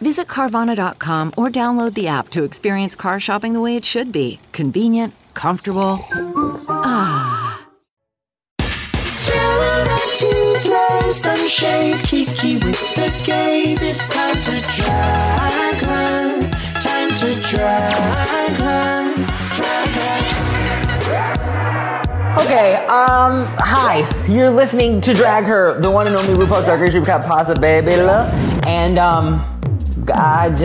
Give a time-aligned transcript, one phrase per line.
[0.00, 4.38] Visit Carvana.com or download the app to experience car shopping the way it should be
[4.52, 5.98] convenient, comfortable.
[6.68, 7.60] Ah.
[10.16, 13.82] to throw some shade, Kiki with the gaze.
[13.82, 16.40] It's time to drag her,
[16.80, 19.14] time to drag her,
[19.56, 20.08] drag her.
[22.38, 24.08] Okay, um, hi.
[24.28, 27.96] You're listening to Drag Her, the one and only RuPaul's Drag Race Recap Pasta Baby
[27.96, 28.32] Love.
[28.64, 29.57] And, um,
[30.04, 30.58] God,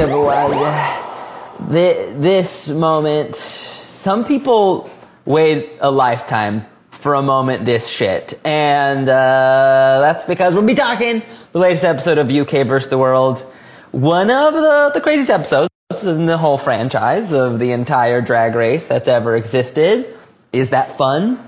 [1.69, 4.89] thi- this moment, some people
[5.25, 8.33] wait a lifetime for a moment this shit.
[8.45, 12.89] And, uh, that's because we'll be talking the latest episode of UK vs.
[12.89, 13.39] the World.
[13.91, 15.69] One of the, the craziest episodes
[16.03, 20.15] in the whole franchise of the entire drag race that's ever existed.
[20.51, 21.39] Is that fun?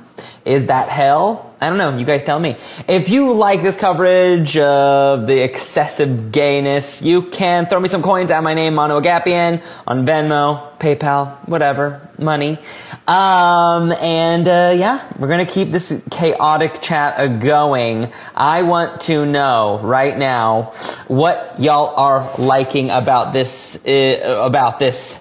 [0.46, 1.55] Is that hell?
[1.66, 1.98] I don't know.
[1.98, 2.56] You guys tell me.
[2.88, 8.30] If you like this coverage of the excessive gayness, you can throw me some coins
[8.30, 12.60] at my name, Mano Agapion, on Venmo, PayPal, whatever, money.
[13.08, 18.14] Um, and uh, yeah, we're gonna keep this chaotic chat a going.
[18.36, 20.74] I want to know right now
[21.08, 25.20] what y'all are liking about this uh, about this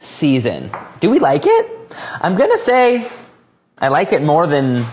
[0.00, 0.70] season.
[1.00, 1.94] Do we like it?
[2.20, 3.10] I'm gonna say
[3.78, 4.84] I like it more than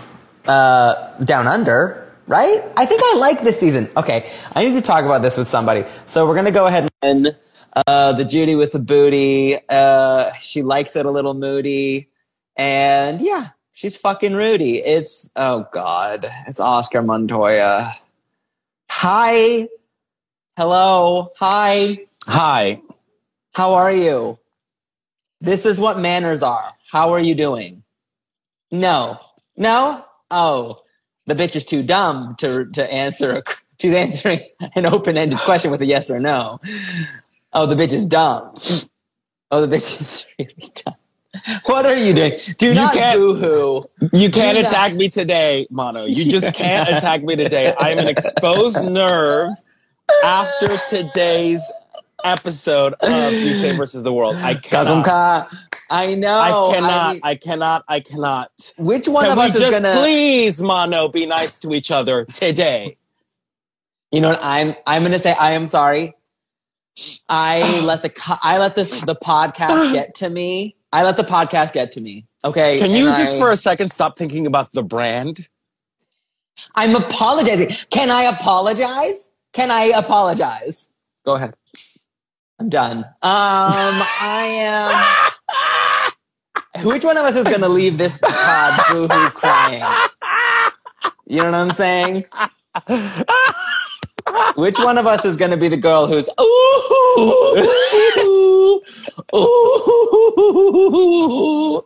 [0.50, 2.62] uh, Down Under, right?
[2.76, 3.88] I think I like this season.
[3.96, 5.84] Okay, I need to talk about this with somebody.
[6.06, 7.36] So we're gonna go ahead and
[7.86, 9.58] uh, the Judy with the booty.
[9.68, 12.08] Uh, she likes it a little moody,
[12.56, 14.78] and yeah, she's fucking Rudy.
[14.78, 17.92] It's oh god, it's Oscar Montoya.
[18.90, 19.68] Hi,
[20.56, 22.80] hello, hi, Hi.
[23.54, 24.38] how are you?
[25.40, 26.74] This is what manners are.
[26.90, 27.82] How are you doing?
[28.70, 29.18] No.
[29.56, 30.04] No?
[30.30, 30.82] Oh,
[31.26, 33.36] the bitch is too dumb to to answer.
[33.38, 33.42] A,
[33.80, 34.40] she's answering
[34.74, 36.60] an open-ended question with a yes or no.
[37.52, 38.58] Oh, the bitch is dumb.
[39.50, 40.94] Oh, the bitch is really dumb.
[41.66, 42.32] What are you doing?
[42.58, 43.84] Do You not can't- boo-hoo.
[44.12, 46.04] You can't Do not- attack me today, Mano.
[46.04, 47.72] You just can't attack me today.
[47.78, 49.52] I'm an exposed nerve
[50.24, 51.62] after today's
[52.24, 54.36] episode of UK versus the world.
[54.36, 55.50] I cannot.
[55.90, 56.38] I know.
[56.38, 57.12] I cannot.
[57.14, 57.84] mean, I cannot.
[57.88, 58.72] I cannot.
[58.78, 59.98] which one Can of us is just gonna?
[60.00, 62.96] please, Mano, be nice to each other today?
[64.12, 64.40] You know what?
[64.42, 66.14] I'm I'm gonna say I am sorry.
[67.28, 70.76] I let the I let this the podcast get to me.
[70.92, 72.26] I let the podcast get to me.
[72.44, 72.78] Okay.
[72.78, 75.48] Can you just I- for a second stop thinking about the brand?
[76.74, 77.70] I'm apologizing.
[77.90, 79.30] Can I apologize?
[79.52, 80.92] Can I apologize?
[81.24, 81.54] Go ahead.
[82.60, 82.98] I'm done.
[82.98, 85.06] Um, I
[86.76, 86.84] am.
[86.86, 89.82] Which one of us is going to leave this pod boohoo crying?
[91.26, 92.26] You know what I'm saying?
[94.56, 97.64] Which one of us is going to be the girl who's ooh,
[99.34, 101.82] ooh, ooh?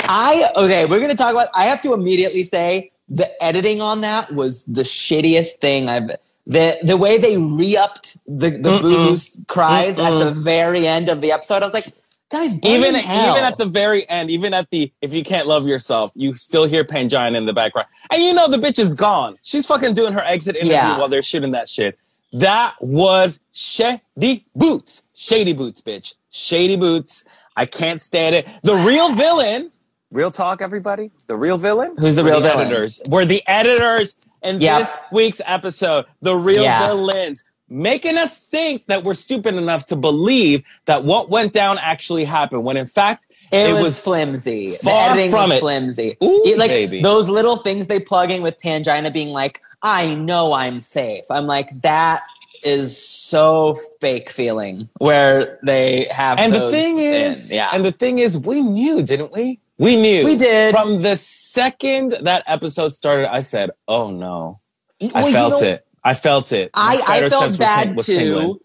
[0.00, 0.84] I okay.
[0.84, 1.48] We're going to talk about.
[1.54, 6.10] I have to immediately say the editing on that was the shittiest thing I've.
[6.48, 9.46] The the way they re-upped the the Mm-mm.
[9.48, 11.92] cries at the very end of the episode, I was like,
[12.30, 13.32] guys, even hell.
[13.32, 16.64] even at the very end, even at the if you can't love yourself, you still
[16.64, 19.36] hear Pangina in the background, and you know the bitch is gone.
[19.42, 20.98] She's fucking doing her exit interview Yeah.
[20.98, 21.98] while they're shooting that shit.
[22.32, 27.26] That was shady boots, shady boots, bitch, shady boots.
[27.56, 28.46] I can't stand it.
[28.62, 29.70] The real villain,
[30.10, 31.10] real talk, everybody.
[31.26, 31.94] The real villain.
[31.98, 32.68] Who's the were real villain?
[32.68, 34.78] Editors were the editors in Yep.
[34.78, 36.06] this week's episode.
[36.22, 36.86] The real Yeah.
[36.86, 42.24] villains making us think that we're stupid enough to believe that what went down actually
[42.24, 44.70] happened when in fact It, it, was, was, flimsy.
[44.72, 45.60] The far editing from was it.
[45.60, 46.16] flimsy.
[46.22, 47.02] Ooh, It- like baby.
[47.02, 51.46] those little things they plug in with Pangina being like, "I know I'm safe." I'm
[51.46, 52.22] like, that
[52.64, 56.38] is so fake feeling where they have.
[56.38, 57.12] and the thing in.
[57.12, 60.72] is yeah, and the thing is we knew didn't we we knew We did.
[60.72, 64.60] from the second that episode started i said oh no
[65.00, 68.06] i Well, you felt know, it i felt it My I, I felt bad was
[68.06, 68.14] too.
[68.16, 68.58] tingling.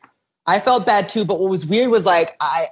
[0.46, 1.24] I felt bad too.
[1.24, 2.66] But what was weird was like I.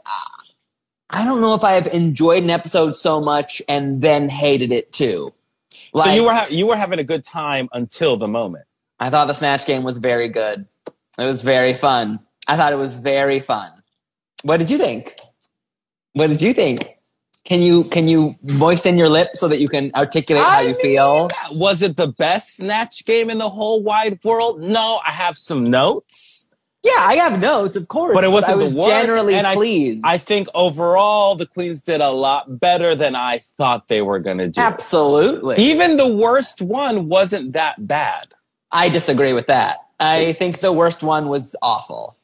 [1.10, 4.92] I don't know if I have enjoyed an episode so much and then hated it
[4.92, 5.34] too.
[5.96, 8.66] so you were ha- you were having a good time until the moment
[9.00, 10.66] I thought the Snatch game was very good.
[11.18, 12.20] It was very fun.
[12.48, 13.72] I thought it was very fun.
[14.44, 15.16] What did you think?
[16.14, 16.98] What did you think?
[17.44, 20.68] Can you can you moisten your lip so that you can articulate how I you
[20.74, 21.30] mean, feel?
[21.52, 24.62] Was it the best snatch game in the whole wide world?
[24.62, 26.48] No, I have some notes,
[26.84, 28.14] Yeah, I have notes, of course.
[28.14, 28.90] but it wasn't I was the worst.
[28.92, 30.04] generally and I- pleased.
[30.06, 34.38] I, think overall the queens did a lot better than I thought they were going
[34.38, 34.62] to do.
[34.62, 35.56] Absolutely.
[35.58, 38.34] Even the worst one wasn't that bad.
[38.72, 39.78] I disagree with that.
[40.00, 42.18] I think the worst one was awful.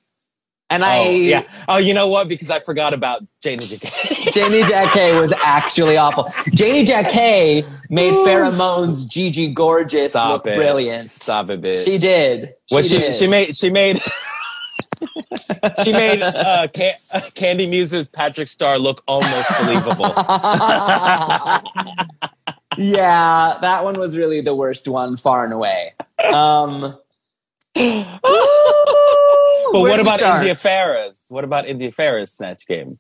[0.70, 1.44] And I oh, yeah.
[1.70, 2.28] Oh, you know what?
[2.28, 4.32] Because I forgot about Janey Jacké.
[4.34, 6.30] Janey Jacké was actually awful.
[6.54, 10.58] Janey Jacké made Farrah Moan's Gigi Gorgeous Stop look it.
[10.58, 11.10] brilliant.
[11.10, 11.86] Stop it, bitch.
[11.86, 12.54] She did.
[12.68, 13.16] What she did.
[13.16, 14.02] she made she made
[15.84, 20.06] she made uh, Can- uh, Candy Muse's Patrick Star look almost believable.
[22.78, 25.94] yeah, that one was really the worst one, far and away.
[26.34, 26.98] Um,
[29.72, 30.40] but what about start?
[30.40, 31.12] India Ferrah?
[31.30, 33.00] What about India Ferrah snatch game?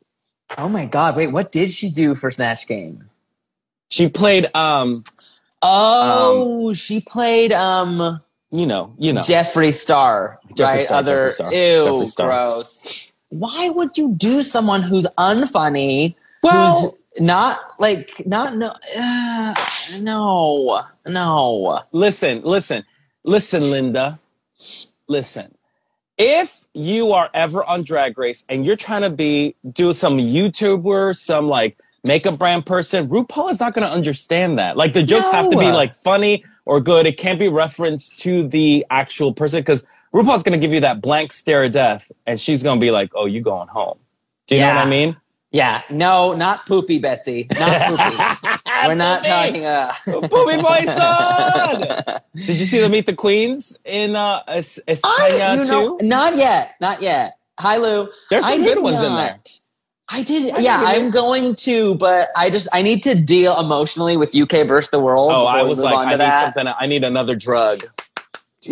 [0.57, 1.15] Oh my God!
[1.15, 3.09] Wait, what did she do for Snatch Game?
[3.89, 5.03] She played um
[5.61, 8.21] Oh, she played um
[8.51, 10.81] you know you know Jeffree Star, Jeffree right?
[10.81, 12.27] Star, Other Star, ew, Star.
[12.27, 13.11] gross.
[13.29, 16.15] Why would you do someone who's unfunny?
[16.43, 19.55] Well- who's not like not no uh,
[19.99, 21.81] no no.
[21.91, 22.83] listen listen
[23.23, 24.19] listen Linda
[25.07, 25.55] listen
[26.17, 31.15] if you are ever on Drag Race and you're trying to be do some YouTuber
[31.15, 34.77] some like makeup brand person RuPaul is not going to understand that.
[34.77, 37.06] Like the jokes have to be like funny or good.
[37.06, 41.01] It can't be referenced to the actual person because RuPaul's going to give you that
[41.01, 43.97] blank stare of death and she's going to be like oh you going home.
[44.45, 45.18] Do you know what I mean?
[45.51, 47.47] Yeah, no, not poopy, Betsy.
[47.57, 47.81] Not
[48.41, 48.56] poopy.
[48.88, 49.66] We're not talking.
[49.66, 52.22] Uh, Poopy Boy son!
[52.36, 56.07] Did you see the Meet the Queens in uh, Es- España you know, too?
[56.07, 57.38] not yet, not yet.
[57.60, 58.10] Hi, Lou.
[58.30, 59.39] There's some I good ones in there.
[60.10, 60.54] I did.
[60.56, 64.66] I yeah, I'm going to, but I just I need to deal emotionally with UK
[64.68, 65.31] versus the world.
[65.34, 66.56] Oh, I was like, I need that.
[66.56, 66.74] something.
[66.80, 67.80] I need another drug.
[67.81, 67.88] to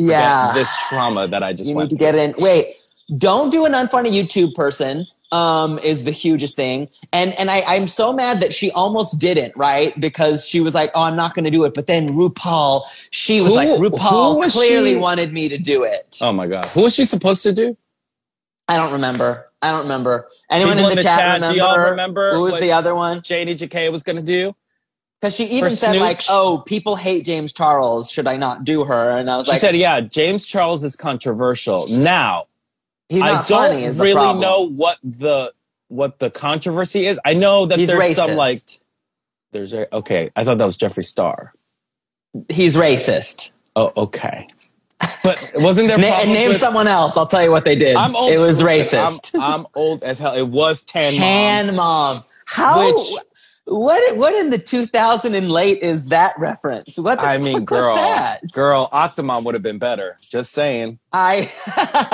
[0.01, 1.91] Yeah, this trauma that I just you went.
[1.91, 2.35] need to get in.
[2.37, 2.75] Wait,
[3.17, 5.07] don't do an unfunny YouTube person.
[5.31, 9.53] Um, is the hugest thing, and and I I'm so mad that she almost didn't
[9.57, 12.83] right because she was like, oh, I'm not going to do it, but then RuPaul,
[13.09, 14.97] she was Who- like, RuPaul was clearly she?
[14.97, 16.19] wanted me to do it.
[16.21, 17.75] Oh my god, who was she supposed to do?
[18.67, 19.47] I don't remember.
[19.61, 20.27] I don't remember.
[20.49, 21.53] Anyone People in the, in the chat, chat, remember?
[21.53, 23.21] do y'all remember who was the other one?
[23.23, 24.55] Janey Jacké was gonna do.
[25.19, 28.11] Because she even said like, "Oh, people hate James Charles.
[28.11, 30.95] Should I not do her?" And I was She like, said, "Yeah, James Charles is
[30.95, 32.45] controversial." Now,
[33.09, 35.53] "He's I not don't funny." Really know what the
[35.87, 37.19] what the controversy is.
[37.25, 38.15] I know that He's there's racist.
[38.15, 38.59] some like
[39.51, 40.31] there's a okay.
[40.35, 41.53] I thought that was Jeffree Star.
[42.49, 43.51] he's racist.
[43.75, 44.47] Oh, okay.
[45.23, 47.17] But wasn't there Na- name with- someone else.
[47.17, 47.95] I'll tell you what they did.
[47.95, 48.31] I'm old.
[48.31, 49.35] It was listen, racist.
[49.35, 50.33] I'm, I'm old as hell.
[50.35, 51.21] It was Tan Mom.
[51.21, 52.23] Can mom.
[52.45, 52.85] How?
[52.93, 53.19] Which-
[53.65, 54.17] what?
[54.17, 56.97] What in the 2000 and late is that reference?
[56.97, 57.97] What the I mean, girl,
[58.51, 60.17] girl, Octomom would have been better.
[60.21, 60.99] Just saying.
[61.11, 61.51] I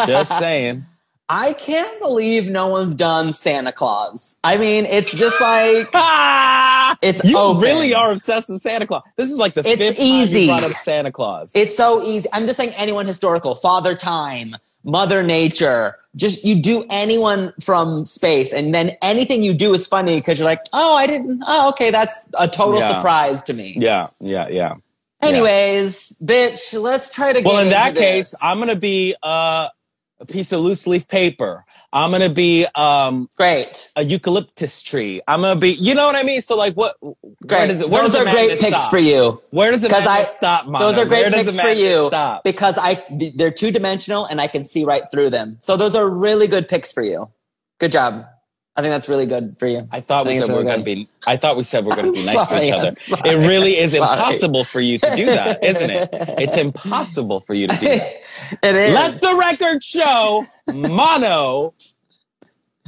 [0.07, 0.85] Just saying.
[1.33, 4.37] I can't believe no one's done Santa Claus.
[4.43, 5.87] I mean, it's just like!
[7.01, 7.61] It's you open.
[7.63, 9.03] really are obsessed with Santa Claus.
[9.15, 10.47] This is like the It's fifth easy.
[10.47, 11.53] time you brought up Santa Claus.
[11.55, 12.27] It's so easy.
[12.33, 15.95] I'm just saying anyone historical, Father Time, Mother Nature.
[16.15, 20.45] Just you do anyone from space, and then anything you do is funny because you're
[20.45, 21.41] like, oh, I didn't.
[21.47, 22.87] Oh, okay, that's a total Yeah.
[22.89, 23.75] surprise to me.
[23.79, 24.73] yeah, yeah, yeah.
[25.21, 27.41] Anyways, bitch, let's try to.
[27.41, 28.35] Well, in that case.
[28.41, 29.69] I'm gonna be uh,
[30.19, 31.63] a piece of loose leaf paper.
[31.93, 33.91] I'm gonna be um, great.
[33.95, 35.21] a eucalyptus tree.
[35.27, 36.41] I'm gonna be, you know what I mean?
[36.41, 36.95] So like, what?
[37.01, 37.67] Where Great.
[37.67, 38.91] does it, where Those are great picks stop?
[38.91, 39.41] for you.
[39.49, 40.85] Where does the Because I stop, Mano?
[40.87, 42.43] those are great Where picks for you Stop?
[42.43, 43.03] because I
[43.35, 45.57] they're two dimensional and I can see right through them.
[45.59, 47.29] So those are really good picks for you.
[47.79, 48.25] Good job.
[48.75, 49.87] I think that's really good for you.
[49.91, 51.09] I thought we said we were really going to be.
[51.27, 52.93] I thought we said we are going to be nice to each other.
[53.25, 56.09] It really is impossible for you to do that, isn't it?
[56.13, 58.13] It's impossible for you to do that.
[58.63, 58.93] it is.
[58.93, 61.73] Let the record show Mano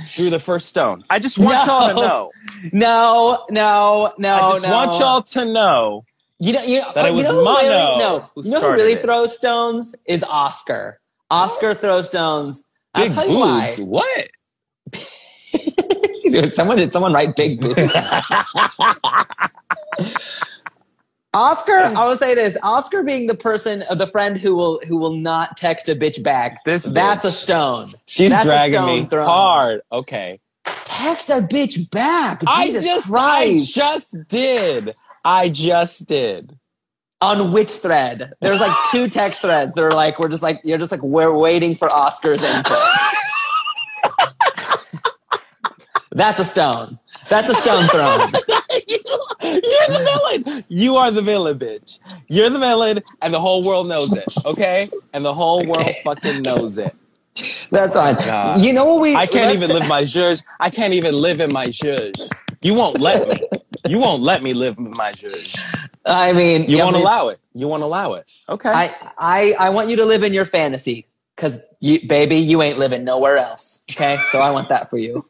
[0.05, 1.03] through the first stone.
[1.09, 1.73] I just want No.
[1.73, 2.31] y'all to know.
[2.71, 4.35] no, no, no.
[4.35, 4.71] I just no.
[4.71, 6.05] want y'all to know.
[6.39, 8.61] You know, you know, that it you was know Mano really, no, who you know
[8.61, 9.01] who really it.
[9.01, 10.99] throws stones is Oscar.
[11.29, 12.63] Oscar throws stones.
[12.93, 13.65] I'll Big tell you why.
[13.67, 13.81] boobs.
[13.81, 14.27] What?
[16.51, 17.79] someone did someone write big boobs?
[21.36, 24.98] Oscar, I will say this: Oscar being the person, uh, the friend who will who
[24.98, 26.63] will not text a bitch back.
[26.63, 27.29] This that's bitch.
[27.29, 27.91] a stone.
[28.05, 29.25] She's That's dragging stone me thrown.
[29.25, 29.81] hard.
[29.91, 30.39] Okay.
[30.86, 32.43] Text a bitch back.
[32.48, 33.77] I just, Christ!
[33.77, 34.93] I just did.
[35.25, 36.57] I just did.
[37.19, 38.33] on which thread?
[38.41, 39.74] There's like two text threads.
[39.74, 42.77] They're like, we're just like, you're just like, we're waiting for Oscar's input.
[46.15, 47.00] That's a stone.
[47.29, 48.20] That's a stone thrown.
[49.41, 50.63] You're the villain.
[50.67, 52.00] You are the villain, bitch.
[52.27, 54.25] You're the villain, and the whole world knows it.
[54.46, 56.96] Okay, and the whole world fucking knows it.
[57.72, 58.15] That's oh fine.
[58.15, 58.60] God.
[58.62, 59.15] You know what we?
[59.15, 60.43] I can't even live my zhuzh.
[60.60, 62.32] I can't even live in my zhuzh.
[62.62, 63.41] You won't let me.
[63.88, 65.60] You won't let me live in my zhuzh.
[66.05, 67.39] I mean, You yeah, won't we- allow it.
[67.53, 68.25] You won't allow it.
[68.50, 68.70] Okay.
[68.70, 72.79] I, I, I want you to live in your fantasy, cause you, baby, you ain't
[72.79, 73.84] living nowhere else.
[73.91, 75.25] Okay, so I want that for you.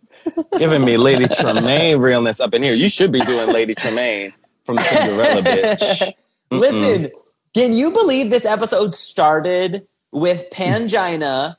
[0.58, 2.74] Giving me Lady Tremaine realness up in here.
[2.74, 4.34] You should be doing Lady Tremaine
[4.66, 6.14] from Cinderella, bitch.
[6.52, 7.12] Listen,
[7.54, 11.58] can you believe this episode started with Pangina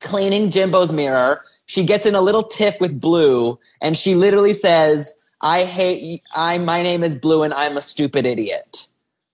[0.00, 1.42] cleaning Jimbo's mirror?
[1.66, 6.22] She gets in a little tiff with Blu, and she literally says, "I hate.
[6.34, 6.58] I.
[6.58, 8.86] My name is Blu, and I'm a stupid idiot."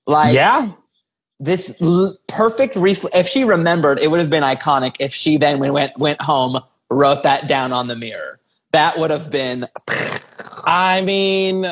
[0.06, 0.70] Like, Yeah.
[1.38, 5.58] this l- perfect refl- if she remembered it would have been iconic if she then
[5.60, 8.39] went went home wrote that down on the mirror
[8.72, 9.68] that would have been
[10.64, 11.70] I mean,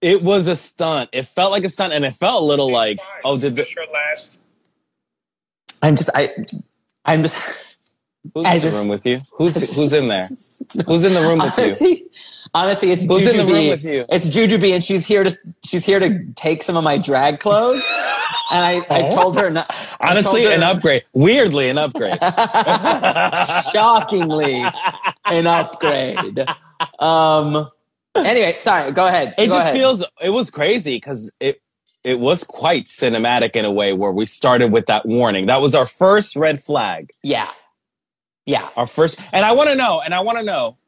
[0.00, 1.10] it was a stunt.
[1.12, 3.84] It felt like a stunt, and it felt a little like, oh, did this your
[3.92, 4.40] last?
[5.82, 6.28] i'm just i
[7.06, 7.78] i'm just
[8.34, 9.20] who's I in just- the room with you?
[9.32, 10.28] Who's who's in there?
[10.86, 11.64] Who's in the room with you?
[11.64, 12.04] honestly,
[12.54, 13.52] honestly it's Who's in the Jujubee.
[13.52, 14.04] room with you?
[14.10, 17.82] it's Jujubee, and she's here to she's here to take some of my drag clothes
[18.50, 21.02] and i i told her not Honestly, told an upgrade.
[21.12, 22.18] Weirdly, an upgrade.
[23.72, 24.64] shockingly
[25.26, 26.46] an upgrade
[26.98, 27.68] um
[28.16, 29.74] anyway sorry go ahead It Go just ahead.
[29.74, 31.60] feels it was crazy because it
[32.02, 35.48] it was quite cinematic in a way where we started with that warning.
[35.48, 37.10] That was our first red flag.
[37.22, 37.50] yeah
[38.46, 40.78] yeah Our first, and I want to know, and I want to know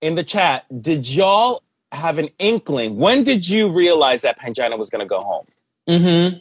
[0.00, 1.62] in the chat, did y'all
[1.92, 2.96] have an inkling?
[2.96, 5.44] When did you realize that Pangina was going to go home?
[5.86, 6.38] mm-hmm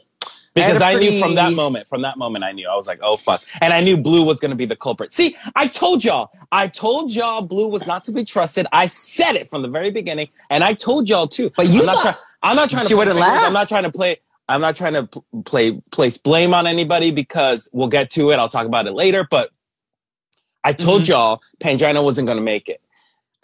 [0.65, 2.69] Because I knew from that moment, from that moment, I knew.
[2.69, 3.43] I was like, oh, fuck.
[3.61, 5.11] And I knew Blu was going to be the culprit.
[5.13, 6.31] See, I told y'all.
[6.51, 8.67] I told y'all Blu was not to be trusted.
[8.71, 10.29] I said it from the very beginning.
[10.49, 11.51] And I told y'all too.
[11.55, 13.45] But you I'm not, try- I'm not trying to she wouldn't favorites.
[13.45, 14.17] I'm not trying to play.
[14.49, 18.37] I'm not trying to play place blame on anybody because we'll get to it.
[18.39, 19.27] I'll talk about it later.
[19.29, 19.51] But
[20.63, 21.09] I told Mhm.
[21.09, 22.81] y'all Pangina wasn't going to make it.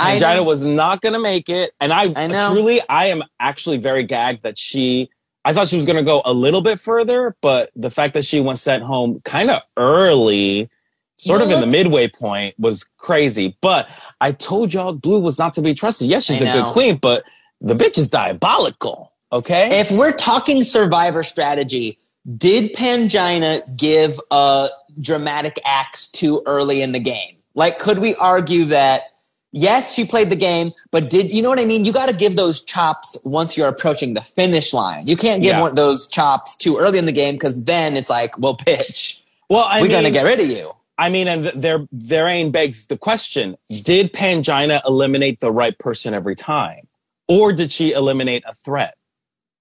[0.02, 1.74] Pangina was not going to make it.
[1.82, 5.10] And I, I truly, I am actually very gagged that she,
[5.46, 8.24] I thought she was going to go a little bit further, but the fact that
[8.24, 10.70] she was sent home kind of early,
[11.18, 13.58] sort Well, of in the midway point was crazy.
[13.62, 13.90] But
[14.22, 16.08] I told y'all Blu was not to be trusted.
[16.08, 17.24] Yes, she's I a good queen, but
[17.60, 19.12] the bitch is diabolical.
[19.32, 19.80] Okay.
[19.80, 21.98] if we're talking survivor strategy
[22.38, 24.70] did pangina give a
[25.02, 29.13] dramatic axe too early in the game like could we argue that
[29.54, 32.16] yes she played the game but did you know what i mean you got to
[32.16, 35.62] give those chops once you're approaching the finish line you can't give Yeah.
[35.62, 39.64] one, those chops too early in the game because then it's like well bitch well,
[39.64, 42.52] I we're mean, gonna get rid of you I mean, and th- their their aim
[42.52, 46.88] begs the question: Did Pangina eliminate the right person every time,
[47.28, 48.96] or did she eliminate a threat?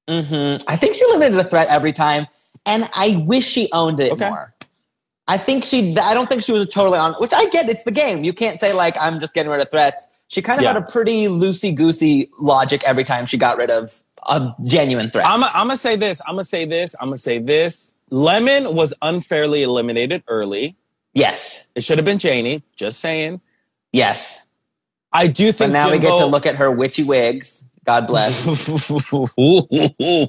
[0.09, 0.63] Mm-hmm.
[0.69, 2.27] I think she limited a threat every time,
[2.67, 4.29] and I wish she owned it Okay.
[4.29, 4.51] more.
[5.29, 5.97] I think she.
[5.99, 7.12] I don't think she was totally on.
[7.14, 7.69] Which I get.
[7.69, 8.25] It's the game.
[8.25, 10.09] You can't say like I'm just getting rid of threats.
[10.29, 10.73] She kind of Yeah.
[10.73, 13.91] had a pretty loosey goosey logic every time she got rid of
[14.29, 15.26] a genuine threat.
[15.26, 16.21] I'm gonna say this.
[16.26, 16.95] I'm gonna say this.
[17.00, 17.93] I'm gonna say this.
[18.11, 20.76] Lemon was unfairly eliminated early.
[21.14, 22.62] yes, It should have been Janey.
[22.76, 23.41] Just saying.
[23.93, 24.41] yes.
[25.14, 25.73] I do But think.
[25.75, 27.69] now we get to look at her witchy wigs.
[27.85, 28.45] God bless.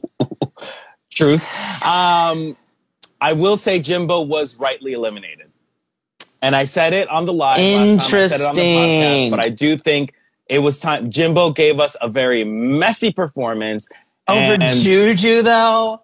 [1.12, 1.86] Truth.
[1.86, 2.58] Um,
[3.24, 5.50] I will say Jimbo was rightly eliminated.
[6.42, 7.58] And I said it on the live.
[7.58, 8.20] Last time.
[8.20, 9.32] I said it on the podcast, Interesting.
[9.32, 10.14] but I do think
[10.50, 11.10] it was time.
[11.10, 13.88] Jimbo gave us a very messy performance.
[14.28, 16.02] Over and Juju though.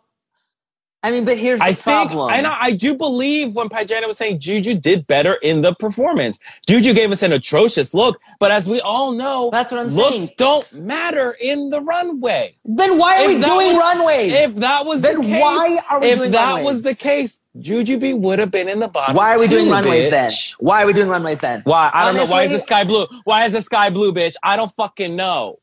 [1.02, 2.34] I mean, but here's the I think, problem.
[2.34, 6.40] and I, I do believe when Pangina was saying Juju did better in the performance.
[6.68, 10.16] Juju gave us an atrocious look, but as we all know, That's what I'm looks
[10.18, 10.30] saying.
[10.36, 12.54] don't matter in the runway.
[12.66, 14.34] then why are If we doing was- runways?
[14.34, 16.66] If that was Then the case, why are we if doing that runways?
[16.66, 19.16] was the case, Jujubee would have been in the bottom.
[19.16, 20.12] why are we doing runways bitch.
[20.12, 20.32] then?
[20.60, 21.62] Why are we doing runways then?
[21.64, 21.90] Why?
[21.94, 22.26] I don't know.
[22.26, 23.08] Why is the sky blue?
[23.24, 24.34] Why is the sky blue, bitch?
[24.44, 25.60] I don't fucking know.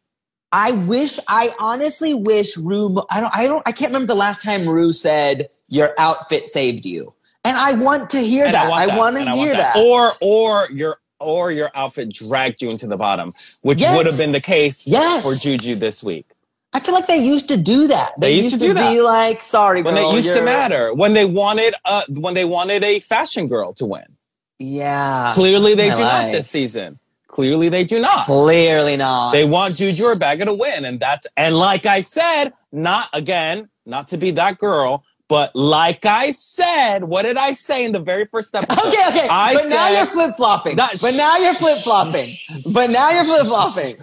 [0.53, 4.43] I wish, I honestly wish Rue, I don't, I don't, I can't remember the last
[4.43, 7.13] time Rue said your outfit saved you.
[7.45, 8.73] And I want to hear And that.
[8.73, 9.77] I want to hear want that.
[9.77, 13.97] Or or your or your outfit dragged you into the bottom, which Yes.
[13.97, 15.25] would have been the case Yes.
[15.25, 16.27] for Juju this week.
[16.73, 18.13] I feel like they used to do that.
[18.19, 19.03] They, They used, used to, to be that.
[19.03, 22.45] like, sorry, but When girl, they used to matter, when they wanted uh when they
[22.45, 24.05] wanted a fashion girl to win.
[24.59, 25.33] Yeah.
[25.35, 26.99] Clearly they my do not this season.
[27.37, 28.25] Clearly they do not.
[28.25, 29.33] Clearly not.
[29.33, 33.69] They want Juju or Baga to win, and that's and like I said, not again,
[33.85, 38.01] not to be that girl, But like I said, what did I say in the
[38.01, 38.87] very first episode?
[38.89, 39.29] Okay, okay.
[39.29, 40.77] I but now said- you're flip flopping.
[40.77, 42.29] But now you're flip flopping.
[42.73, 43.97] but now you're flip flopping.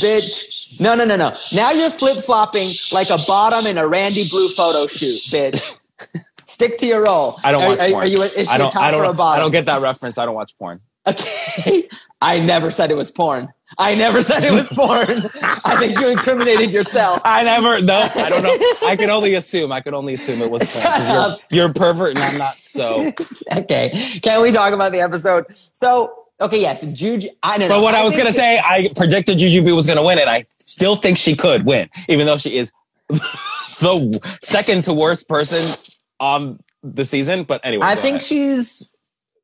[0.00, 0.80] Bitch.
[0.80, 1.32] No, no, no, no.
[1.54, 5.78] Now you're flip flopping like a bottom in a Randy Blue photo shoot, bitch.
[6.46, 7.38] Stick to your role.
[7.44, 8.04] I don't are, watch are, porn.
[8.04, 9.40] Are you, is she I don't, a top I don't, or a bottom?
[9.40, 10.16] I don't get that reference.
[10.16, 10.80] I don't watch porn.
[11.08, 11.88] Okay.
[12.20, 13.48] I never said it was porn.
[13.76, 15.28] I never said it was porn.
[15.64, 17.20] I think you incriminated yourself.
[17.24, 18.56] I never, no, I don't know.
[18.86, 19.70] I can only assume.
[19.72, 21.02] I can only assume it was porn.
[21.06, 21.40] You're, up.
[21.50, 22.54] you're a pervert and I'm not.
[22.56, 23.12] So,
[23.56, 23.90] Okay.
[24.22, 25.46] Can we talk about the episode?
[25.52, 27.28] So, okay, yes, Juju.
[27.42, 27.68] I know.
[27.68, 30.96] but what I, was gonna say, I predicted Jujubee was gonna win, and I still
[30.96, 32.72] think she could win, even though she is
[33.08, 35.76] the second to worst person
[36.20, 37.44] on the season.
[37.44, 38.24] But anyway, I think ahead.
[38.24, 38.90] she's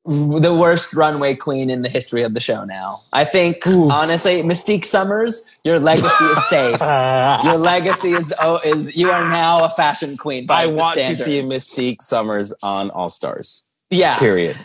[0.07, 3.01] the worst runway queen in the history of the show now.
[3.13, 6.81] I think, honestly, Mystique Summers, your legacy is safe.
[7.45, 10.47] your legacy is, oh, is, you are now a fashion queen.
[10.47, 13.65] By I want to see Mystique Summers on All Stars.
[13.91, 14.19] Yeah.
[14.19, 14.59] Period.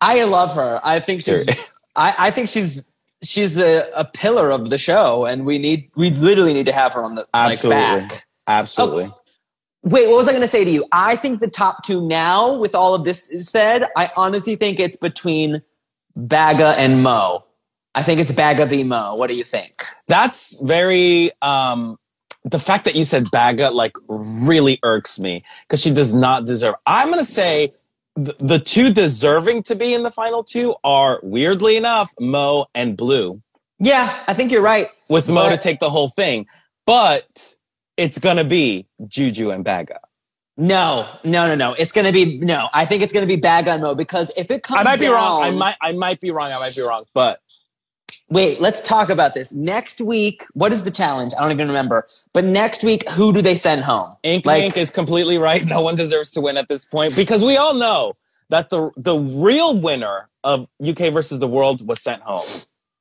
[0.00, 0.80] I love her.
[0.82, 1.46] I think she's.
[1.96, 2.82] I, I think she's
[3.22, 6.92] she's a, a pillar of the show, and we need we literally need to have
[6.92, 7.82] her on the Absolutely.
[7.82, 8.26] like back.
[8.46, 9.04] Absolutely.
[9.04, 9.17] Oh,
[9.90, 10.84] Wait, what was I going to say to you?
[10.92, 14.96] I think the top two now, with all of this said, I honestly think it's
[14.96, 15.62] between
[16.14, 17.44] Baga and Mo.
[17.94, 19.14] I think it's Baga v Mo.
[19.14, 19.84] What do you think?
[20.06, 21.98] That's very um
[22.44, 26.74] the fact that you said Baga like really irks me because she does not deserve.
[26.86, 27.72] I'm gonna say
[28.16, 32.96] th- the two deserving to be in the final two are weirdly enough Mo and
[32.96, 33.42] Blu,
[33.80, 34.88] Yeah, I think you're right.
[35.08, 36.46] with Mo to take the whole thing,
[36.86, 37.56] but
[37.98, 40.00] it's gonna be Juju and Baga.
[40.56, 41.74] No, no, no, no.
[41.74, 42.68] It's going to be no.
[42.74, 44.98] I think it's going to be Baga and Mo because if it comes, I might
[44.98, 45.44] be wrong.
[45.44, 46.50] I might I might be wrong.
[46.50, 47.40] I might be wrong, but
[48.30, 49.52] Wait, let's talk about this.
[49.52, 51.32] Next week, what is the challenge?
[51.36, 52.06] I don't even remember.
[52.32, 54.16] But next week, who do they send home?
[54.22, 55.64] Ink Like- Mink is completely right.
[55.64, 58.16] No one deserves to win at this point because we all know
[58.50, 62.46] that the the real winner of UK versus the world was sent home.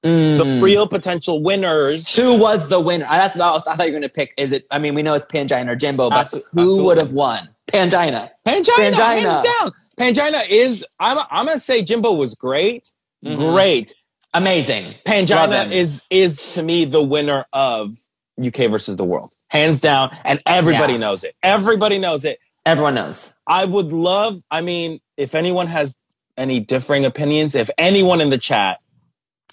[0.06, 0.38] Mm.
[0.38, 2.16] The real potential winners.
[2.16, 3.06] Who was the winner?
[3.10, 4.34] That's what I, was- I thought you were going to pick.
[4.38, 4.66] Is it?
[4.72, 7.50] I mean, we know it's Pangina or Jimbo, but Abso- who would have won?
[7.68, 8.30] Pangina.
[8.46, 9.22] Pangina, Pangina.
[9.22, 9.72] hands down.
[10.00, 10.86] Pangina is.
[11.00, 11.18] I'm.
[11.32, 12.92] I'm gonna say Jimbo was great.
[13.26, 13.54] Mhm.
[13.54, 13.96] Great.
[14.34, 14.94] Amazing.
[15.06, 17.96] Pangina is is to me the winner of
[18.42, 21.00] UK versus the world, hands down, and everybody Yeah.
[21.00, 21.36] knows it.
[21.42, 22.40] Everybody knows it.
[22.66, 23.34] Everyone knows.
[23.48, 25.98] I would love, I mean, if anyone has
[26.38, 28.78] any differing opinions, if anyone in the chat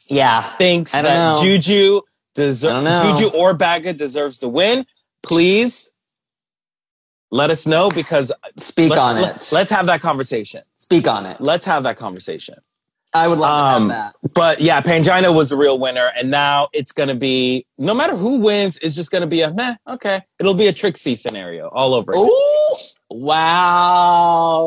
[0.09, 0.57] Yeah.
[0.57, 1.43] thinks that know.
[1.43, 2.01] Juju
[2.35, 3.03] deserves.
[3.03, 4.87] Juju or Baga deserves the win,
[5.23, 5.93] please
[7.31, 9.49] let us know because Speak on it.
[9.53, 10.62] Let's have that conversation.
[10.79, 11.40] Speak on it.
[11.40, 12.57] Let's have that conversation.
[13.12, 14.31] I would love Um, to have that.
[14.35, 18.38] But yeah, Pangina was the real winner, and now it's gonna be no matter who
[18.38, 19.77] wins, it's just gonna be a meh.
[19.88, 22.12] Okay, it'll be a Trixie scenario all over.
[22.14, 22.77] Ooh.
[23.11, 24.64] Wow.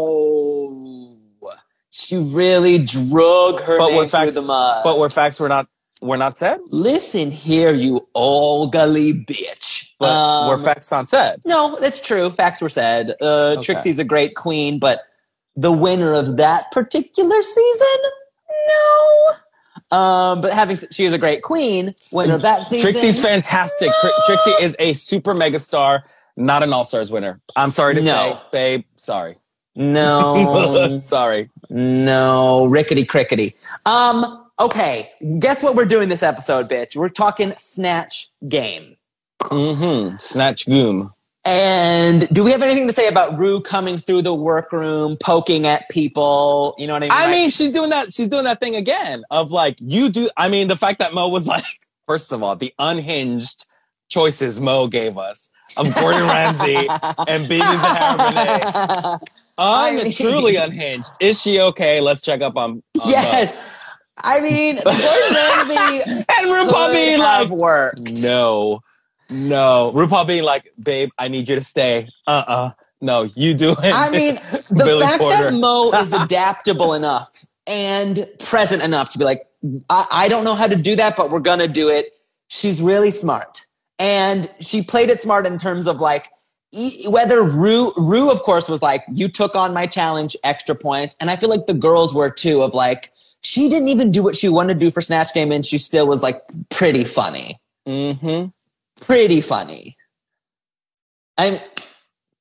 [1.99, 4.83] She really drug her But name where through facts, the mud.
[4.83, 5.67] but where facts were not
[6.01, 9.89] were not said, Listen here, you old gully bitch.
[9.99, 11.41] but Um, where facts not said.
[11.43, 12.29] No, that's true.
[12.29, 13.15] Facts were said.
[13.19, 13.25] Uh,
[13.57, 13.61] Okay.
[13.63, 14.99] Trixie's a great queen, but
[15.55, 17.97] the winner of that particular season,
[18.67, 19.97] no.
[19.97, 22.81] Um, but having she is a great queen, winner of that season.
[22.91, 23.89] Trixie's fantastic.
[24.01, 26.03] Tri- Trixie is a super mega star,
[26.35, 27.39] not an All Stars winner.
[27.55, 28.13] I'm sorry to No.
[28.13, 28.83] say, babe.
[28.97, 29.37] Sorry.
[29.75, 31.49] no, sorry.
[31.69, 33.55] No, rickety crickety.
[33.85, 36.95] Um, okay, guess what we're doing this episode, bitch?
[36.95, 38.95] We're talking snatch game.
[39.41, 40.15] Mm-hmm.
[40.17, 41.09] Snatch goom.
[41.45, 45.87] And do we have anything to say about Rue coming through the workroom, poking at
[45.89, 46.75] people?
[46.77, 47.11] You know what I mean?
[47.11, 48.13] I Like, mean, she's doing that.
[48.13, 50.29] She's doing that thing again of like you do.
[50.35, 51.63] I mean, the fact that Mo was like,
[52.05, 53.65] first of all, the unhinged
[54.09, 56.87] choices Mo gave us of Gordon Ramsay
[57.27, 59.19] and Bebe Zahara
[59.57, 59.69] Benet.
[59.69, 61.09] I Un- mean- truly unhinged.
[61.19, 61.99] Is she okay?
[62.01, 62.71] Let's check up on.
[62.71, 63.57] on yes.
[64.23, 66.23] I mean, the Gordon Ramsay Mo.
[66.29, 68.23] And RuPaul being like, worked.
[68.23, 68.81] no,
[69.29, 69.91] no.
[69.95, 72.07] RuPaul being like, babe, I need you to stay.
[72.25, 73.77] Uh uh No, you do it.
[73.93, 74.35] I mean,
[74.71, 75.51] the Billy fact Porter.
[75.51, 79.43] that Mo is adaptable enough and present enough to be like,
[79.89, 82.15] I, I don't know how to do that, but we're gonna do it.
[82.47, 83.65] She's really smart,
[83.99, 86.29] and she played it smart in terms of like
[87.07, 91.31] whether Rue, Rue, of course, was like, you took on my challenge, extra points, and
[91.31, 92.61] I feel like the girls were too.
[92.61, 95.65] Of like, she didn't even do what she wanted to do for Snatch Game, and
[95.65, 98.49] she still was like pretty funny mm-hmm.
[99.03, 99.97] pretty funny.
[101.37, 101.59] I'm,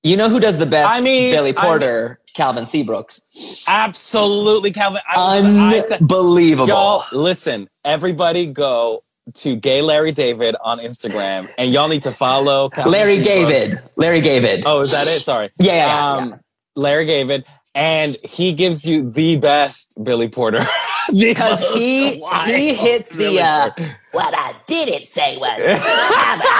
[0.02, 0.90] you know who does the best?
[0.90, 3.22] I mean, Billy Porter, Calvin Seabrooks.
[3.68, 5.00] Absolutely, Calvin.
[5.08, 6.68] I, was- I said, Unbelievable.
[6.68, 9.02] Y'all, listen, everybody go
[9.34, 13.20] to Gay Larry David on Instagram, and y'all need to follow Larry.
[13.20, 13.78] David.
[13.96, 14.62] Larry David.
[14.66, 15.20] Oh, is that it?
[15.20, 15.50] Sorry.
[15.58, 16.40] Yeah, yeah, yeah, um,
[16.74, 20.60] Larry David, and he gives you the best Billy Porter
[21.12, 23.70] Because he he hits the uh,
[24.12, 25.58] what I didn't say was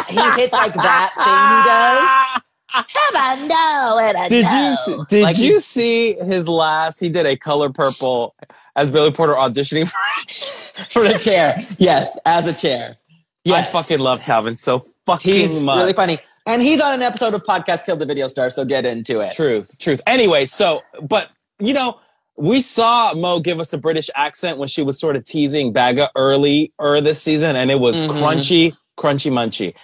[0.09, 2.43] he hits like that thing he does.
[2.69, 4.77] Have I know and I Did know.
[4.87, 7.01] you did Like you see his last?
[7.01, 8.35] He did a color purple
[8.77, 10.85] as Billy Porter auditioning for.
[10.91, 11.57] for the chair?
[11.79, 12.97] Yes, as a chair.
[13.45, 13.69] Yes.
[13.69, 15.51] I fucking love Calvin so fucking much.
[15.51, 15.79] He's much.
[15.79, 18.51] really funny, and he's on an episode of podcast Killed the Video Star.
[18.51, 19.33] So get into it.
[19.35, 20.01] Truth, truth.
[20.07, 21.99] Anyway, so but you know,
[22.37, 26.11] we saw Mo give us a British accent when she was sort of teasing Baga
[26.17, 28.09] early er this season, and it was Mhm.
[28.11, 29.75] crunchy, crunchy munchy.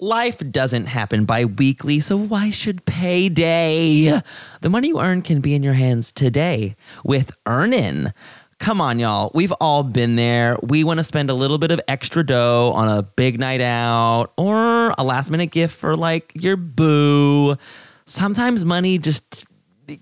[0.00, 4.22] Life doesn't happen bi weekly, so why should payday?
[4.60, 8.12] The money you earn can be in your hands today with Earnin.
[8.60, 9.32] Come on, y'all.
[9.34, 10.56] We've all been there.
[10.62, 14.28] We want to spend a little bit of extra dough on a big night out
[14.36, 17.56] or a last minute gift for like your boo.
[18.04, 19.46] Sometimes money just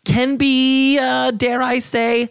[0.05, 2.31] can be, uh, dare I say,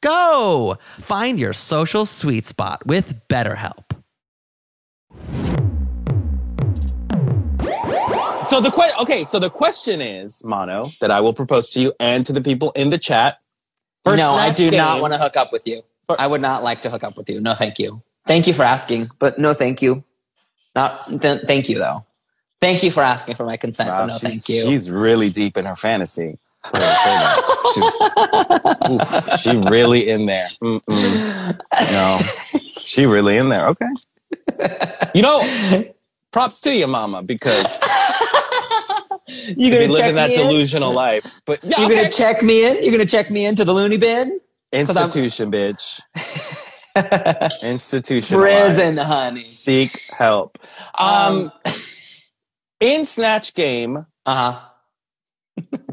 [0.00, 0.78] Go!
[1.00, 3.84] Find your social sweet spot with BetterHelp.
[8.48, 11.92] So the que- okay, so the question is, Mano, that I will propose to you
[12.00, 13.40] and to the people in the chat.
[14.04, 15.82] For no, I Snatch do not want to hook up with you.
[16.08, 17.42] I would not like to hook up with you.
[17.42, 18.02] No, thank you.
[18.26, 20.02] Thank you for asking, but no, thank you.
[20.74, 22.06] Not th- thank you though.
[22.60, 24.62] Thank you for asking for my consent, Wow, but no, thank you.
[24.62, 26.38] She's really deep in her fantasy.
[27.74, 30.48] She's, she really in there.
[30.62, 31.58] Mm-mm.
[31.92, 32.18] No,
[32.66, 33.68] she really in there.
[33.68, 33.86] Okay.
[35.14, 35.84] You know,
[36.32, 37.64] props to your mama because
[39.28, 40.36] you're gonna be check living that in?
[40.46, 41.24] delusional life.
[41.46, 41.96] But yeah, You okay.
[41.96, 42.82] gonna check me in?
[42.82, 44.40] You're gonna check me into the loony bin?
[44.72, 46.00] Institution, bitch.
[47.62, 48.38] Institution.
[48.38, 49.44] Prison, honey.
[49.44, 50.58] Seek help.
[50.96, 51.52] Um,
[52.80, 54.60] in Snatch Game, Uh huh.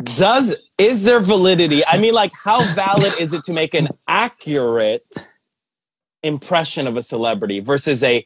[0.04, 1.86] does is there validity?
[1.86, 5.32] I mean, like, how valid is it to make an accurate
[6.24, 8.26] impression of a celebrity versus a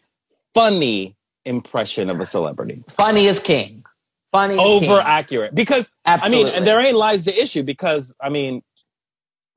[0.53, 2.83] funny impression of a celebrity?
[2.89, 3.85] Funny is king.
[4.31, 5.05] Funny is over king.
[5.05, 6.53] accurate because I mean, Absolutely.
[6.55, 8.63] and therein lies the issue because I mean,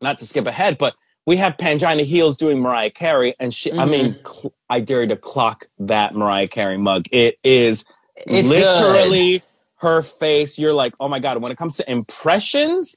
[0.03, 0.95] not to skip ahead, but
[1.27, 3.87] we have Pangina Heals doing Mariah Carey, and she, I Mm-hmm.
[3.87, 7.07] mean, cl- I dare you to clock that Mariah Carey mug.
[7.13, 7.85] It is
[8.17, 9.45] It's literally
[9.83, 10.59] her face.
[10.59, 11.43] You're like, oh my god.
[11.43, 12.97] When it comes to impressions,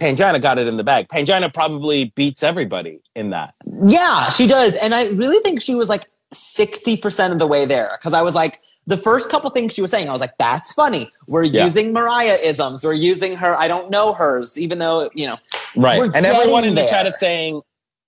[0.00, 1.08] Pangina got it in the bag.
[1.08, 3.54] Pangina probably beats everybody in that.
[3.86, 4.74] Yeah, she does.
[4.76, 7.90] And I really think she was like 60% of the way there.
[7.92, 10.72] Because I was like, the first couple things she was saying, I was like, that's
[10.72, 11.10] funny.
[11.26, 11.64] We're Yeah.
[11.64, 12.84] using Mariah isms.
[12.84, 15.36] We're using her, I don't know hers, even though, you know.
[15.76, 16.10] Right.
[16.14, 17.62] And everyone in the chat is saying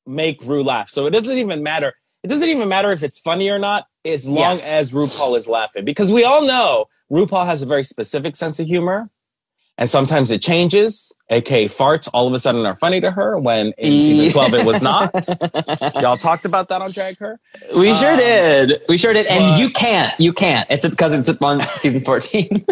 [0.06, 0.88] make Rue laugh.
[0.88, 1.94] So it doesn't even matter.
[2.22, 5.84] It doesn't even matter if it's funny or not, as long as RuPaul is laughing.
[5.84, 9.10] Because we all know RuPaul has a very specific sense of humor.
[9.78, 13.74] And sometimes it changes, aka farts all of a sudden are funny to her when
[13.76, 15.12] in season 12 it was not.
[16.00, 17.38] Y'all talked about that on Drag Her.
[17.76, 18.80] We sure um, did.
[18.88, 19.26] We sure did.
[19.26, 20.18] And you can't.
[20.18, 20.66] You can't.
[20.70, 22.48] It's because it's on season 14.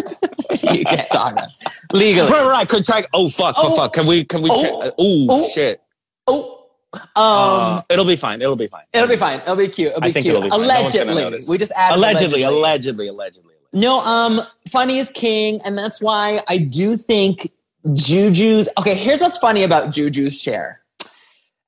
[0.73, 1.73] you can't talk about it.
[1.93, 2.31] Legally.
[2.31, 2.67] Right, right.
[2.67, 3.03] Could try.
[3.13, 3.75] Oh, fuck, fuck, Oh.
[3.75, 3.93] fuck.
[3.93, 4.91] Can we, can we, Oh.
[4.97, 5.49] oh, Oh.
[5.53, 5.81] shit.
[6.25, 6.54] Oh.
[6.95, 8.41] Um, Uh, it'll be fine.
[8.41, 8.83] It'll be fine.
[8.93, 9.39] it'll be fine.
[9.41, 9.89] It'll be cute.
[9.89, 10.25] It'll be cute.
[10.27, 10.61] it'll be fine.
[10.61, 11.39] No allegedly.
[11.49, 13.53] we just added Allegedly, allegedly, allegedly.
[13.73, 17.51] No, um, funny is king, and that's why I do think
[17.93, 18.69] Juju's.
[18.77, 20.81] Okay, here's what's funny about Juju's Cher.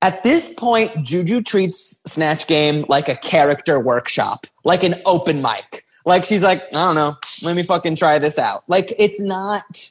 [0.02, 5.84] At this point, Juju treats Snatch Game like a character workshop, like an open mic.
[6.06, 8.63] Like she's like, I don't know, let me fucking try this out.
[8.70, 9.90] Like it's not,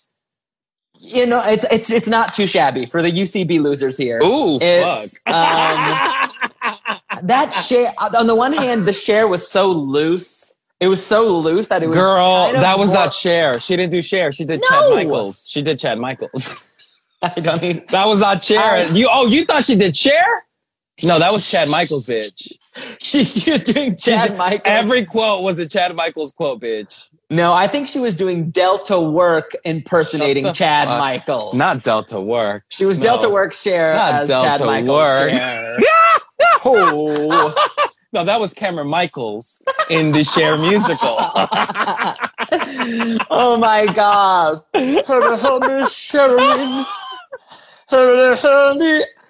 [1.00, 4.20] you know, it's it's it's not too shabby for the UCB losers here.
[4.22, 5.34] Ooh, It's, fuck.
[5.34, 11.38] um, that Cher on the one hand the Cher was so loose it was so
[11.38, 13.58] loose that it was Girl, kind of that was more- not Cher.
[13.60, 14.30] She didn't do Cher.
[14.32, 14.68] She did No!
[14.68, 15.48] Chad Michaels.
[15.48, 16.62] She did Chad Michaels.
[17.22, 18.60] i don't even that was not Cher.
[18.60, 20.44] I- you oh, you thought she did Cher?
[21.02, 22.52] No, that was Chad Michaels, bitch.
[23.00, 27.08] She's she was doing chad michaels Every quote was a Chad Michaels quote, bitch.
[27.28, 32.64] No i think she was doing delta work impersonating chad fuck- michaels Not Delta Work.
[32.68, 33.02] she was No.
[33.04, 35.30] Delta Work Cher Not as Delta Chad Michaels Work.
[35.32, 35.76] Cher.
[36.64, 37.54] oh.
[38.12, 39.60] No, that was Cameron Michaels
[39.90, 41.16] in the Cher musical.
[43.30, 44.60] oh my god.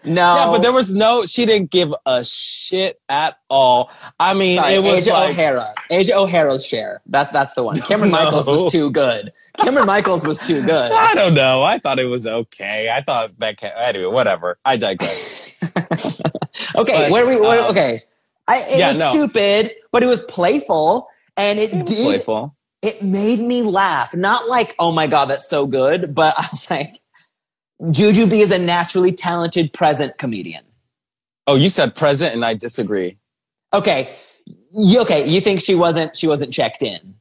[0.07, 0.35] No.
[0.37, 1.27] Yeah, but there was no.
[1.27, 3.91] She didn't give a shit at all.
[4.19, 5.67] I mean, Sorry, it was Asia like O'Hara.
[5.91, 7.03] Asia O'Hara's Cher.
[7.07, 7.81] That's that's the one.
[7.81, 8.25] Cameron No.
[8.25, 9.33] Michaels was too good.
[9.59, 10.93] Cameron Michaels was too good.
[10.93, 11.63] I don't know.
[11.63, 12.89] I thought it was okay.
[12.91, 13.63] I thought that.
[13.63, 14.59] Anyway, whatever.
[14.65, 15.61] I digress.
[16.75, 17.41] Okay, But, what are we?
[17.41, 18.03] What, um, okay,
[18.49, 19.11] I, it yeah, was no.
[19.11, 22.05] stupid, but it was playful, and it, did.
[22.05, 22.55] Playful.
[22.83, 24.15] It made me laugh.
[24.15, 26.97] Not like, oh my god, that's so good, but I was like,
[27.81, 30.65] Jujubee is a naturally talented present comedian.
[31.47, 33.19] Oh, you said present, and I disagree.
[33.73, 34.15] Okay,
[34.73, 36.17] you, okay, you think she wasn't?
[36.17, 37.17] She wasn't checked in.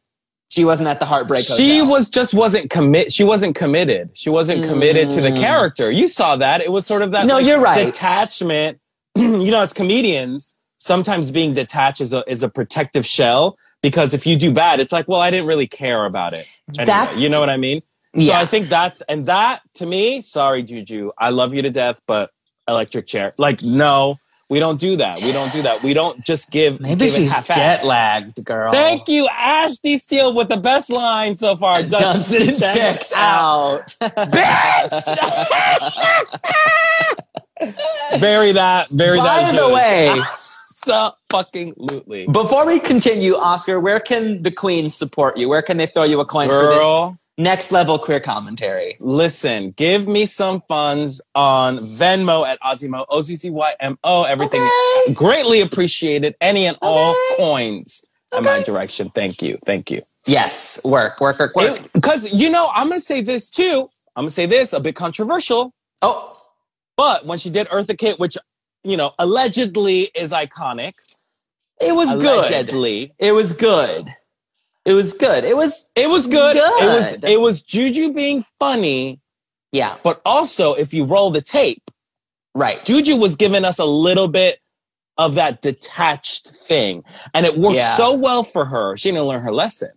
[0.50, 1.44] She wasn't at the heartbreak.
[1.44, 3.12] She was just wasn't commit.
[3.12, 4.16] She wasn't committed.
[4.16, 5.92] She wasn't committed to the character.
[5.92, 6.62] You saw that.
[6.62, 7.26] It was sort of that.
[7.26, 7.28] Mm.
[7.28, 7.86] No, like, you're right.
[7.86, 8.80] Detachment.
[9.16, 14.26] you know, as comedians, sometimes being detached is a is a protective shell because if
[14.26, 16.48] you do bad, it's like, well, I didn't really care about it.
[16.70, 17.82] Anyway, That's- you know what I mean.
[18.16, 18.40] So Yeah.
[18.40, 20.22] I think that's and that to me.
[20.22, 21.12] Sorry, Juju.
[21.18, 22.32] I love you to death, but
[22.68, 23.34] electric chair.
[23.38, 24.18] Like, no,
[24.50, 25.22] we don't do that.
[25.22, 25.84] We don't do that.
[25.84, 26.80] We don't just give.
[26.80, 28.72] Maybe give she's jet lagged, girl.
[28.72, 31.82] Thank you, Ashley Steele, with the best line so far.
[31.88, 33.88] Dunstan checks out.
[34.02, 35.06] bitch.
[38.20, 38.96] Bury that.
[38.96, 39.56] Bury By that.
[39.56, 42.32] the way- Stop fucking lootly.
[42.32, 45.50] Before we continue, Oscar, where can the Queen support you?
[45.50, 48.96] Where can they throw you a coin for this next level queer commentary?
[49.00, 54.24] Listen, give me some funds on Venmo at Ozzymo, O Z Z Y M O.
[54.24, 55.14] Everything Okay.
[55.14, 56.36] greatly appreciated.
[56.42, 57.36] Any and all Okay.
[57.38, 58.06] coins
[58.38, 59.12] in my direction.
[59.14, 59.58] Thank you.
[59.66, 60.02] Thank you.
[60.26, 61.80] Yes, work, work, work, work.
[61.94, 63.90] Because, you know, I'm going to say this too.
[64.16, 65.72] I'm going to say this, a bit controversial.
[66.02, 66.42] oh,
[66.98, 68.36] But when she did Eartha Kitt, which,
[68.84, 70.94] you know, allegedly is iconic.
[71.80, 72.24] it was good.
[72.52, 73.12] Allegedly.
[73.20, 74.14] It was good.
[74.86, 75.44] It was good.
[75.44, 76.56] It was, It was good.
[76.58, 79.20] It was it was Juju being funny,
[79.72, 81.90] yeah, but also if you roll the tape,
[82.54, 82.84] right.
[82.86, 84.60] Juju was giving us a little bit
[85.18, 87.04] of that detached thing.
[87.34, 87.96] And it worked Yeah.
[87.96, 88.96] so well for her.
[88.98, 89.90] She didn't learn her lesson.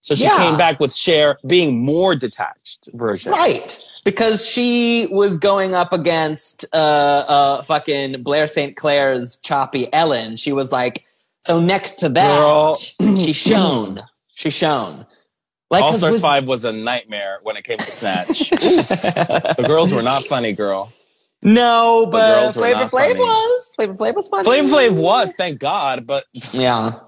[0.00, 0.36] So she Yeah.
[0.36, 3.32] came back with Cher being more detached version.
[3.32, 3.80] Right.
[4.04, 8.76] Because she was going up against uh uh fucking Blair St.
[8.76, 10.36] Clair's choppy Ellen.
[10.36, 11.04] She was like,
[11.44, 12.74] so next to that, Girl.
[12.74, 14.00] she shone.
[14.38, 15.04] She shone.
[15.68, 18.50] Like All Stars was- 5 was a nightmare when it came to Snatch.
[18.50, 20.92] the girls were not funny, girl.
[21.42, 23.72] No, but Flavor Flav was.
[23.74, 24.44] Flavor Flav was funny.
[24.44, 27.00] Flavor Flav was, thank God, but Yeah.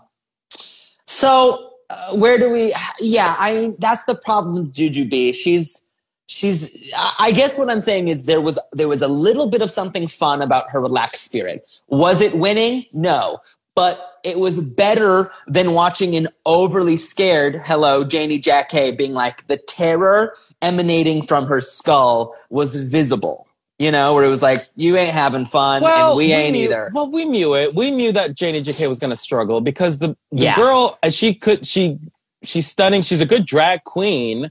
[1.07, 2.75] So uh, where do we?
[2.99, 5.33] Yeah, I mean that's the problem with Jujubee.
[5.33, 5.85] She's
[6.27, 6.69] she's.
[6.97, 9.71] I- I guess what I'm saying is there was there was a little bit of
[9.71, 11.65] something fun about her relaxed spirit.
[11.89, 12.87] Was it winning?
[12.93, 13.39] No,
[13.81, 19.57] but it was better than watching an overly scared hello Janey Jacké being like the
[19.57, 23.47] terror emanating from her skull was visible.
[23.79, 26.91] You know, where it was like you ain't having fun and we, ain't knew, either.
[26.93, 27.75] Well, we knew it.
[27.75, 30.57] We knew that Janey Jacké was going to struggle because the, the Yeah.
[30.57, 31.99] girl, uh, she could, she,
[32.43, 33.01] she's stunning.
[33.01, 34.51] She's a good drag queen,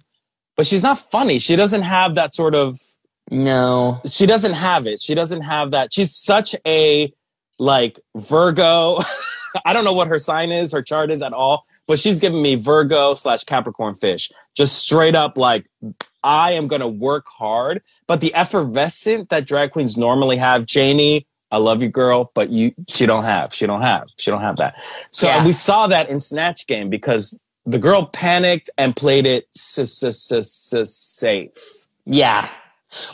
[0.57, 1.37] but she's not funny.
[1.37, 2.79] She doesn't have that sort of,
[3.29, 4.01] No.
[4.09, 4.99] she doesn't have it.
[4.99, 5.93] She doesn't have that.
[5.93, 7.13] She's such a,
[7.59, 8.99] like, Virgo.
[9.65, 12.41] I don't know what her sign is, her chart is at all, but she's giving
[12.41, 14.31] me Virgo slash Capricorn fish.
[14.55, 15.65] Just straight up like,
[16.23, 17.81] I am going to work hard.
[18.05, 22.73] But the effervescent that drag queens normally have, Janey, I love you, girl, but you,
[22.87, 24.75] she don't have, she don't have, she don't have that.
[25.11, 25.43] So Yeah.
[25.43, 30.03] we saw that in Snatch Game because the girl panicked and played it s- s-
[30.31, 30.31] s-
[30.73, 31.51] s- safe.
[32.05, 32.49] Yeah.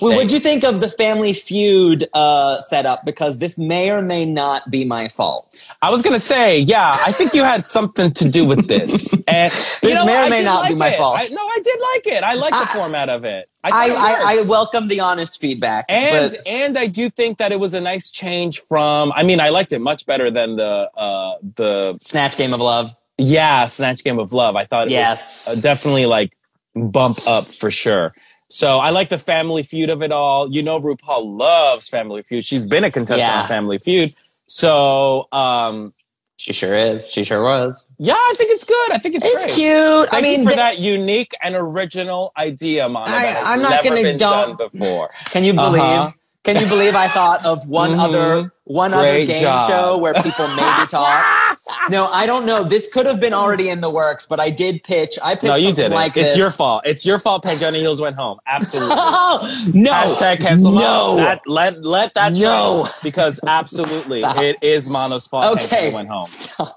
[0.01, 3.03] Well, what'd you think of the Family Feud uh, setup?
[3.03, 5.67] Because this may or may not be my fault.
[5.81, 9.51] I was gonna say, yeah, I think you had something to do with this, and
[9.83, 11.19] you know, may or I may not be like my fault.
[11.19, 12.23] I, no, I did like it.
[12.23, 13.49] I like the I- format of it.
[13.65, 15.85] I, I, it I, welcome the honest feedback.
[15.89, 19.11] and but and I do think that it was a nice change from.
[19.13, 22.95] I mean, I liked it much better than the uh the Snatch Game of Love.
[23.17, 24.55] yeah Snatch Game of Love.
[24.55, 25.47] I thought it Yes.
[25.49, 26.37] was uh, definitely like
[26.75, 28.13] bump up for sure.
[28.55, 30.49] So I like the Family Feud of it all.
[30.49, 32.45] You know, RuPaul loves Family Feud.
[32.45, 33.41] She's been a contestant Yeah.
[33.41, 34.13] on Family Feud.
[34.45, 35.93] So um
[36.37, 37.11] She sure is.
[37.11, 37.85] She sure was.
[37.97, 38.91] yeah, I think it's good.
[38.93, 39.53] I think it's, It's great.
[39.55, 40.09] cute.
[40.09, 43.07] Thank I mean, you for th- that unique and original idea, Mano.
[43.07, 45.09] I- that has I'm not gonna been don't- done before.
[45.31, 45.81] Can you believe?
[45.81, 46.11] Uh-huh.
[46.45, 47.99] Can you believe I thought of one Mhm.
[48.05, 49.69] other one other game job.
[49.69, 51.25] show where people maybe talk?
[51.89, 52.63] no, I don't know.
[52.63, 55.17] This could have been already in the works, but I did pitch.
[55.23, 55.93] I pitched No, you didn't.
[55.93, 56.37] like it's this.
[56.37, 56.83] your fault.
[56.85, 57.43] It's your fault.
[57.43, 58.39] Pangina Heals went home.
[58.45, 58.95] Absolutely.
[58.97, 59.91] Oh no!
[59.93, 61.15] Hashtag cancel No.
[61.17, 62.87] That, let let that No.
[63.03, 64.37] because absolutely Stop.
[64.41, 65.57] it is Mano's fault.
[65.61, 65.89] Okay.
[65.89, 66.25] Pangina went home.
[66.25, 66.75] Stop.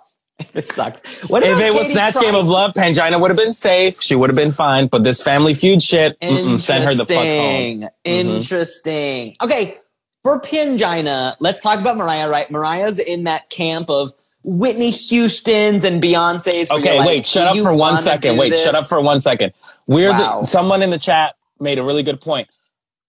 [0.55, 1.23] It sucks.
[1.29, 2.25] What If it was Snatch Price?
[2.25, 4.01] Game of Love, Pangina would have been safe.
[4.01, 4.87] She would have been fine.
[4.87, 7.81] But this Family Feud shit, send her the fuck home.
[7.81, 7.85] Mm-hmm.
[8.05, 8.05] Interesting.
[8.05, 9.35] Interesting.
[9.43, 9.77] Okay,
[10.23, 12.29] for Pangina, let's talk about Mariah.
[12.29, 14.13] Right, Mariah's in that camp of
[14.49, 16.71] Whitney Houston's and Beyonce's.
[16.71, 18.01] Okay, like, wait, shut up for one second.
[18.01, 18.35] wanna second.
[18.35, 19.53] do Wait, shut up for one second.
[19.87, 20.41] We're Wow.
[20.41, 22.49] the, someone in the chat made a really good point.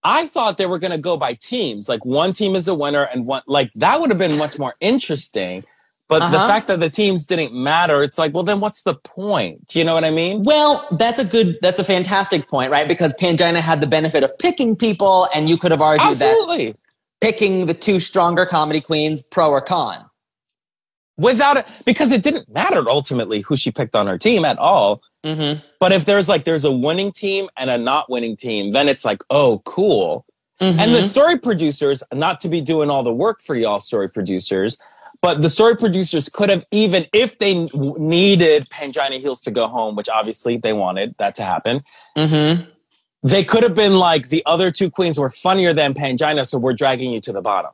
[0.04, 1.88] I thought they were going to go by teams.
[1.88, 4.74] Like one team is a winner and one, like that would have been much more
[4.80, 5.64] interesting.
[6.08, 6.48] But the Uh-huh.
[6.48, 9.66] fact that the teams didn't matter, it's like, well, then what's the point?
[9.68, 10.42] Do you know what I mean?
[10.42, 12.88] Well, that's a good, that's a fantastic point, right?
[12.88, 16.74] Because Pangina had the benefit of picking people, and you could have argued that Absolutely.
[17.20, 20.04] picking the two stronger comedy queens, pro or con.
[21.20, 25.02] Without it, because it didn't matter ultimately who she picked on her team at all.
[25.24, 25.60] Mm-hmm.
[25.78, 29.04] But if there's like, there's a winning team and a not winning team, then it's
[29.04, 30.24] like, oh, cool.
[30.60, 30.92] And Mm-hmm.
[30.92, 34.78] the story producers, not to be doing all the work for y'all story producers,
[35.22, 37.66] but the story producers could have even, if they
[37.98, 41.82] needed Pangina Heals to go home, which obviously they wanted that to happen,
[42.16, 42.64] Mm-hmm.
[43.22, 46.72] they could have been like the other two queens were funnier than Pangina, so we're
[46.74, 47.72] dragging you to the bottom.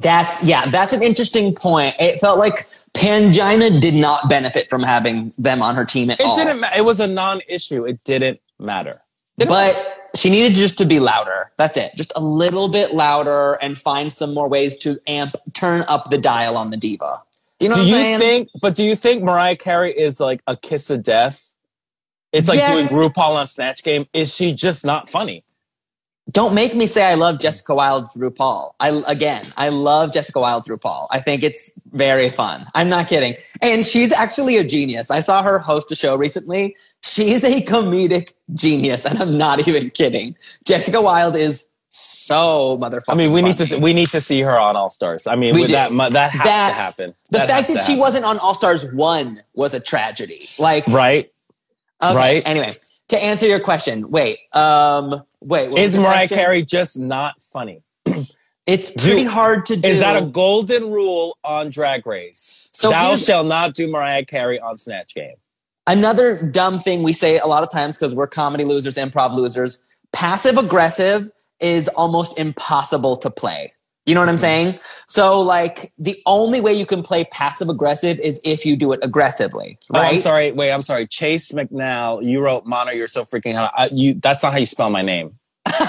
[0.00, 1.94] That's yeah, that's an interesting point.
[1.98, 6.26] It felt like Pangina did not benefit from having them on her team at It
[6.26, 6.36] all.
[6.36, 6.60] didn't.
[6.60, 7.84] Ma- it was a non-issue.
[7.86, 9.00] It didn't matter.
[9.38, 11.50] Didn't but she needed just to be louder.
[11.56, 11.92] That's it.
[11.94, 16.18] Just a little bit louder and find some more ways to amp, turn up the
[16.18, 17.18] dial on the diva.
[17.60, 18.18] You know do what I'm you saying?
[18.18, 18.48] think?
[18.60, 21.42] But do you think Mariah Carey is like a kiss of death?
[22.32, 22.72] It's like Yeah.
[22.74, 24.06] doing RuPaul on Snatch Game.
[24.12, 25.42] Is she just not funny?
[26.32, 28.72] Don't make me say I love Jessica Wild's RuPaul.
[28.80, 31.06] I again, I love Jessica Wild's RuPaul.
[31.10, 32.66] I think it's very fun.
[32.74, 33.36] I'm not kidding.
[33.62, 35.08] And she's actually a genius.
[35.10, 36.76] I saw her host a show recently.
[37.02, 40.34] She's a comedic genius, and I'm not even kidding.
[40.64, 43.04] Jessica Wild is so motherfucking.
[43.08, 45.28] I mean, we need to we need to see her on All Stars.
[45.28, 47.14] I mean, We that that has That- to happen.
[47.30, 47.98] The That fact that she happen.
[47.98, 50.48] wasn't on All Stars one was a tragedy.
[50.58, 51.30] Like, right.
[52.02, 52.42] okay, right.
[52.44, 56.28] Anyway, to answer your question, wait, um, wait, Is Mariah?
[56.28, 57.82] Carey just not funny?
[58.66, 59.88] It's pretty Do- hard to do.
[59.88, 62.68] Is that a golden rule on Drag Race?
[62.72, 65.36] So Thou shall not do Mariah Carey on Snatch Game.
[65.86, 69.84] Another dumb thing we say a lot of times because we're comedy losers, improv losers,
[70.12, 71.30] passive aggressive
[71.60, 73.72] is almost impossible to play.
[74.06, 74.40] You know what I'm mm-hmm.
[74.40, 74.78] saying?
[75.08, 79.00] So, like, the only way you can play passive aggressive is if you do it
[79.02, 80.12] aggressively, Oh, right?
[80.12, 80.52] I'm sorry.
[80.52, 81.06] Wait, I'm sorry.
[81.08, 82.24] Chase McNally.
[82.24, 82.92] You wrote Mano.
[82.92, 83.72] You're so freaking hot.
[83.76, 84.14] I, you.
[84.14, 85.38] That's not how you spell my name.
[85.66, 85.88] That's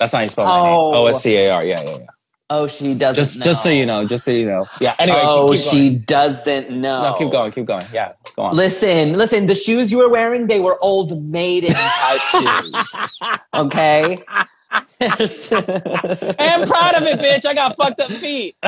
[0.00, 0.90] not how you spell my Oh.
[0.92, 1.00] name.
[1.00, 1.64] O S C A R.
[1.64, 2.06] Yeah, yeah, yeah.
[2.52, 3.20] Oh, she doesn't.
[3.20, 3.44] Just know.
[3.44, 4.66] just so you know, just so you know.
[4.80, 4.94] Yeah.
[4.98, 5.20] Anyway.
[5.22, 7.02] oh, keep, keep she doesn't know.
[7.02, 7.52] No, keep going.
[7.52, 7.84] Keep going.
[7.92, 8.12] Yeah.
[8.34, 8.56] Go on.
[8.56, 9.46] Listen, listen.
[9.46, 13.22] The shoes you were wearing, they were old maiden type shoes.
[13.54, 14.24] Okay.
[15.00, 17.46] I am proud of it, bitch.
[17.46, 18.56] I got fucked up feet.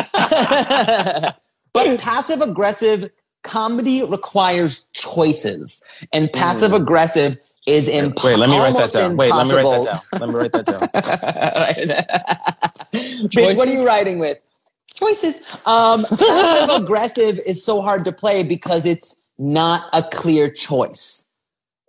[1.72, 3.10] but passive aggressive
[3.42, 5.82] comedy requires choices,
[6.12, 8.40] and passive aggressive is impossible.
[8.40, 9.16] Wait, let me write that down.
[9.16, 10.20] Wait, let me write that down.
[10.20, 10.80] Let me write that down.
[13.28, 14.38] Bitch, what are you writing with?
[14.94, 15.40] Choices.
[15.66, 21.32] Um, passive aggressive is so hard to play because it's not a clear choice.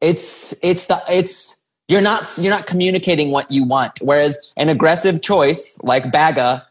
[0.02, 1.63] It's it's the it's
[1.94, 4.00] you're not you're not communicating what you want.
[4.02, 6.68] Whereas an aggressive choice like Baga,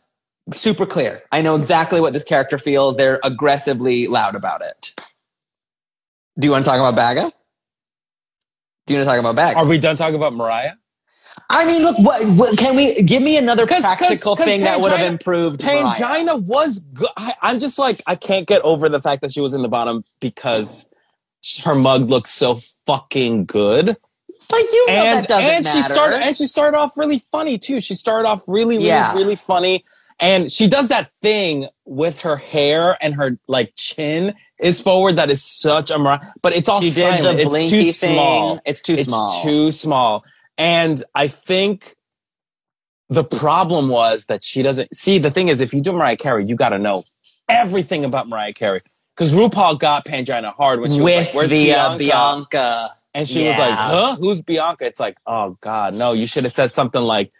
[0.53, 1.23] super clear.
[1.31, 2.97] I know exactly what this character feels.
[2.97, 4.93] They're aggressively loud about it.
[6.39, 7.33] Do you want to talk about Baga?
[8.87, 9.59] Do you want to talk about Baga?
[9.61, 10.73] Are we done talking about Mariah?
[11.49, 14.81] I mean, look, what, what can we give me another 'Cause- practical 'cause thing that
[14.81, 15.65] would have Pangina- improved?
[15.65, 15.95] Mariah?
[15.95, 17.09] Pangina was good.
[17.41, 20.05] I'm just like, I can't get over the fact that she was in the bottom
[20.21, 20.91] because
[21.65, 23.97] her mug looks so fucking good.
[24.53, 25.95] But you know and that doesn't and she matter.
[25.95, 27.81] started and she started off really funny too.
[27.81, 29.15] She started off really, really, Yeah.
[29.15, 29.85] really funny.
[30.21, 35.31] And she does that thing with her hair and her like chin is forward that
[35.31, 37.39] is such a Mariah, but it's all She did silent.
[37.39, 38.15] the it's blinky too thing.
[38.15, 38.61] small.
[38.65, 39.43] It's too it's small.
[39.43, 40.25] too small.
[40.59, 41.97] And I think
[43.09, 45.19] the problem was that she doesn't see.
[45.19, 47.05] The thing is, if you do Mariah Carey, you got to know
[47.49, 48.83] everything about Mariah Carey
[49.17, 52.91] because RuPaul got Pangina hard when she was with like, "Where's the Bianca?" Uh, Bianca.
[53.15, 54.17] And she was like, huh?
[54.17, 54.87] Who's Bianca?
[54.87, 57.31] It's like, oh God, no, you should have said something like,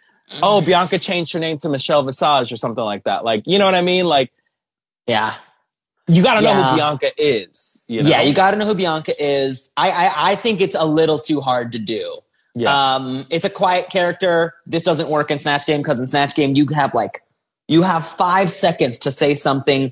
[0.41, 0.65] oh, Mm.
[0.65, 3.23] Bianca changed her name to Michelle Visage or something like that.
[3.25, 4.05] Like, you know what I mean?
[4.05, 4.31] Like,
[5.07, 5.33] Yeah,
[6.07, 6.69] you got to know Yeah.
[6.71, 7.83] who Bianca is.
[7.87, 8.09] You know?
[8.09, 8.21] yeah.
[8.21, 9.71] You got to know who Bianca is.
[9.75, 12.19] I, I, I think it's a little too hard to do.
[12.55, 12.95] yeah.
[12.95, 14.53] Um, it's a quiet character.
[14.65, 17.21] This doesn't work in Snatch Game because in Snatch Game you have like
[17.67, 19.91] you have five seconds to say something,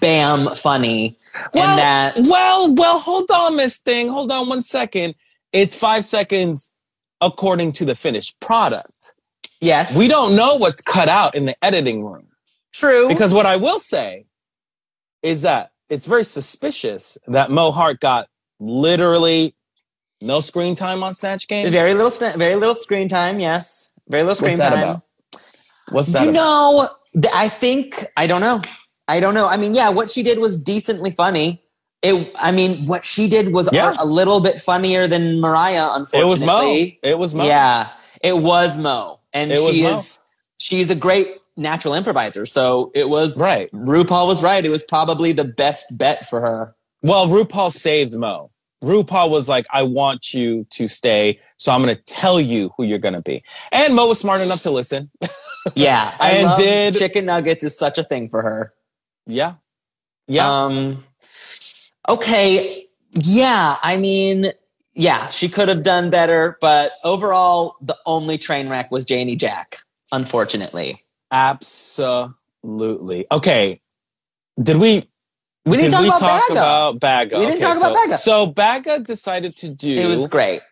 [0.00, 1.16] bam, funny,
[1.54, 4.08] well, and that well, well, hold on, Miss Thing.
[4.08, 5.14] Hold on one second.
[5.52, 6.72] It's five seconds
[7.20, 9.14] according to the finished product.
[9.60, 12.26] yes, We don't know what's cut out in the editing room.
[12.72, 14.26] true Because what I will say
[15.22, 19.54] is that it's very suspicious that Mo Heart got literally
[20.20, 21.70] no screen time on Snatch Game.
[21.70, 23.38] very little, sna- very little screen time.
[23.40, 24.82] Yes, very little screen What's that time.
[24.82, 25.02] about?
[25.90, 26.90] What's that you about?
[27.14, 28.62] know, I think I don't know.
[29.12, 29.46] I don't know.
[29.46, 31.62] I mean, yeah, what she did was decently funny.
[32.02, 32.32] It.
[32.36, 33.94] I mean, what she did was Yeah.
[34.00, 35.88] a little bit funnier than Mariah.
[35.92, 36.62] Unfortunately, it was Mo.
[37.10, 37.44] It was Mo.
[37.44, 37.90] Yeah,
[38.22, 39.90] it was Mo, and It she Mo.
[39.98, 40.20] is
[40.58, 42.46] she's a great natural improviser.
[42.46, 43.70] So it was Right.
[43.72, 44.64] RuPaul was right.
[44.64, 46.74] It was probably the best bet for her.
[47.02, 48.50] Well, RuPaul saved Mo.
[48.82, 52.82] RuPaul was like, I want you to stay, so I'm going to tell you who
[52.84, 53.44] you're going to be.
[53.70, 55.10] And Mo was smart enough to listen.
[55.76, 58.72] Yeah, I And did- chicken nuggets is such a thing for her.
[59.26, 59.54] Yeah.
[60.28, 60.64] Yeah.
[60.64, 61.04] Um,
[62.08, 62.86] okay.
[63.12, 63.78] Yeah.
[63.82, 64.52] I mean,
[64.94, 69.82] yeah, she could have done better, but overall, the only train wreck was Janey Jacké,
[70.12, 71.02] unfortunately.
[71.30, 73.26] Absolutely.
[73.32, 73.80] Okay.
[74.62, 75.08] Did we
[75.64, 76.52] We didn't did talk we about talk Baga.
[76.60, 77.38] about Baga?
[77.38, 78.18] We didn't Okay, talk about so, Baga.
[78.18, 80.62] So Baga decided to do it was great.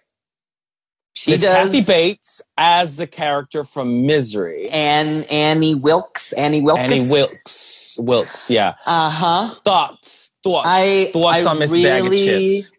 [1.15, 1.43] She does.
[1.45, 4.69] Kathy Bates as the character from Misery.
[4.71, 6.33] and Annie Wilkes.
[6.35, 6.83] Annie Wilkes.
[6.83, 7.70] Annie Wilkes.
[7.99, 8.75] Wilkes, yeah.
[8.87, 9.55] Uh huh.
[9.65, 10.33] Thoughts.
[10.43, 10.67] Thoughts.
[10.69, 12.73] I thoughts I on Miss really, Bag of Chips.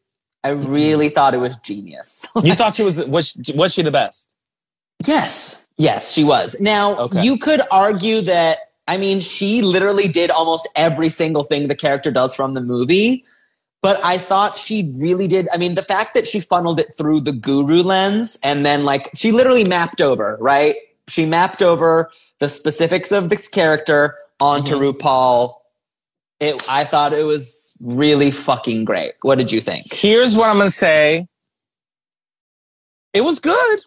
[0.43, 2.25] I really thought it was genius.
[2.43, 4.35] You thought she was was she, was she the best?
[5.05, 5.67] Yes.
[5.77, 6.55] Yes, she was.
[6.59, 7.23] Now, Okay.
[7.23, 12.11] you could argue that, I mean, she literally did almost every single thing the character
[12.11, 13.25] does from the movie.
[13.81, 15.47] But I thought she really did.
[15.51, 19.09] I mean, the fact that she funneled it through the guru lens and then, like,
[19.15, 20.75] she literally mapped over, right?
[21.11, 22.09] She mapped over
[22.39, 24.97] the specifics of this character onto Mm-hmm.
[24.97, 25.55] RuPaul.
[26.39, 29.13] It, I thought it was really fucking great.
[29.21, 29.93] What did you think?
[29.93, 31.27] Here's what I'm gonna say.
[33.13, 33.79] It was good.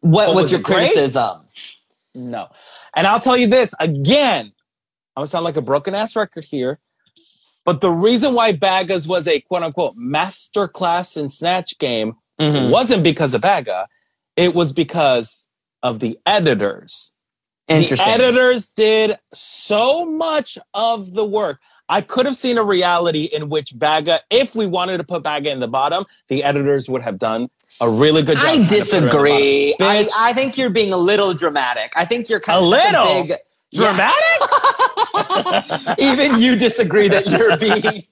[0.00, 0.92] What was was your it great?
[0.92, 1.46] criticism?
[2.14, 2.48] No.
[2.94, 4.46] And I'll tell you this again.
[5.16, 6.78] I'm gonna sound like a broken ass record here.
[7.64, 12.70] But the reason why Bagas was a quote unquote master class in Snatch Game Mhm.
[12.70, 13.88] wasn't because of Baga.
[14.36, 15.45] It was because
[15.86, 17.12] of the editors.
[17.68, 18.06] Interesting.
[18.06, 21.60] The editors did so much of the work.
[21.88, 25.50] I could have seen a reality in which Baga, if we wanted to put Baga
[25.52, 27.48] in the bottom, the editors would have done
[27.80, 28.44] a really good job.
[28.46, 29.76] I trying to put her in the disagree.
[29.80, 31.92] I, I think you're being a little dramatic.
[31.96, 33.22] I think you're kind A of little?
[33.26, 33.36] big,
[33.72, 34.40] dramatic?
[35.98, 38.02] Even you disagree that you're being.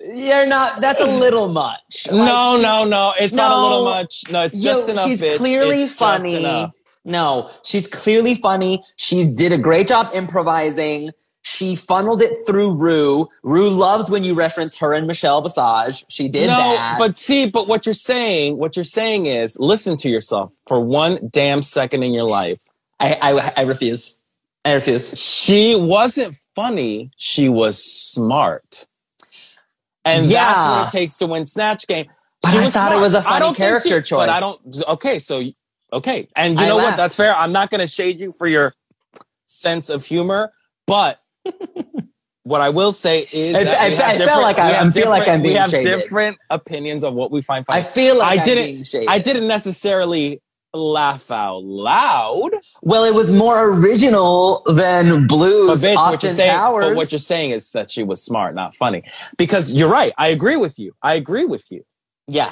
[0.00, 0.80] You're not.
[0.80, 2.06] That's a little much.
[2.10, 3.12] no, Like, she- no, no.
[3.20, 4.24] It's not a little much.
[4.30, 5.06] No, it's yo, just enough.
[5.06, 5.36] She's bitch.
[5.36, 6.70] clearly It's funny.
[7.10, 8.84] No, she's clearly funny.
[8.96, 11.10] She did a great job improvising.
[11.42, 13.28] She funneled it through Rue.
[13.42, 16.04] Rue loves when you reference her and Michelle Visage.
[16.08, 16.58] She did that.
[16.58, 16.98] no, that.
[16.98, 21.30] but see, but what you're saying, what you're saying is, listen to yourself for one
[21.32, 22.58] damn second in your life.
[23.00, 24.18] I, I, I refuse.
[24.66, 25.18] I refuse.
[25.18, 27.10] She wasn't funny.
[27.16, 28.86] She was smart,
[30.04, 30.44] and Yeah.
[30.44, 32.06] that's what it takes to win Snatch Game.
[32.42, 34.60] But She I was thought it was a funny character she- But I don't.
[34.88, 35.42] Okay, so
[35.92, 36.96] okay, and you I know what?
[36.96, 37.34] That's fair.
[37.34, 38.74] I'm not going to shade you for your
[39.46, 40.52] sense of humor,
[40.86, 41.20] but.
[42.42, 44.90] What I will say is, I- that I- we have I felt different- like I-
[44.90, 46.00] feel like I'm being we have shaded.
[46.00, 47.80] different opinions of what we find funny.
[47.80, 48.64] I feel like I I'm didn't.
[48.64, 49.08] being shaded.
[49.08, 50.40] I didn't necessarily
[50.72, 52.50] laugh out loud.
[52.82, 56.86] Well, it was more original than But Blu's bitch, what Austin you're saying, Powers.
[56.86, 59.02] but what you're saying is that she was smart, not funny.
[59.36, 60.14] Because you're right.
[60.16, 60.92] I agree with you.
[61.02, 61.84] I agree with you.
[62.26, 62.50] yeah.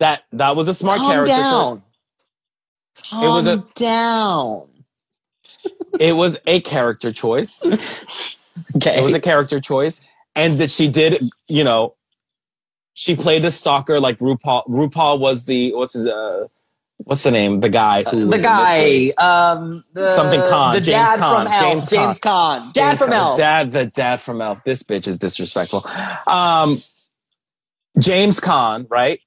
[0.00, 1.32] That that was a smart Calm character.
[1.32, 1.82] down.
[3.08, 4.68] Calm It was a- down.
[5.98, 7.62] It was a character choice.
[8.76, 8.98] Okay.
[8.98, 10.02] It was a character choice,
[10.34, 11.22] and that she did.
[11.48, 11.94] You know,
[12.94, 14.66] she played the stalker like RuPaul.
[14.68, 16.46] RuPaul was the what's his uh,
[16.98, 17.60] what's the name?
[17.60, 19.12] The guy who the was in this guy, thing.
[19.18, 22.98] um, the, Something Khan, the James dad Caan, from Elf, James James, Caan, dad James
[22.98, 23.14] from Caan.
[23.14, 23.38] Elf.
[23.38, 24.64] Dad, the dad from Elf.
[24.64, 25.86] This bitch is disrespectful.
[26.26, 26.82] Um,
[27.98, 29.20] James Caan, right?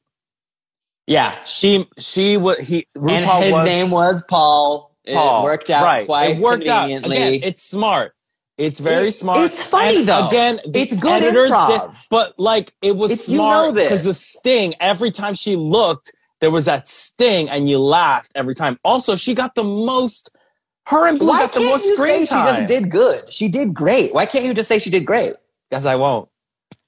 [1.07, 2.87] Yeah, She she was he.
[2.95, 4.95] RuPaul and his was name was Paul.
[5.07, 5.41] Paul.
[5.41, 6.05] It worked out right.
[6.05, 6.83] quite it worked out.
[6.87, 7.17] conveniently.
[7.17, 8.13] Again, it's smart.
[8.57, 9.39] It's very It- smart.
[9.39, 10.27] it's funny, And though.
[10.29, 11.67] Again, It's good editors improv.
[11.91, 13.83] did- but like it was It's- you smart know this.
[13.89, 18.55] because the sting every time she looked, there was that sting, and you laughed every
[18.55, 18.79] time.
[18.85, 20.29] Also, she got the most.
[20.87, 22.47] Her and Blu Why got the most screen time.
[22.47, 23.31] she just did good?
[23.33, 24.13] She did great.
[24.13, 25.33] Why can't you just say she did great?
[25.71, 26.27] Guess I won't.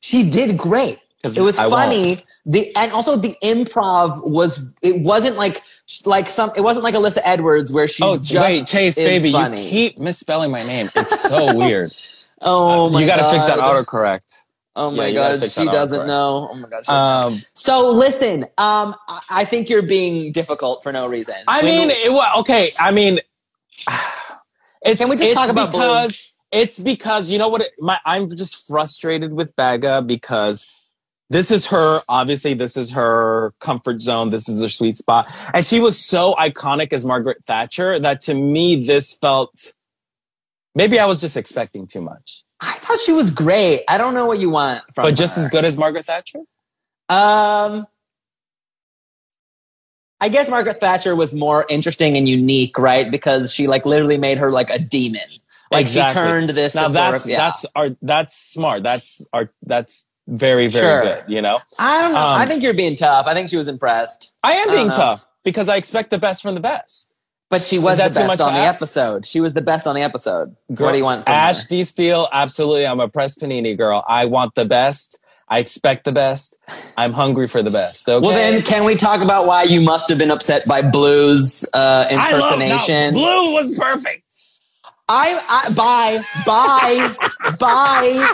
[0.02, 1.00] She did great.
[1.36, 2.18] It was I funny.
[2.46, 4.72] The and also the improv was.
[4.82, 5.62] It wasn't like
[6.06, 6.52] like some.
[6.56, 9.64] It wasn't like Alyssa Edwards where she Oh just wait, Chase, baby, funny.
[9.66, 10.90] you keep misspelling my name.
[10.96, 11.92] It's so weird.
[12.42, 14.42] oh my you got to fix that autocorrect.
[14.78, 16.08] Oh my gotta god, she doesn't autocorrect.
[16.08, 16.50] know.
[16.52, 16.84] Oh my god.
[16.86, 17.30] she doesn't know.
[17.38, 18.94] Um, So listen, um,
[19.30, 21.36] I- think you're being difficult for no reason.
[21.48, 22.72] I When- mean, it, wa- okay.
[22.78, 23.20] I mean,
[24.82, 25.80] it's, Can we just talk about Blu?
[25.82, 27.62] because it's because you know what?
[27.62, 30.68] It, my I'm just frustrated with Baga because
[31.30, 32.02] this is her.
[32.08, 34.30] Obviously, this is her comfort zone.
[34.30, 38.34] This is her sweet spot, and she was so iconic as Margaret Thatcher that to
[38.34, 39.74] me this felt.
[40.78, 43.84] Maybe I was just expecting too much, I thought she was great.
[43.88, 45.44] I don't know what you want from but just her.
[45.44, 46.40] as good as Margaret Thatcher.
[47.10, 47.86] Um,
[50.22, 53.10] I guess Margaret Thatcher was more interesting and unique, right?
[53.10, 55.22] Because she like literally made her like a demon.
[55.72, 56.22] Like Exactly.
[56.22, 56.76] she turned this.
[56.76, 57.38] Now that's yeah.
[57.38, 58.84] that's our that's smart.
[58.84, 61.04] That's our that's very very Sure.
[61.04, 61.24] good.
[61.28, 61.60] You know.
[61.78, 62.20] I don't know.
[62.20, 63.28] um, I think you're being tough.
[63.28, 64.94] I think she was impressed, I am I being know.
[64.94, 67.14] tough because I expect the best from the best.
[67.50, 68.82] but she was the too best much on the ask?
[68.82, 69.26] episode.
[69.26, 70.56] She was the best on the episode.
[70.68, 71.28] what do you want?
[71.30, 71.68] Ash her?
[71.70, 71.84] D.
[71.84, 72.88] Steele, absolutely.
[72.88, 74.04] I'm a press panini girl.
[74.08, 75.20] I want the best.
[75.48, 76.58] I expect the best.
[76.98, 78.10] I'm hungry for the best.
[78.10, 78.26] Okay.
[78.26, 82.08] Well, then, can we talk about why you must have been upset by Blu's uh,
[82.10, 83.14] I love no, impersonation?
[83.14, 84.25] Blu was perfect.
[85.08, 87.16] I, I bye bye
[87.60, 88.32] bye.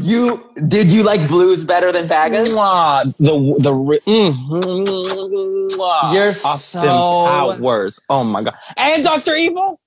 [0.00, 2.54] you did you like Blu's better than Bagas?
[2.54, 3.04] Mwah.
[3.18, 3.70] The the
[4.06, 4.32] mm,
[5.76, 6.14] mwah.
[6.14, 7.26] You're Austin so-
[7.58, 8.00] Powers.
[8.08, 8.54] Oh my god.
[8.76, 9.78] And Doctor Evil.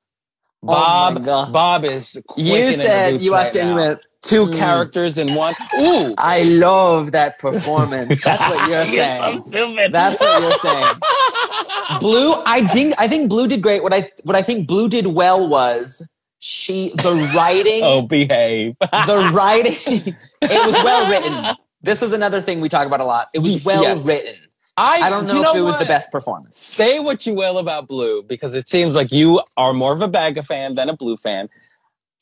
[0.66, 1.26] Oh Bob.
[1.26, 1.52] God.
[1.52, 2.16] Bob is.
[2.16, 4.06] You quick in the said you right watched it.
[4.32, 4.48] You now.
[4.48, 4.54] went.
[4.54, 4.60] two mm.
[4.60, 5.56] characters in one.
[5.80, 6.16] Ooh.
[6.18, 8.22] I love that performance.
[8.24, 9.44] That's what you're saying.
[9.44, 9.94] stupid.
[9.94, 10.96] That's what you're saying.
[12.00, 13.84] Blu, I think I think Blu did great.
[13.84, 16.08] What I what I think Blu did well was
[16.40, 18.76] she the writing Oh, behave.
[18.80, 19.76] the writing
[20.42, 21.56] it was well written.
[21.82, 23.28] This was another thing we talk about a lot.
[23.34, 24.08] It was well Yes.
[24.08, 24.36] written.
[24.78, 25.80] I, I don't know, you if it was what?
[25.82, 26.58] the best performance.
[26.58, 30.08] Say what you will about Blu because it seems like you are more of a
[30.08, 31.48] Baga fan than a Blu fan.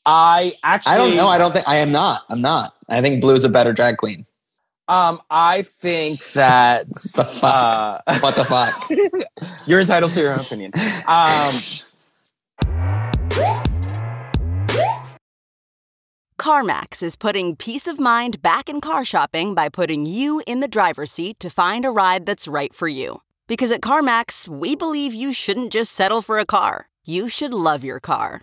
[0.04, 1.28] I actually, I don't know.
[1.28, 2.22] I don't think I am not.
[2.28, 2.74] I'm not.
[2.88, 4.24] I think Blu is a better drag queen.
[4.88, 8.02] um, I think that The fuck?
[8.06, 8.90] uh, what the fuck?
[9.66, 10.72] you're entitled to your own opinion.
[11.06, 11.54] Um,
[16.38, 20.68] CarMax is putting peace of mind back in car shopping by putting you in the
[20.68, 23.22] driver's seat to find a ride that's right for you.
[23.46, 27.84] Because at CarMax, we believe you shouldn't just settle for a car, you should love
[27.84, 28.42] your car.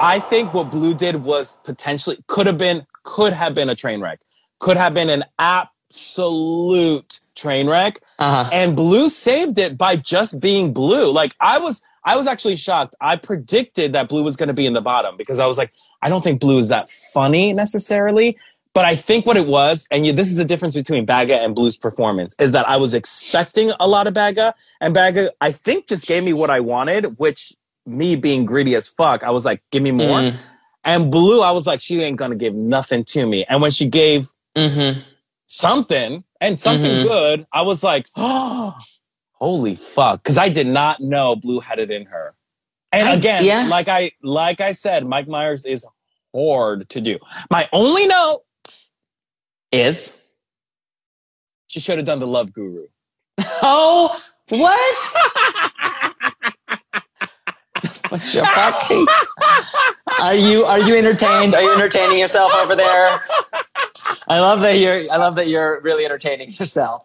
[0.00, 4.00] I think what Blu did was potentially could have been could have been a train
[4.00, 4.20] wreck.
[4.58, 8.00] Could have been an absolute train wreck.
[8.18, 8.50] Uh-huh.
[8.52, 11.10] And Blu saved it by just being Blu.
[11.10, 12.94] Like I was I was actually shocked.
[13.00, 15.72] I predicted that Blu was going to be in the bottom because I was like
[16.02, 18.36] I don't think Blu is that funny necessarily.
[18.74, 21.54] But I think what it was, and you, this is the difference between Baga and
[21.54, 25.86] Blu's performance, is that I was expecting a lot of Baga, and Baga, I think,
[25.86, 27.54] just gave me what I wanted, which
[27.86, 30.20] me being greedy as fuck, I was like, give me more.
[30.20, 30.36] Mm.
[30.84, 33.44] And Blu, I was like, she ain't gonna give nothing to me.
[33.48, 35.00] And when she gave Mm-hmm.
[35.46, 37.02] something and something Mhm.
[37.02, 38.74] good, I was like, oh,
[39.32, 40.24] holy fuck.
[40.24, 42.34] Cause I did not know Blu had it in her.
[42.92, 43.66] And I- again, yeah.
[43.68, 45.84] like I, like I said, Mike Myers is
[46.34, 47.18] hard to do.
[47.50, 48.42] My only note,
[49.72, 50.16] Is
[51.66, 52.86] she should have done the Love Guru.
[53.62, 54.18] oh
[54.50, 55.92] what?
[58.16, 59.06] What's your fucking?
[60.20, 61.54] Are you are you entertained?
[61.54, 63.20] Are you entertaining yourself over there?
[64.26, 65.00] I love that you're.
[65.12, 67.04] I love that you're really entertaining yourself.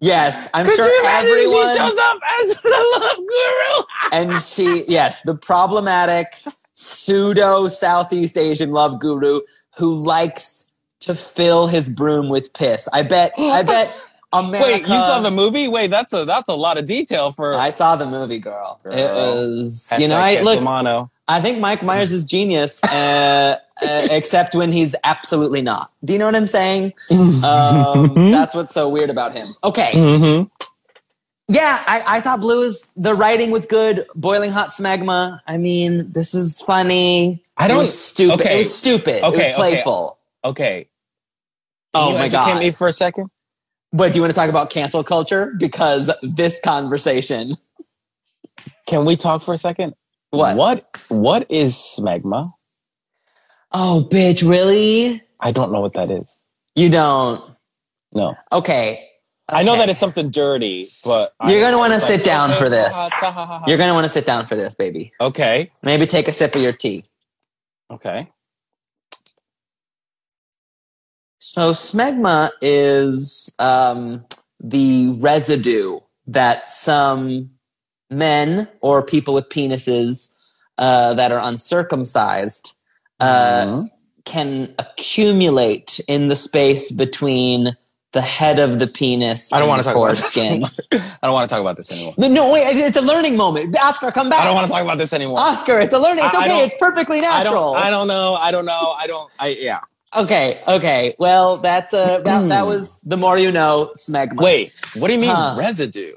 [0.00, 1.68] Yes, I'm Could sure you imagine everyone.
[1.68, 3.84] she shows up as the Love Guru?
[4.10, 6.26] and she yes the problematic
[6.72, 9.40] pseudo southeast asian love guru
[9.76, 13.94] who likes to fill his broom with piss i bet i bet
[14.32, 15.68] america Wait, you saw the movie?
[15.68, 18.90] Wait, that's a that's a lot of detail for i saw the movie girl, it
[19.14, 21.10] was Hashtag you know i look Ketsamano.
[21.28, 26.18] i think mike myers is genius uh, uh, except when he's absolutely not do you
[26.18, 30.50] know what i'm saying um, that's what's so weird about him okay Mhm.
[31.50, 34.04] Yeah, I, I thought Blu was the writing was good.
[34.14, 35.40] Boiling hot smegma.
[35.46, 37.42] I mean, this is funny.
[37.56, 38.34] I don't- was stupid.
[38.42, 38.56] okay.
[38.56, 39.14] It was stupid.
[39.16, 39.52] it Okay, was okay.
[39.54, 40.18] playful.
[40.44, 40.88] Okay.
[41.94, 42.60] Oh Can you my god.
[42.60, 43.30] me for a second?
[43.92, 45.54] But do you want to talk about cancel culture?
[45.58, 47.54] Because this conversation.
[48.86, 49.94] Can we talk for a second?
[50.30, 50.56] What?
[50.56, 52.52] What what is smegma?
[53.72, 55.22] Oh, bitch, really?
[55.40, 56.42] I don't know what that is.
[56.74, 57.42] You don't.
[58.12, 58.34] No.
[58.50, 59.04] Okay.
[59.50, 59.78] I know Okay.
[59.80, 62.94] that it's something dirty, but You're gonna want to sit like, down okay, for this.
[62.94, 63.64] ha, ha, ha, ha, ha.
[63.66, 65.12] You're gonna want to sit down for this, baby.
[65.20, 65.70] Okay.
[65.82, 67.04] Maybe take a sip of your tea.
[67.90, 68.28] Okay.
[71.50, 74.22] So smegma is um,
[74.60, 77.48] the residue that some
[78.10, 80.34] men or people with penises
[80.76, 82.76] uh, that are uncircumcised
[83.20, 83.90] uh, Mhm.
[84.26, 87.74] can accumulate in the space between
[88.12, 90.34] the head of the penis I don't and want the to talk about this.
[90.34, 90.64] foreskin.
[91.22, 92.14] I don't want to talk about this anymore.
[92.18, 93.74] no, no, wait, it's a learning moment.
[93.82, 94.42] Oscar, come back.
[94.42, 95.38] I don't want to talk about this anymore.
[95.40, 96.24] Oscar, it's a learning.
[96.26, 96.64] It's I- I okay.
[96.66, 97.72] It's perfectly I natural.
[97.72, 98.34] don't I don't know.
[98.34, 98.94] I don't know.
[98.98, 99.80] I don't I yeah.
[100.16, 101.14] Okay, okay.
[101.18, 102.66] Well, that's a that, that hmm.
[102.66, 104.40] was the more you know, smegma.
[104.40, 105.54] Wait, what do you mean Huh.
[105.58, 106.14] residue?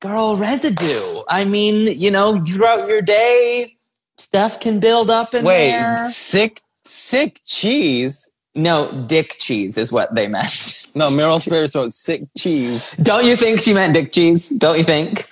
[0.00, 1.22] girl residue.
[1.28, 3.76] I mean, you know, throughout your day,
[4.18, 6.08] stuff can build up in Wait, there.
[6.08, 8.30] sick sick cheese.
[8.54, 10.92] No, dick cheese is what they meant.
[10.94, 12.92] No, Meryl Spirits wrote sick cheese.
[13.02, 14.48] Don't you think she meant dick cheese?
[14.48, 15.28] Don't you think?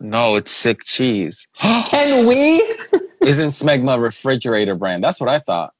[0.00, 1.46] No, it's sick cheese.
[1.56, 2.62] Can we?
[3.20, 5.02] Isn't Smegma refrigerator brand?
[5.02, 5.74] That's what I thought.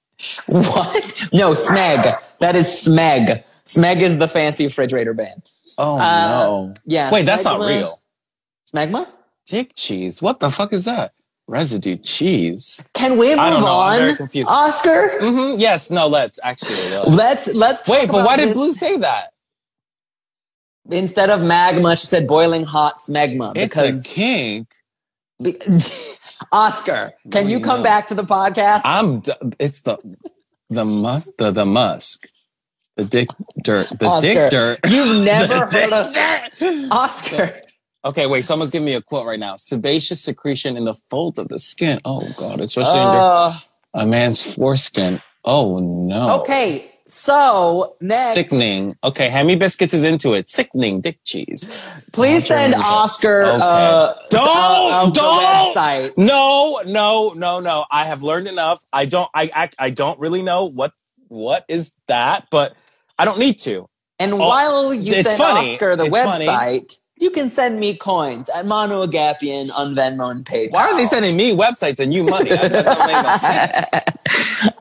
[0.47, 1.29] What?
[1.33, 2.03] No, Smeg.
[2.41, 3.45] That is Smeg.
[3.65, 5.43] Smeg is the fancy refrigerator band.
[5.79, 6.75] Oh Uh, no.
[6.87, 7.11] Yeah.
[7.11, 8.01] Wait, that's not real.
[8.73, 9.09] Smegma?
[9.47, 10.21] Dick cheese.
[10.21, 11.13] What the fuck is that?
[11.47, 12.81] Residue cheese.
[12.95, 13.79] Can we move I don't know.
[13.79, 14.29] I'm on?
[14.47, 15.11] Oscar?
[15.21, 15.61] Mm-hmm.
[15.61, 15.91] Yes.
[15.91, 16.07] No.
[16.09, 17.15] Let's actually.
[17.15, 17.47] let's.
[17.55, 18.55] Let's Wait, but why did this.
[18.55, 19.33] Blu say that?
[20.91, 21.97] instead of magma?
[21.97, 24.69] She said boiling hot smegma It's because a kink.
[25.41, 25.53] Be-
[26.53, 27.85] Oscar, can No, you come know.
[27.85, 28.83] back to the podcast?
[28.85, 29.23] I'm.
[29.59, 29.99] It's the
[30.71, 31.31] the musk.
[31.39, 32.27] The the musk.
[32.97, 33.29] The dick
[33.63, 33.89] dirt.
[33.99, 34.79] The Oscar, dick dirt.
[34.89, 36.89] You've never heard of dirt.
[36.91, 37.61] Oscar.
[38.05, 38.45] Okay, wait.
[38.45, 39.57] Someone's giving me a quote right now.
[39.57, 42.01] Sebaceous secretion in the folds of the skin.
[42.05, 43.59] Oh God, especially under Uh,
[43.95, 45.21] a man's foreskin.
[45.45, 46.41] Oh no.
[46.41, 48.97] okay, so next, Sickening.
[49.03, 50.49] Okay, Hammy Biscuits is into it.
[50.49, 51.71] Sickening dick cheese.
[52.13, 53.45] Please send Oscar.
[53.45, 53.57] Okay.
[53.61, 55.75] Uh, Don't, uh, don't.
[55.77, 56.13] website.
[56.17, 57.87] No, no, no, no.
[57.91, 58.83] I have learned enough.
[58.93, 59.29] I don't.
[59.35, 60.93] I I, I don't really know what
[61.29, 62.75] what is that, but
[63.19, 63.89] I don't need to.
[64.19, 65.73] And Oh, while you send funny.
[65.75, 66.47] Oscar the It's funny.
[67.21, 70.73] You can send me coins at Mano Agapion on Venmo and PayPal.
[70.73, 72.51] Why are they sending me websites and you money?
[72.51, 72.79] Make no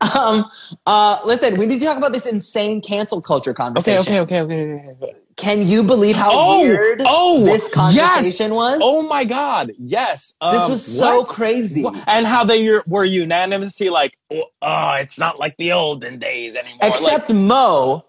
[0.20, 0.44] um,
[0.86, 4.00] uh, listen, we need to talk about this insane cancel culture conversation.
[4.14, 4.88] okay, okay, okay, okay.
[5.02, 5.14] okay.
[5.36, 8.50] Can you believe how Oh, weird oh, this conversation yes.
[8.50, 8.80] was?
[8.82, 10.36] Oh my god, yes.
[10.50, 11.28] this Um, was so what?
[11.28, 11.84] crazy.
[12.08, 16.78] And how they were unanimously like, oh, it's not like the olden days anymore.
[16.82, 18.04] Like, Except Mo,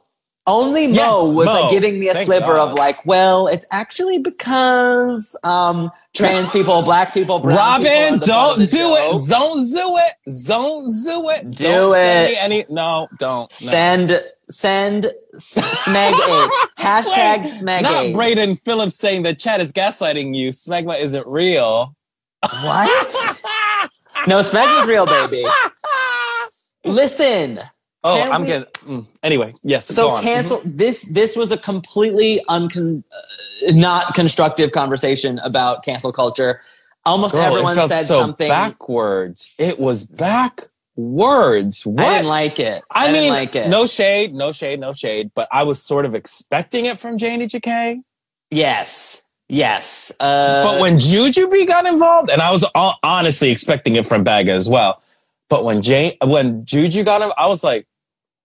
[0.49, 1.53] only Mo Yes, was Mo.
[1.53, 2.69] like giving me a Thank sliver God.
[2.69, 8.25] of like, well, it's actually because um, trans people, black people, brown people Robin, the
[8.25, 9.29] don't do it.
[9.29, 10.35] Don't do it.
[10.47, 11.49] Don't do it.
[11.55, 12.37] Do don't send it.
[12.39, 12.65] any.
[12.69, 13.41] No, don't.
[13.41, 13.45] No.
[13.49, 16.13] Send send smeg.
[16.79, 18.13] Hashtag Wait, smeg Not.
[18.13, 20.49] Braden Phillips saying that Chad is gaslighting you.
[20.49, 21.95] Smegma isn't real.
[22.41, 23.41] What?
[24.27, 25.45] no, smeg was real, baby.
[26.83, 27.59] Listen.
[28.03, 28.67] Oh, Can I'm we- getting.
[28.85, 29.85] Mm, anyway, yes.
[29.85, 31.03] So cancel this.
[31.03, 33.03] This was a completely uncon,
[33.67, 36.61] uh, not constructive conversation about cancel culture.
[37.05, 38.47] Almost Girl, everyone said so something.
[38.47, 39.53] backwards.
[39.57, 41.85] It was backwards.
[41.85, 42.05] What?
[42.05, 42.83] I didn't like it.
[42.91, 43.69] I, I didn't mean, like it.
[43.69, 47.47] no shade, no shade, no shade, but I was sort of expecting it from Janey
[47.47, 48.01] Jacké.
[48.51, 49.23] Yes.
[49.47, 50.11] Yes.
[50.19, 52.63] Uh, But when Jujubee got involved, and I was
[53.03, 54.98] honestly expecting it from Baga as well.
[55.49, 57.87] But when Jane, when Juju got him, I was like,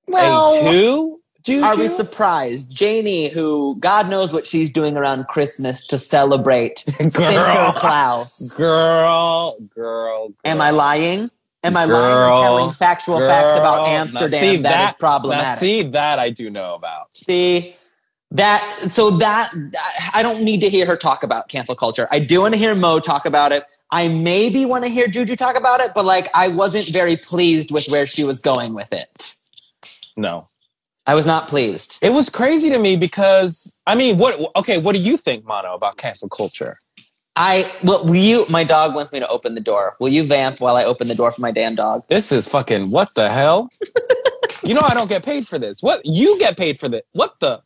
[0.09, 1.20] well, a two?
[1.42, 1.62] Juju?
[1.62, 2.74] are we surprised?
[2.74, 8.57] Janey, who God knows what she's doing around Christmas to celebrate Sinterklaas.
[8.59, 10.28] girl, girl, girl.
[10.46, 11.30] Am I lying?
[11.62, 12.14] Am I lying?
[12.14, 13.86] Girl, Telling factual facts about Girl.
[13.86, 15.61] Now, Amsterdam see, that is Now, problematic.
[15.61, 17.09] see, that I do know about.
[17.14, 17.76] See
[18.35, 19.55] that so that
[20.12, 22.09] I don't need to hear her talk about cancel culture.
[22.11, 23.64] I do want to hear Mo talk about it.
[23.91, 27.70] I maybe want to hear Juju talk about it, but like I wasn't very pleased
[27.70, 29.35] with where she was going with it.
[30.16, 30.49] No.
[31.07, 31.99] I was not pleased.
[32.03, 35.74] It was crazy to me because, I mean, what, okay, what do you think, Mano,
[35.74, 36.78] about cancel culture?
[37.37, 38.47] I well, will you?
[38.49, 39.97] My dog wants me to open the door.
[39.99, 42.05] Will you vamp while I open the door for my damn dog?
[42.09, 43.70] This is fucking, what the hell?
[44.66, 45.82] you know, I don't get paid for this.
[45.82, 46.01] What?
[46.05, 47.03] You get paid for this.
[47.12, 47.61] What the?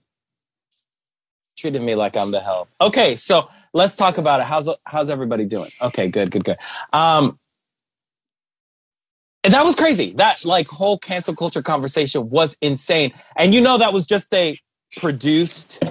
[1.58, 2.68] Treated me like I'm the hell.
[2.80, 4.46] Okay, so let's talk about it.
[4.46, 5.70] How's, how's everybody doing?
[5.82, 6.56] Okay, good, good, good.
[6.92, 7.36] Um,
[9.42, 10.12] and that was crazy.
[10.12, 13.12] That like whole cancel culture conversation was insane.
[13.34, 14.56] And you know, that was just a
[14.98, 15.82] produced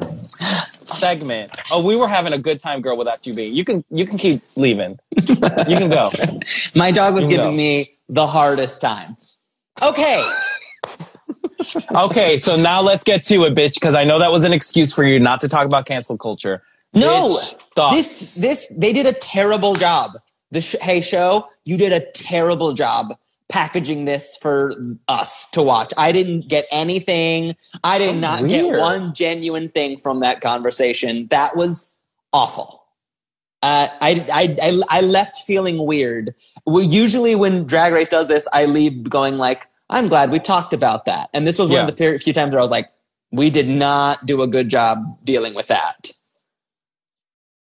[0.88, 1.51] segment.
[1.70, 3.53] Oh, we were having a good time, girl, without you being.
[3.53, 4.99] You can you can keep leaving.
[5.18, 6.09] You can go.
[6.76, 7.51] My dog was giving go.
[7.51, 9.18] me the hardest time.
[9.82, 10.24] Okay.
[11.95, 14.93] Okay, so now let's get to it, bitch, because I know that was an excuse
[14.93, 16.62] for you not to talk about cancel culture.
[16.93, 20.18] No, Bitch, this this they did a terrible job.
[20.51, 23.18] The sh- Hey Show, you did a terrible job
[23.49, 24.72] packaging this for
[25.08, 25.93] us to watch.
[25.97, 27.55] I didn't get anything.
[27.84, 31.28] I did So not get one genuine thing from that conversation.
[31.28, 31.95] That was
[32.34, 32.84] awful.
[33.64, 36.36] Uh, I, I I I left feeling weird.
[36.66, 40.74] Well, usually when Drag Race does this, I leave going like, "I'm glad we talked
[40.74, 42.90] about that." And this was one of the few- times where I was like,
[43.32, 46.12] "We did not do a good job dealing with that."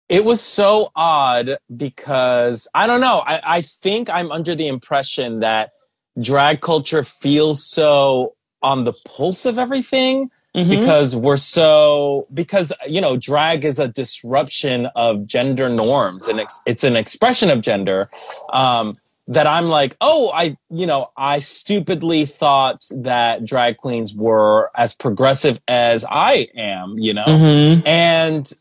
[0.09, 3.19] it was so odd because I don't know.
[3.19, 5.71] I, I think I'm under the impression that
[6.19, 10.67] drag culture feels so on the pulse of everything Mhm.
[10.69, 16.59] because we're so because you know drag is a disruption of gender norms and it's,
[16.65, 18.09] it's an expression of gender
[18.51, 18.93] um
[19.33, 24.93] that i'm like oh i you know i stupidly thought that drag queens were as
[24.93, 27.87] progressive as i am you know Mm-hmm.
[27.87, 28.51] and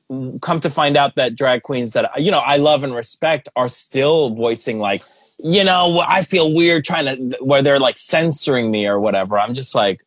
[0.41, 3.69] come to find out that drag queens that you know I love and respect are
[3.69, 5.03] still voicing like
[5.39, 9.39] you know I feel weird trying to where they're like censoring me or whatever.
[9.39, 10.01] I'm just like,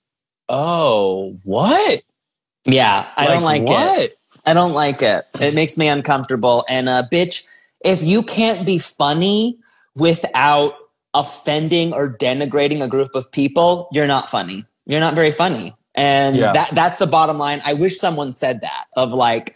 [0.50, 2.02] oh, what?
[2.66, 4.00] Yeah, I don't like what?
[4.00, 4.12] it.
[4.46, 5.26] I don't like it.
[5.40, 6.66] It makes me uncomfortable.
[6.70, 7.44] And uh, bitch,
[7.84, 9.58] if you can't be funny
[9.96, 10.74] without
[11.14, 14.66] offending or denigrating a group of people, you're not funny.
[14.86, 15.76] You're not very funny.
[15.96, 16.52] And Yeah.
[16.54, 17.62] that that's the bottom line.
[17.64, 19.56] I wish someone said that of like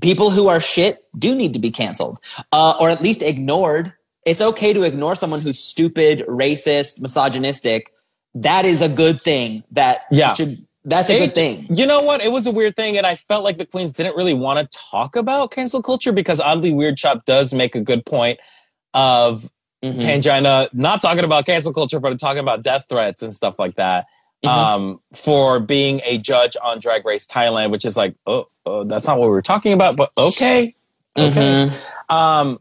[0.00, 2.18] people who are shit do need to be canceled
[2.52, 3.92] uh, or at least ignored.
[4.26, 7.90] It's okay to ignore someone who's stupid, racist, misogynistic.
[8.34, 9.64] That is a good thing.
[9.72, 10.34] That Yeah.
[10.34, 10.66] should.
[10.84, 11.68] That's a good thing.
[11.70, 12.20] You know what?
[12.20, 14.78] It was a weird thing, and I felt like the queens didn't really want to
[14.90, 18.40] talk about cancel culture because oddly Weird Chop does make a good point
[18.92, 19.48] of
[19.82, 20.00] Mhm.
[20.00, 24.06] Pangina not talking about cancel culture, but talking about death threats and stuff like that.
[24.44, 24.48] Mhm.
[24.50, 29.06] Um, for being a judge on Drag Race Thailand, which is like, oh, oh, that's
[29.06, 30.74] not what we were talking about, but okay,
[31.16, 31.70] okay.
[31.70, 32.14] Mhm.
[32.14, 32.58] Um,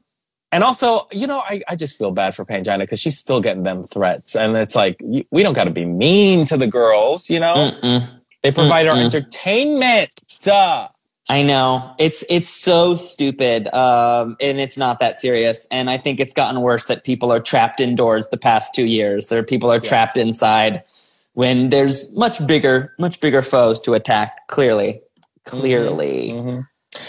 [0.51, 3.63] and also, you know, I, I just feel bad for Pangina because she's still getting
[3.63, 4.99] them threats, and it's like
[5.31, 7.53] we don't got to be mean to the girls, you know.
[7.53, 8.07] Mm-mm.
[8.43, 9.05] They provide our Mm-mm.
[9.05, 10.09] entertainment.
[10.43, 10.87] Duh.
[11.31, 15.65] I know it's it's so stupid, um, and it's not that serious.
[15.71, 19.29] And I think it's gotten worse that people are trapped indoors the past two years.
[19.29, 20.83] There, people are trapped inside
[21.31, 24.45] when there's much bigger, much bigger foes to attack.
[24.49, 24.99] Clearly,
[25.45, 26.33] clearly.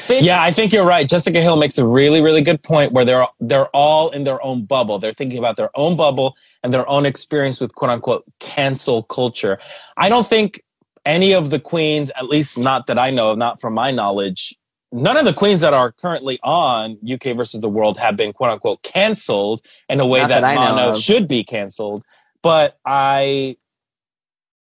[0.07, 0.23] Bitch.
[0.23, 1.09] Yeah, I think you're right.
[1.09, 4.66] Jessica Hill makes a really, really good point where they're they're all in their own
[4.66, 5.01] bubble.
[5.01, 9.59] They're thinking about their own bubble and their own experience with quote unquote cancel culture.
[9.97, 10.62] I don't think
[11.05, 14.55] any of the queens, at least not that I know of, not from my knowledge,
[14.93, 18.51] none of the queens that are currently on UK versus the world have been quote
[18.51, 22.05] unquote canceled in a way that, that I know Mano should be canceled.
[22.43, 23.57] But I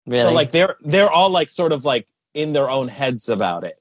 [0.06, 0.22] Really?
[0.22, 3.76] so like they're they're all like sort of like in their own heads about it.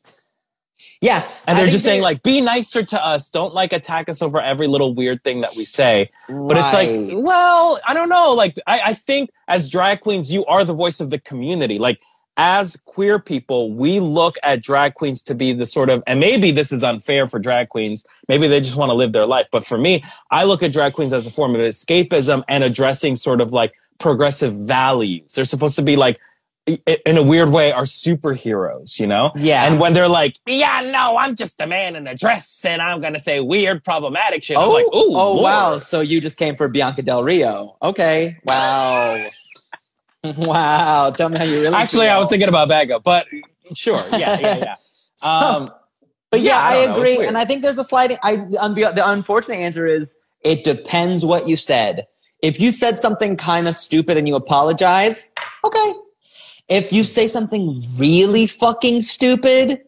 [1.01, 3.30] yeah, And they're just saying like, be nicer to us.
[3.30, 6.10] Don't like attack us over every little weird thing that we say.
[6.28, 6.89] But it's like,
[7.24, 8.34] well, I don't know.
[8.34, 11.80] Like, I, I think as drag queens, you are the voice of the community.
[11.80, 12.01] Like,
[12.38, 16.51] as queer people, we look at drag queens to be the sort of, and maybe
[16.51, 18.05] this is unfair for drag queens.
[18.27, 19.47] Maybe they just want to live their life.
[19.51, 23.15] But for me, I look at drag queens as a form of escapism and addressing
[23.15, 25.33] sort of like progressive values.
[25.33, 26.19] They're supposed to be like,
[26.67, 29.31] in a weird way, are superheroes, you know?
[29.38, 29.67] Yeah.
[29.67, 33.01] And when they're like, yeah, no, I'm just a man in a dress and I'm
[33.01, 34.57] going to say weird, problematic shit.
[34.57, 35.43] I'm Oh, like, ooh, oh Lord.
[35.43, 35.77] wow!
[35.77, 37.77] So you just came for Bianca Del Rio?
[37.83, 39.27] Okay, wow,
[40.38, 41.11] wow.
[41.11, 41.76] Tell me how you really.
[41.76, 43.28] Actually, I was thinking about Baga, but
[43.73, 44.01] sure.
[44.11, 44.76] Yeah, yeah, yeah.
[45.17, 45.71] So- Um,
[46.32, 46.97] But yeah, Yeah, I I, know.
[46.97, 48.17] Agree, and I think there's a sliding.
[48.23, 52.07] I um, the, the unfortunate answer is it depends what you said.
[52.41, 55.30] If you said something kind of stupid and you apologize,
[55.63, 55.93] okay.
[56.67, 59.82] If you say something really fucking stupid,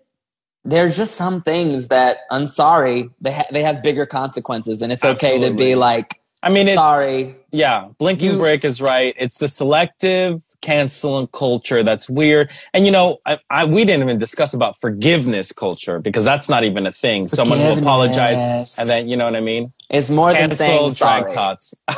[0.63, 5.03] there's just some things that I'm sorry they ha- they have bigger consequences, and it's
[5.03, 7.35] okay to be like I mean, it's, sorry.
[7.51, 9.15] Yeah, blinking You- break is right.
[9.17, 12.49] It's the selective canceling culture that's weird.
[12.73, 16.63] And you know, I, I we didn't even discuss about forgiveness culture because that's not
[16.63, 17.27] even a thing.
[17.27, 19.73] Someone will apologize and then you know what I mean.
[19.89, 21.21] It's more than Cancel saying sorry.
[21.21, 21.75] drag tots.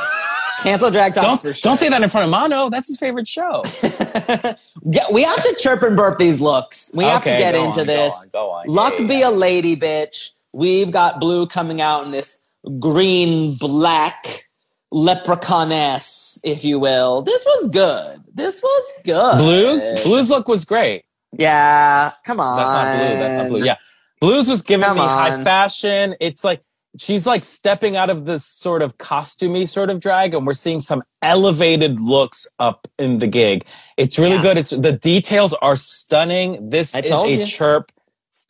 [0.62, 1.42] Cancel drag tots.
[1.42, 1.70] Don't sure.
[1.70, 2.70] don't say that in front of Mano.
[2.70, 3.62] That's his favorite show.
[4.84, 6.90] Yeah, we have to chirp and burp these looks.
[6.94, 8.14] We have to get go into on, go this.
[8.22, 8.66] on, go on.
[8.66, 9.28] Luck Yeah, be yeah.
[9.28, 10.30] a lady, bitch.
[10.52, 12.44] We've got Blu coming out in this
[12.78, 14.44] green black
[14.92, 17.22] leprechauness, if you will.
[17.22, 18.22] This was good.
[18.34, 19.38] This was good.
[19.38, 21.04] Blu's, Blu's look was great.
[21.32, 22.56] Yeah, come on.
[22.56, 23.18] That's not blue.
[23.18, 23.64] That's not blue.
[23.64, 23.76] Yeah.
[24.20, 26.14] Blu's was giving Come me high fashion.
[26.20, 26.62] It's like
[26.98, 30.80] she's like stepping out of this sort of costumey sort of drag, and we're seeing
[30.80, 33.64] some elevated looks up in the gig.
[33.96, 34.42] It's really Yeah.
[34.42, 34.58] good.
[34.58, 36.70] It's the details are stunning.
[36.70, 37.46] This I is a you.
[37.46, 37.92] chirp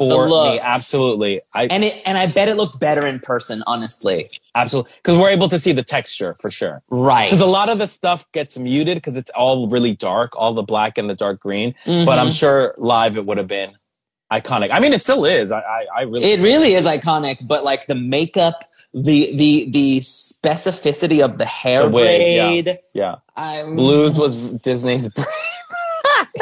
[0.09, 0.59] for me.
[0.61, 1.41] Absolutely.
[1.53, 4.29] I And it and I bet it looked better in person, honestly.
[4.55, 6.83] absolutely because we're able to see the texture for sure.
[6.91, 7.27] Right.
[7.29, 10.63] Because a lot of the stuff gets muted because it's all really dark, all the
[10.63, 11.75] black and the dark green.
[11.85, 12.11] But Mm-hmm.
[12.19, 13.73] I'm sure live it would have been
[14.33, 14.71] iconic.
[14.73, 15.53] I mean, it still is.
[15.53, 16.25] I, I, I really.
[16.33, 21.83] It really is iconic, but like the makeup, the the the specificity of the hair
[21.85, 22.47] The wig, yeah.
[22.49, 22.79] braid.
[22.95, 23.17] yeah.
[23.37, 25.09] I'm Blu's was Disney's.
[25.17, 25.27] Very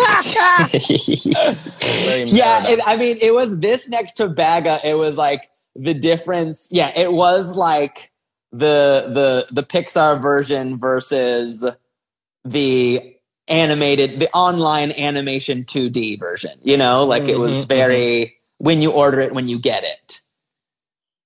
[2.26, 4.80] yeah, it, I mean, it was this next to Baga.
[4.84, 6.68] It was like the difference.
[6.72, 8.12] Yeah, it was like
[8.52, 11.64] the the the Pixar version versus
[12.44, 13.16] the
[13.48, 16.58] animated, the online animation 2D version.
[16.62, 20.20] You know, like it was Mhm, very when you order it, when you get it.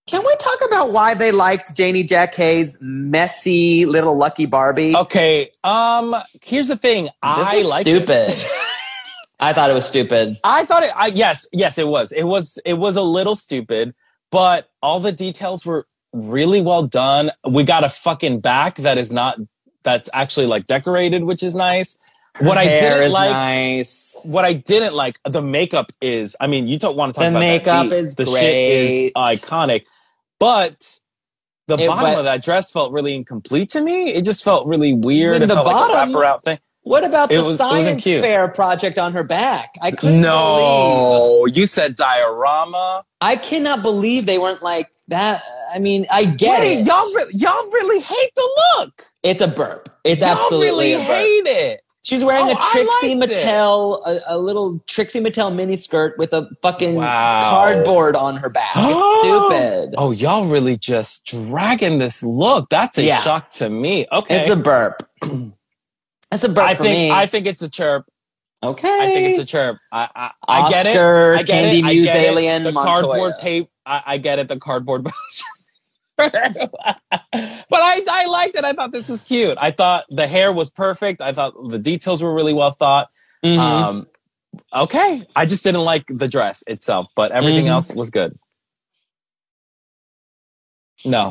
[0.06, 4.96] Can we talk about why they liked Janey Jacké's messy little Lucky Barbie?
[4.96, 5.50] Okay.
[5.62, 6.16] Um.
[6.42, 7.04] Here's the thing.
[7.04, 8.34] this I was like stupid.
[9.40, 10.36] I thought it was stupid.
[10.44, 10.90] I thought it.
[10.96, 11.48] I, yes.
[11.52, 11.78] Yes.
[11.78, 12.10] It was.
[12.12, 12.58] It was.
[12.64, 13.94] It was a little stupid,
[14.30, 17.30] but all the details were really well done.
[17.48, 19.38] We got a fucking back that is not.
[19.84, 21.98] That's actually like decorated, which is nice.
[22.40, 23.30] What I didn't is like.
[23.30, 24.20] nice.
[24.24, 26.34] What I didn't like, the makeup is.
[26.40, 27.96] I mean, you don't want to talk The about that makeup beat.
[27.96, 29.82] is the shit is iconic,
[30.40, 30.98] but
[31.68, 34.12] the It bottom went- of that dress felt really incomplete to me.
[34.14, 35.42] It just felt really weird.
[35.42, 36.12] The bottom?
[36.12, 36.58] like wraparound thing.
[36.84, 39.70] What about It the was- science fair project on her back?
[39.80, 40.22] I couldn't believe.
[40.24, 43.04] No, you said diorama.
[43.20, 45.44] I cannot believe they weren't like that.
[45.72, 46.86] I mean, I get Wait, it.
[46.86, 49.06] y'all, re- y'all really hate the look.
[49.22, 49.90] it's a burp.
[50.02, 51.06] It's y'all absolutely really a burp.
[51.06, 51.81] hate it.
[52.04, 53.14] She's wearing Oh, a Trixie.
[53.14, 57.50] Mattel, a, a little Trixie Mattel mini skirt with a fucking Wow.
[57.50, 58.72] cardboard on her back.
[58.76, 59.94] It's stupid.
[59.96, 62.68] Oh, y'all really just dragging this look.
[62.70, 63.18] That's a Yeah.
[63.20, 64.06] shock to me.
[64.10, 64.36] Okay.
[64.36, 65.08] It's a burp.
[66.32, 67.10] It's a burp I for think me.
[67.10, 68.06] I think it's a chirp.
[68.62, 68.88] okay.
[68.88, 69.76] I think it's a chirp.
[69.92, 70.88] I I, I get it.
[70.90, 71.82] Oscar, I get Candy it.
[71.84, 72.08] Muse.
[72.08, 73.02] Alien, the Montoya.
[73.04, 73.68] cardboard tape.
[73.84, 74.48] I, I get it.
[74.48, 75.06] The cardboard.
[76.18, 76.30] but
[77.10, 78.64] I I liked it.
[78.64, 79.58] I thought this was cute.
[79.60, 81.20] I thought the hair was perfect.
[81.22, 83.10] I thought the details were really well thought.
[83.44, 83.58] Mhm.
[83.58, 84.06] Um,
[84.74, 87.70] Okay, I just didn't like the dress itself, but everything Mhm.
[87.70, 88.38] else was good.
[91.04, 91.30] No,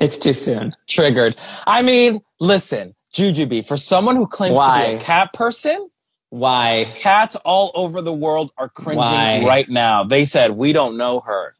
[0.00, 0.74] It's too soon.
[0.88, 1.36] triggered.
[1.66, 5.90] I mean, listen, Jujubee, for someone who claims to be a cat person,
[6.30, 6.92] Why?
[6.94, 9.40] cats all over the world are cringing Why?
[9.40, 10.04] right now.
[10.04, 11.56] They said, we don't know her.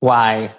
[0.00, 0.54] Why?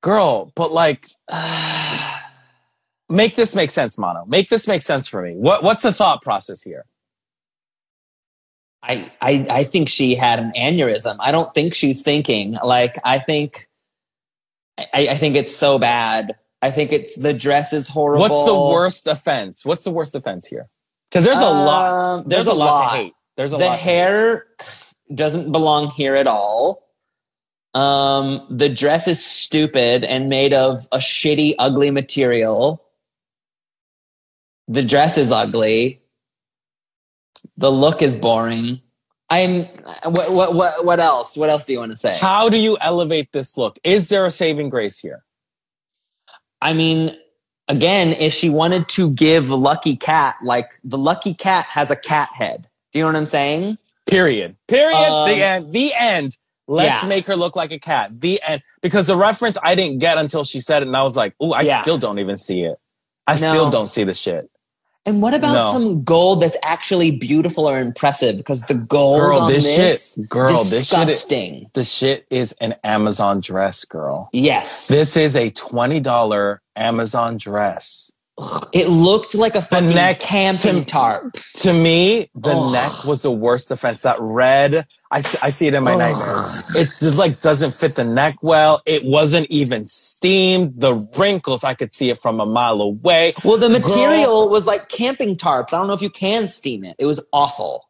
[0.00, 1.08] Girl, but like,
[3.08, 4.24] make this make sense, Mano.
[4.26, 5.34] Make this make sense for me.
[5.34, 6.84] What, what's the thought process here?
[8.82, 11.16] I, I I think she had an aneurysm.
[11.18, 12.56] I don't think she's thinking.
[12.62, 13.66] Like I think
[14.78, 16.36] I, I think it's so bad.
[16.62, 18.22] I think it's the dress is horrible.
[18.22, 19.64] What's the worst offense?
[19.64, 20.68] What's the worst offense here?
[21.10, 22.18] Because there's a lot.
[22.20, 23.12] Um, There's, a, lot, to hate.
[23.36, 23.70] There's a the lot.
[23.70, 23.90] to hate.
[23.90, 24.46] hair
[25.14, 26.87] doesn't belong here at all.
[27.78, 32.84] Um, the dress is stupid and made of a shitty, ugly material.
[34.66, 36.02] The dress is ugly.
[37.56, 38.80] The look is boring.
[39.30, 39.64] I'm
[40.04, 41.36] what what what what else?
[41.36, 42.16] What else do you want to say?
[42.18, 43.78] How do you elevate this look?
[43.84, 45.24] Is there a saving grace here?
[46.60, 47.16] I mean,
[47.68, 52.30] again, if she wanted to give Lucky Cat like the Lucky Cat has a cat
[52.32, 52.68] head.
[52.92, 53.78] Do you know what I'm saying?
[54.10, 54.56] Period.
[54.66, 54.96] Period.
[54.96, 55.72] Um, the end.
[55.72, 56.36] The end.
[56.68, 57.08] Let's yeah.
[57.08, 58.20] make her look like a cat.
[58.20, 58.62] The end.
[58.82, 61.52] Because the reference I didn't get until she said it, and I was like, "Ooh,
[61.52, 61.82] I Yeah.
[61.82, 62.78] still don't even see it.
[63.26, 63.48] I No.
[63.50, 64.48] still don't see the shit."
[65.06, 65.72] And what about No.
[65.72, 68.36] some gold that's actually beautiful or impressive?
[68.36, 71.70] Because the gold Girl, on this this, shit- girl, this shit is- disgusting.
[71.72, 74.28] The shit is an Amazon dress, girl.
[74.34, 78.12] yes, This is a twenty dollar Amazon dress.
[78.72, 81.32] it looked like a fucking neck camping to- tarp.
[81.56, 82.72] To me, the Ugh.
[82.72, 84.02] neck was the worst offense.
[84.02, 85.98] That red, I see, I see it in my Ugh.
[85.98, 86.57] nightmares.
[86.74, 88.82] It just like doesn't fit the neck well.
[88.86, 90.80] It wasn't even steamed.
[90.80, 93.32] The wrinkles, I could see it from a mile away.
[93.44, 95.72] Well, the material was like camping tarps.
[95.72, 96.96] I don't know if you can steam it.
[96.98, 97.88] It was awful.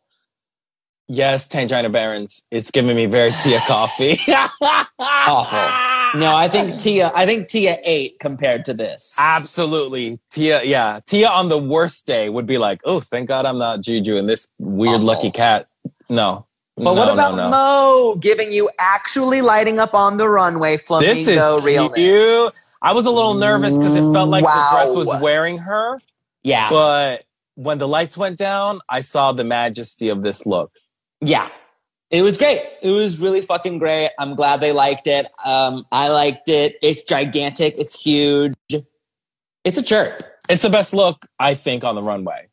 [1.11, 2.45] Yes, Tangina Barons.
[2.51, 4.19] It's giving me very Tia Kofi.
[4.99, 6.21] Awful.
[6.21, 7.11] No, I think Tia.
[7.15, 9.17] I think Tia ate compared to this.
[9.19, 10.19] Absolutely.
[10.31, 11.01] Tia, yeah.
[11.07, 14.29] Tia on the worst day would be like, oh, thank God I'm not Juju and
[14.29, 15.07] this weird Awful.
[15.07, 15.69] lucky cat.
[16.11, 16.47] No.
[16.79, 17.51] But No, what about no, no.
[17.51, 21.97] Mo giving you actually lighting up on the runway flamingo This is realness?
[21.97, 22.53] cute.
[22.81, 24.69] I was a little nervous because it felt like Wow.
[24.71, 25.99] the dress was wearing her.
[26.45, 27.25] Yeah, But
[27.57, 30.71] when the lights went down, I saw the majesty of this look.
[31.21, 31.49] yeah.
[32.11, 32.63] It was great.
[32.81, 34.13] It was really fucking great.
[34.19, 35.27] I'm glad they liked it.
[35.45, 36.77] Um, I liked it.
[36.81, 37.75] It's gigantic.
[37.77, 38.55] It's huge.
[39.63, 40.23] It's a chirp.
[40.49, 42.49] It's the best look, I think, on the runway.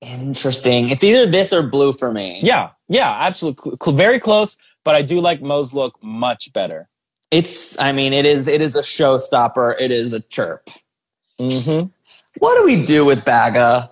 [0.00, 0.88] Interesting.
[0.88, 2.40] It's either this or Blu for me.
[2.42, 3.78] Yeah, yeah, absolutely.
[3.82, 6.88] Cl- very close, but I do like Mo's look much better.
[7.30, 7.78] It's.
[7.78, 8.46] I mean, it is.
[8.48, 9.80] It is a showstopper.
[9.80, 10.68] It is a chirp.
[11.40, 11.86] Mm-hmm.
[12.38, 13.90] What do we do with Baga?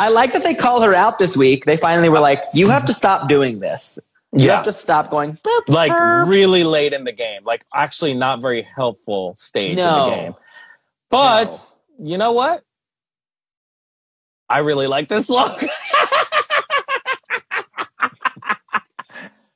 [0.00, 1.66] I like that they call her out this week.
[1.66, 3.98] They finally were like, "You have to stop doing this.
[4.32, 4.54] You Yeah.
[4.56, 7.44] have to stop going boop, Like burp." really late in the game.
[7.44, 10.04] Like actually not very helpful stage No.
[10.04, 10.34] in the game.
[11.10, 11.60] But
[11.98, 12.62] you know what?
[14.48, 15.52] I really like this look.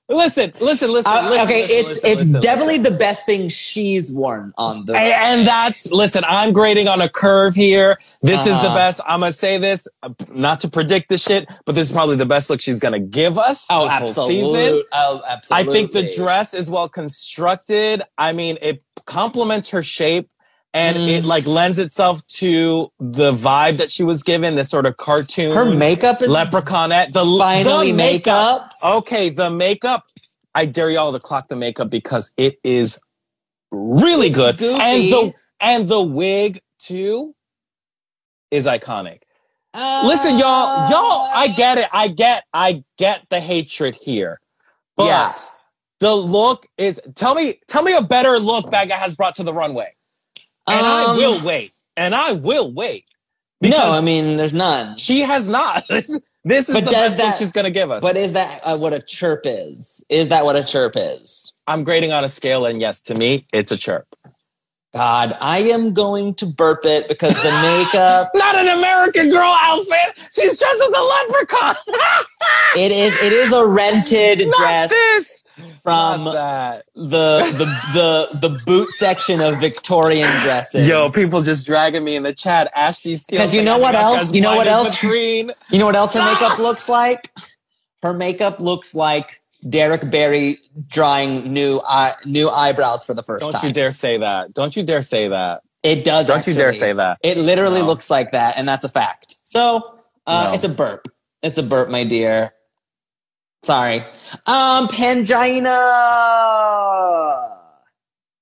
[0.09, 1.45] listen, listen, listen, Uh, listen.
[1.45, 4.95] okay, listen, it's listen, it's definitely the best thing she's worn on the.
[4.95, 6.25] And, and that's listen.
[6.27, 7.99] I'm grading on a curve here.
[8.23, 8.75] This is the Uh-huh.
[8.75, 9.01] best.
[9.07, 12.27] I'm gonna say this, uh, not to predict the shit, but this is probably the
[12.27, 14.43] best look she's gonna give us oh, absolutely.
[14.43, 14.83] season.
[14.93, 18.03] Oh, I think the dress is well constructed.
[18.19, 20.29] I mean, it complements her shape
[20.75, 21.09] and Mm.
[21.09, 24.57] it like lends itself to the vibe that she was given.
[24.57, 27.13] This sort of cartoon, her makeup is leprechaunette.
[27.15, 28.73] The finally the makeup.
[28.83, 30.05] Okay, the makeup.
[30.55, 33.01] I dare y'all to clock the makeup because it is
[33.73, 34.81] really It's good, goofy.
[34.83, 37.35] and the and the wig too
[38.51, 39.21] is iconic.
[39.75, 41.89] Listen, y'all, y'all, I get it.
[41.93, 44.41] I get, I get the hatred here.
[44.97, 45.35] But Yeah.
[46.01, 49.53] the look is, tell me, tell me a better look Baga has brought to the
[49.53, 49.95] runway.
[50.67, 51.73] And I Um, will wait.
[51.97, 53.05] And I will wait.
[53.61, 54.99] No, I mean, there's none.
[54.99, 55.87] she has not.
[55.89, 58.03] This, this is But the does that- she's going to give us.
[58.03, 60.05] But is that uh, what a chirp is?
[60.11, 61.53] Is that what a chirp is?
[61.67, 64.07] I'm grading on a scale, and yes, to me, it's a chirp.
[64.95, 68.31] God, I am going to burp it because the makeup.
[68.35, 70.17] Not an American Girl outfit.
[70.33, 71.77] She's dressed as a leprechaun.
[72.77, 73.13] it is.
[73.21, 75.45] It is a rented Not dress this.
[75.83, 80.89] from the the the the boot section of Victorian dresses.
[80.89, 82.71] Yo, people just dragging me in the chat.
[82.77, 83.41] Ashley Steele.
[83.41, 84.33] 'Cause you know what else?
[84.33, 85.01] You know what else?
[85.01, 85.51] Green.
[85.71, 87.31] You know what else her makeup looks like?
[88.03, 90.59] Her makeup looks like Derrick Barry
[90.89, 93.65] drawing new eye, new eyebrows for the 1st Don't time.
[93.67, 94.53] you dare say that.
[94.55, 95.63] Don't you dare say that.
[95.83, 96.27] It does.
[96.27, 97.19] Don't you dare say that.
[97.23, 97.87] It literally No.
[97.87, 99.37] looks like that, and that's a fact.
[99.45, 100.53] So uh, No.
[100.55, 101.09] it's a burp.
[101.43, 102.53] It's a burp, my dear.
[103.63, 104.01] Sorry.
[104.47, 105.71] Um, Pangina.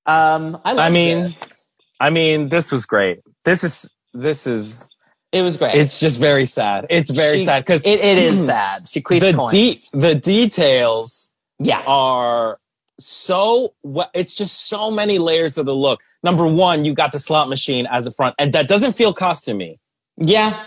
[0.07, 1.67] Um, I, I mean, this.
[2.01, 3.21] I mean, this was great.
[3.45, 4.89] This is this is
[5.33, 5.75] it was great.
[5.75, 6.87] it's just very sad.
[6.91, 8.87] It's very She- sad because it, it is sad.
[8.87, 9.91] She queefs the coins.
[9.91, 11.83] de- the details yeah.
[11.87, 12.59] are
[12.99, 13.75] so
[14.15, 16.01] it's just so many layers of the look.
[16.23, 19.79] Number one, you got the slot machine as a front, and that doesn't feel costumey,
[20.17, 20.65] Yeah.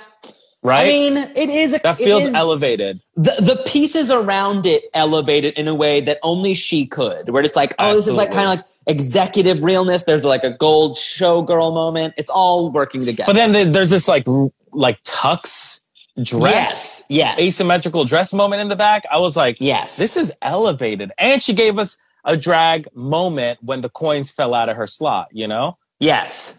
[0.66, 0.86] Right?
[0.86, 1.74] I mean, it is.
[1.76, 3.01] A, that feels is- elevated.
[3.16, 7.30] The the pieces around it elevated in a way that only she could.
[7.30, 10.03] Where it's like, oh, this is like kind of like executive realness.
[10.03, 12.13] There's like a gold showgirl moment.
[12.18, 13.28] It's all working together.
[13.32, 14.26] But then there- there's this like
[14.72, 15.82] like tux
[16.24, 19.03] dress, yes, asymmetrical dress moment in the back.
[19.11, 19.97] I was like, yes.
[19.97, 24.70] this is elevated, and she gave us a drag moment when the coins fell out
[24.70, 25.28] of her slot.
[25.32, 26.53] You know, yes.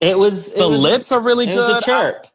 [0.00, 1.56] It was it the was- lips are really It good.
[1.74, 2.26] was a chirp.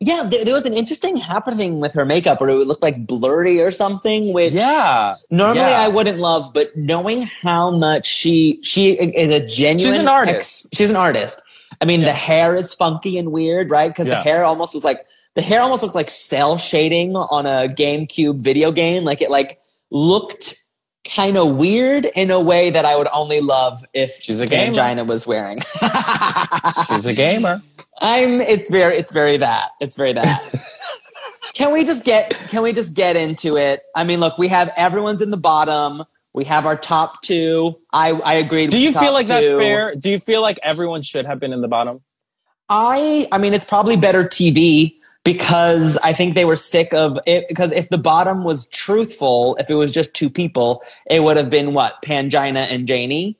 [0.00, 3.62] Yeah, there, there was an interesting happening with her makeup where it looked like blurry
[3.62, 5.80] or something, which yeah, normally yeah.
[5.80, 10.66] I wouldn't love, but knowing how much she she is a genuine She's an artist.
[10.66, 11.42] ex- she's an artist.
[11.80, 12.06] I mean, Yeah.
[12.06, 13.88] the hair is funky and weird, right?
[13.88, 17.66] Because the hair almost was like the hair almost looked like cell shading on a
[17.68, 19.04] GameCube video game.
[19.04, 20.56] Like it like looked
[21.10, 24.74] kind of weird in a way that I would only love if She's a gamer.
[24.74, 25.60] Pangina was wearing.
[26.88, 27.62] She's a gamer.
[28.00, 29.70] I'm it's very it's very that.
[29.80, 30.54] It's very that.
[31.54, 33.82] can we just get can we just get into it?
[33.94, 36.04] I mean, look, we have everyone's in the bottom.
[36.32, 37.78] We have our top two.
[37.92, 38.70] I I agreed.
[38.70, 39.94] Do you feel like that's fair?
[39.94, 42.02] Do you feel like everyone should have been in the bottom?
[42.68, 47.48] I I mean, it's probably better TV because I think they were sick of it.
[47.48, 51.50] Because if the bottom was truthful, if it was just two people, it would have
[51.50, 53.38] been what Pangina and Janey.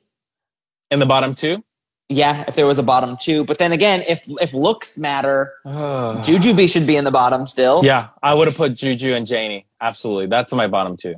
[0.89, 1.63] In the bottom two?
[2.09, 3.43] Yeah, if there was a bottom two.
[3.43, 7.81] But then again, if if looks matter, Jujubee should be in the bottom still.
[7.83, 9.65] Yeah, I would have put Juju and Janey.
[9.81, 10.27] Absolutely.
[10.27, 11.15] That's my bottom two.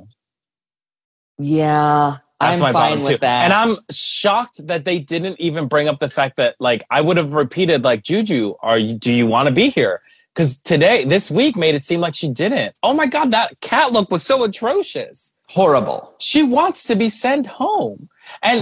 [1.38, 3.16] Yeah, That's I'm my fine bottom with two.
[3.18, 3.44] that.
[3.44, 7.16] And I'm shocked that they didn't even bring up the fact that like I would
[7.16, 10.02] have repeated like Juju, are you do you want to be here?
[10.34, 12.74] Because today, this week made it seem like she didn't.
[12.82, 15.34] Oh my god, that cat look was so atrocious.
[15.48, 16.12] horrible.
[16.18, 18.08] She wants to be sent home.
[18.42, 18.60] And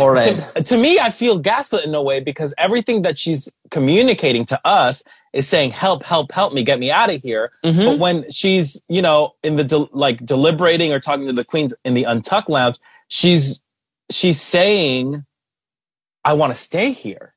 [0.56, 4.60] to, to me, I feel gaslit in a way because everything that she's communicating to
[4.66, 5.02] us
[5.32, 7.52] is saying, help, help, help me, get me out of here.
[7.64, 7.84] Mm-hmm.
[7.84, 11.74] But when she's, you know, in the, del- like deliberating or talking to the queens
[11.84, 12.76] in the Untuck lounge,
[13.08, 13.62] she's,
[14.10, 15.24] she's saying,
[16.24, 17.34] I want to stay here.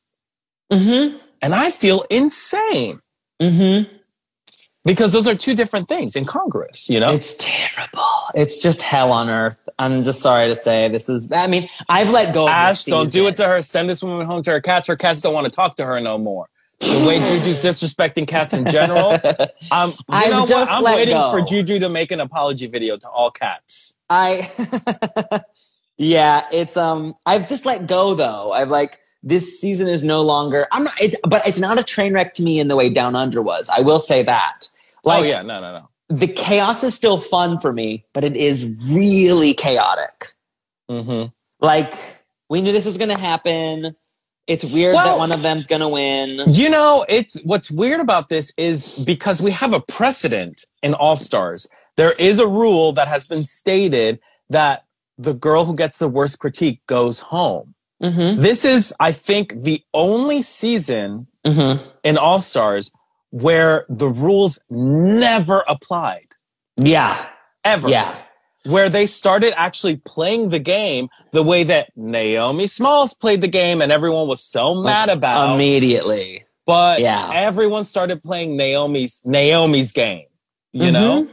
[0.71, 1.17] Mm-hmm.
[1.41, 3.01] And I feel insane
[3.41, 3.91] Mm-hmm.
[4.85, 7.09] because those are two different things incongruous, you know?
[7.11, 8.03] It's terrible.
[8.35, 9.59] It's just hell on earth.
[9.79, 11.31] I'm just sorry to say this is.
[11.31, 12.43] I mean, I've let go.
[12.43, 13.61] Of Ash, don't do it to her.
[13.61, 14.87] Send this woman home to her cats.
[14.87, 16.47] Her cats don't want to talk to her no more.
[16.79, 19.17] The way Juju's disrespecting cats in general.
[19.71, 20.69] Um, you I've know what?
[20.69, 21.31] I'm waiting go.
[21.31, 23.97] for Juju to make an apology video to all cats.
[24.09, 24.51] I.
[25.97, 27.13] yeah, it's um.
[27.25, 28.51] I've just let go though.
[28.51, 30.67] I've like this season is no longer.
[30.71, 30.99] I'm not.
[30.99, 33.69] It's, but it's not a train wreck to me in the way Down Under was.
[33.69, 34.67] I will say that.
[35.05, 35.89] Like, oh yeah, no, no, no.
[36.11, 40.27] The chaos is still fun for me, but it is really chaotic.
[40.89, 41.25] hmm
[41.59, 41.93] Like
[42.49, 43.95] we knew this was going to happen.
[44.47, 46.41] It's weird that one of them's going to win.
[46.47, 51.15] You know, it's what's weird about this is because we have a precedent in All
[51.15, 51.69] Stars.
[51.95, 54.83] There is a rule that has been stated that
[55.17, 57.75] the girl who gets the worst critique goes home.
[58.03, 58.41] Mm-hmm.
[58.41, 61.83] This is, I think, the only season Mm-hmm.
[62.03, 62.91] in All Stars
[63.31, 66.27] where the rules never applied.
[66.77, 67.25] Yeah.
[67.65, 67.89] Ever.
[67.89, 68.15] Yeah.
[68.65, 73.81] Where they started actually playing the game the way that Naomi Smalls played the game
[73.81, 75.55] and everyone was so mad about.
[75.55, 76.45] immediately.
[76.67, 77.31] but Yeah.
[77.33, 80.25] everyone started playing Naomi's Naomi's game.
[80.71, 80.93] You Mhm.
[80.93, 81.27] know?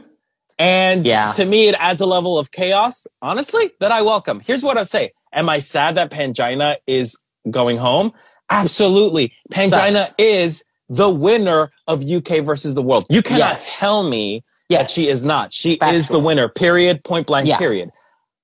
[0.57, 1.31] And Yeah.
[1.31, 4.39] to me, it adds a level of chaos, honestly, that I welcome.
[4.41, 5.11] Here's what I say.
[5.31, 8.11] Am I sad that Pangina is going home?
[8.49, 9.31] Absolutely.
[9.51, 10.15] Pangina Sucks.
[10.17, 13.05] is the winner of UK versus the world.
[13.09, 13.79] You cannot Yes.
[13.79, 15.53] tell me that she is not.
[15.53, 17.57] She is the winner, period, point blank, Yeah.
[17.57, 17.89] period.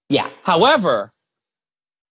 [0.10, 0.30] Yeah.
[0.44, 1.12] However,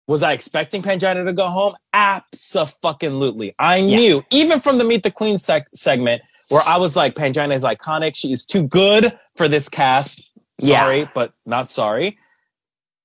[0.08, 1.76] was I expecting Pangina to go home?
[1.94, 3.54] Absolutely.
[3.60, 7.54] I knew, even from the Meet the Queen seg- segment, where I was like, Pangina
[7.56, 8.16] is iconic.
[8.16, 10.22] She is too good for this cast.
[10.62, 10.80] Yeah.
[10.82, 12.18] Sorry, but not sorry.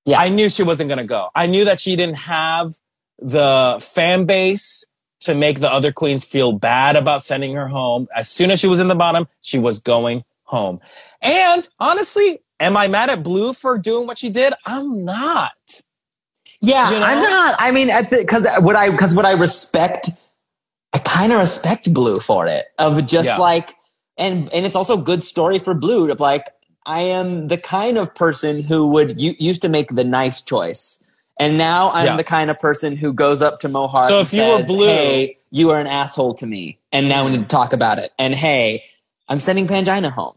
[0.05, 0.19] Yeah.
[0.19, 1.29] I knew she wasn't going to go.
[1.35, 2.75] I knew that she didn't have
[3.19, 4.85] the fan base
[5.21, 8.09] to make the other queens feel bad about sending her home.
[8.15, 10.81] As soon as she was in the bottom, she was going home.
[11.21, 14.55] And honestly, am I mad at Blu for doing what she did?
[14.67, 15.53] I'm not.
[16.61, 17.07] Yeah, You know?
[17.07, 17.57] I'm not.
[17.59, 20.11] I mean, at the because what I because what I respect,
[20.93, 22.67] I kind of respect Blu for it.
[22.79, 23.37] Of just Yeah.
[23.37, 23.75] like
[24.17, 26.49] and and it's also good story for Blu of like
[26.87, 31.05] I am the kind of person who would u- used to make the nice choice.
[31.39, 32.17] And now I'm Yeah.
[32.17, 34.09] the kind of person who goes up to Mo Heart.
[34.09, 37.25] So and if you were Blu- hey, you are an asshole to me, and now
[37.25, 38.13] we need to talk about it.
[38.19, 38.83] And hey,
[39.29, 40.35] I'm sending Pangina home.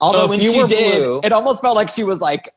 [0.00, 2.52] Although if when you she were did, Blu- it almost felt like she was like,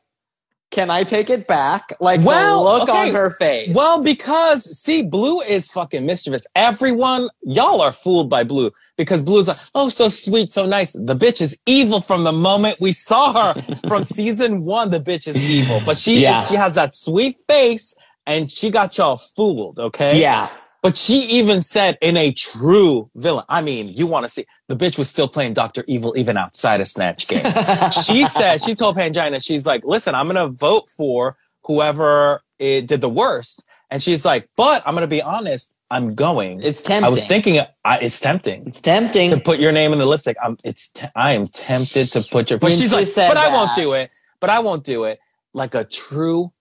[0.70, 3.08] "Can I take it back?" Like Well, the look okay.
[3.08, 3.74] on her face.
[3.74, 6.46] Well, because see, Blu is fucking mischievous.
[6.54, 10.92] Everyone, y'all are fooled by Blu because Blu's like, oh, so sweet, so nice.
[10.92, 14.90] The bitch is evil from the moment we saw her from season one.
[14.90, 16.42] The bitch is evil, but she Yeah.
[16.42, 17.94] she has that sweet face,
[18.26, 19.78] and she got y'all fooled.
[19.78, 20.48] Okay, yeah,
[20.82, 23.44] But she even said in a true villain.
[23.48, 26.80] I mean, you want to see the bitch was still playing Doctor Evil even outside
[26.80, 27.44] of Snatch Game.
[28.04, 33.00] she said she told Pangina, she's like, listen, I'm gonna vote for whoever it did
[33.00, 36.62] the worst, and she's like, but I'm gonna be honest, I'm going.
[36.62, 37.04] it's tempting.
[37.06, 39.30] I was thinking, I, it's tempting it's tempting.
[39.30, 40.36] to put your name in the lipstick.
[40.42, 42.58] I'm, it's, te- I am tempted to put your.
[42.58, 44.10] But When she's she like, but I won't do it.
[44.40, 45.20] But I won't do it
[45.54, 46.52] like a true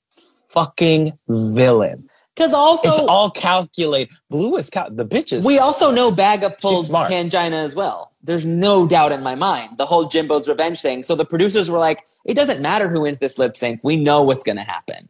[0.47, 2.09] fucking villain.
[2.35, 4.13] Because also, it's all calculated.
[4.29, 5.45] Blu is cal- the bitches.
[5.45, 7.09] We also know Baga pulled smart.
[7.09, 8.11] Pangina as well.
[8.23, 9.77] There's no doubt in my mind.
[9.77, 11.03] The whole Jimbo's revenge thing.
[11.03, 13.79] So the producers were like, it doesn't matter who wins this lip sync.
[13.83, 15.07] We know what's going to happen.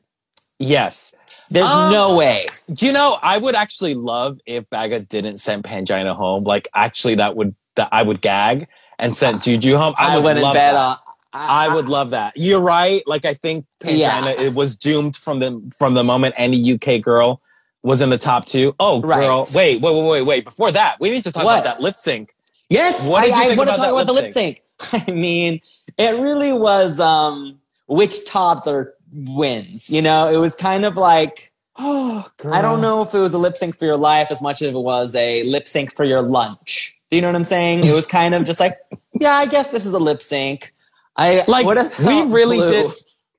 [0.59, 1.13] yes.
[1.51, 2.45] There's Um, no way.
[2.67, 6.43] You know, I would actually love if Baga didn't send Pangina home.
[6.43, 9.93] Like, actually, that would that I would gag and send Juju home.
[9.97, 10.79] I, I, would wouldn't love bet that.
[10.79, 10.97] on.
[11.35, 12.33] I would love that.
[12.35, 13.03] You're right.
[13.05, 14.29] Like, I think Pangina Yeah.
[14.29, 17.41] it was doomed from the from the moment any UK girl
[17.83, 18.73] was in the top two.
[18.79, 19.21] Oh, Right.
[19.21, 20.45] girl, wait, wait, wait, wait, wait.
[20.45, 21.59] Before that, we need to talk What?
[21.59, 22.35] about that lip sync.
[22.69, 24.63] Yes, What did you I, I want to talk about the lip lip sync.
[25.07, 25.61] I mean,
[25.97, 29.89] it really was um, which toddler wins.
[29.89, 32.53] You know, it was kind of like Oh, girl.
[32.53, 34.69] I don't know if it was a lip sync for your life as much as
[34.73, 36.97] it was a lip sync for your lunch.
[37.11, 37.83] Do you know what I'm saying?
[37.83, 38.77] It was kind of just like,
[39.19, 40.73] yeah, I guess this is a lip sync.
[41.15, 41.65] I Like
[41.99, 42.91] we really Blu- did.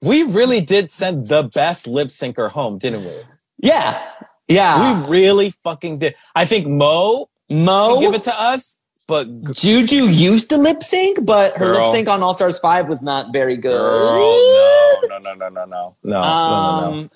[0.03, 3.15] We really did send the best lip syncer home, didn't we?
[3.59, 4.01] Yeah,
[4.47, 5.03] yeah.
[5.03, 6.15] We really fucking did.
[6.35, 11.57] I think Mo Mo, give it to us, but Juju used to lip sync, but
[11.57, 13.73] her lip sync on All Stars Five was not very good.
[13.73, 16.20] No, no, no, no, no, no, no, no.
[16.20, 17.11] Um,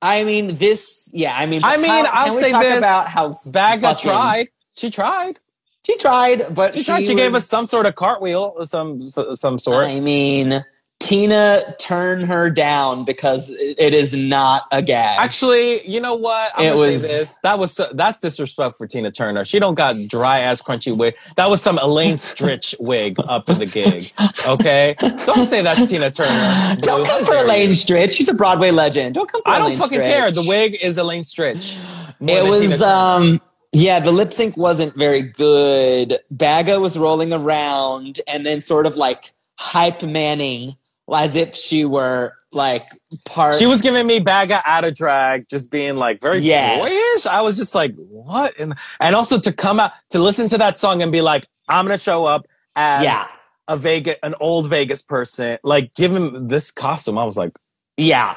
[0.00, 2.78] I mean, this, yeah, I mean, I mean, I'll say this.
[2.78, 4.48] about how fucking- tried.
[4.76, 5.38] She tried.
[5.86, 7.06] She tried, but She, tried.
[7.06, 9.86] She gave us some sort of cartwheel, some some sort.
[9.86, 10.64] I mean,
[11.00, 15.18] Tina turned her down because it is not a gag.
[15.18, 16.52] Actually, you know what?
[16.56, 17.38] I'm It was- say this.
[17.42, 19.44] That was so, that's disrespect for Tina Turner.
[19.44, 21.16] She don't got dry ass crunchy wig.
[21.36, 24.04] That was some Elaine Stritch wig up in the gig.
[24.48, 24.94] Okay,
[25.26, 26.76] don't say that's Tina Turner.
[26.76, 27.70] Don't come for Elaine.
[27.72, 28.16] Stritch.
[28.16, 29.14] She's a Broadway legend.
[29.16, 30.02] Don't come for I don't Elaine fucking Stritch.
[30.04, 30.30] care.
[30.30, 31.76] The wig is Elaine Stritch.
[32.20, 33.42] It was um
[33.74, 36.18] yeah, the lip sync wasn't very good.
[36.30, 40.76] Baga was rolling around and then sort of like hype manning
[41.14, 42.86] as if she were like
[43.26, 46.80] part She was giving me Baga out of drag, just being like very Yes.
[46.80, 47.26] boyish.
[47.34, 48.54] I was just like, what?
[48.58, 51.84] And and also to come out to listen to that song and be like, I'm
[51.84, 52.46] gonna show up
[52.76, 53.26] as Yeah.
[53.68, 55.58] a Vegas, an old Vegas person.
[55.64, 57.18] Like, give him this costume.
[57.18, 57.52] I was like,
[57.96, 58.36] Yeah.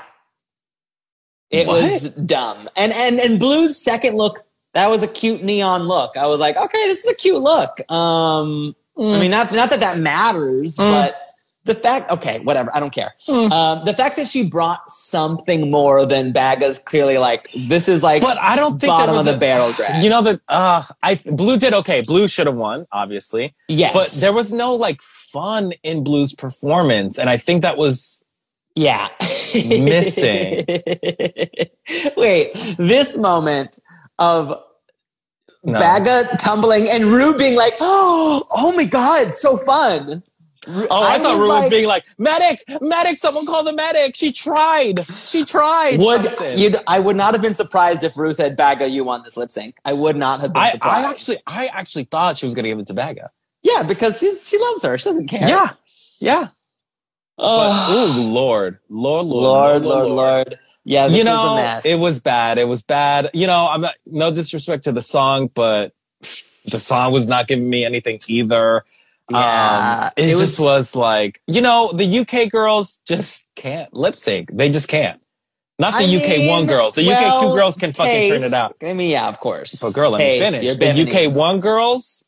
[1.51, 1.83] It What?
[1.83, 2.67] was dumb.
[2.75, 4.43] And and and Blu's second look,
[4.77, 6.15] that was a cute neon look.
[6.17, 7.79] I was like, okay, this is a cute look.
[7.91, 11.15] Um I mean not not that that matters, but
[11.65, 13.11] the fact okay, whatever, I don't care.
[13.27, 18.21] Um the fact that she brought something more than Baga's clearly like this is like
[18.21, 20.03] but I don't think bottom of the a- barrel drag.
[20.03, 22.01] You know that uh, I Blu did okay.
[22.01, 23.93] Blu should have won, obviously, yes.
[23.93, 28.23] but there was no like fun in Blu's performance, and I think that was
[28.75, 29.09] Yeah.
[29.55, 30.65] Missing.
[32.17, 33.79] Wait, this moment
[34.19, 34.61] of
[35.67, 35.77] No.
[35.79, 40.23] Baga tumbling and Rue being like, oh, oh my God, so fun.
[40.65, 44.15] Oh, I, thought was Rue was being like, medic, medic, someone call the medic.
[44.15, 45.05] She tried.
[45.25, 45.99] She tried.
[45.99, 46.57] would something.
[46.57, 49.51] you'd, I would not have been surprised if Rue said, Baga, you won this lip
[49.51, 49.77] sync.
[49.83, 51.05] I would not have been I, surprised.
[51.05, 53.31] I actually, I actually thought she was going to give it to Baga.
[53.61, 54.97] yeah, because she's, she loves her.
[54.97, 55.47] She doesn't care.
[55.47, 55.71] Yeah.
[56.19, 56.47] Yeah.
[57.37, 58.79] But, Oh, ooh, Lord.
[58.89, 60.59] Lord, Lord, Lord, Lord, Lord.
[60.89, 61.85] Yeah, this you know, was a mess.
[61.85, 62.57] it was bad.
[62.57, 63.29] It was bad.
[63.33, 65.91] You know, I'm not, no disrespect to the song, but
[66.65, 68.85] the song was not giving me anything either.
[69.29, 74.17] Yeah, um, it, it just was- like, you know, the UK girls just can't lip
[74.17, 74.49] sync.
[74.53, 75.19] They just can't.
[75.77, 76.95] Not the I UK one girls.
[76.95, 78.73] The UK two girls can fucking turn it out.
[78.81, 79.79] I mean, yeah, of course.
[79.81, 80.77] But girl, let me finish.
[80.77, 82.25] The UK one girls,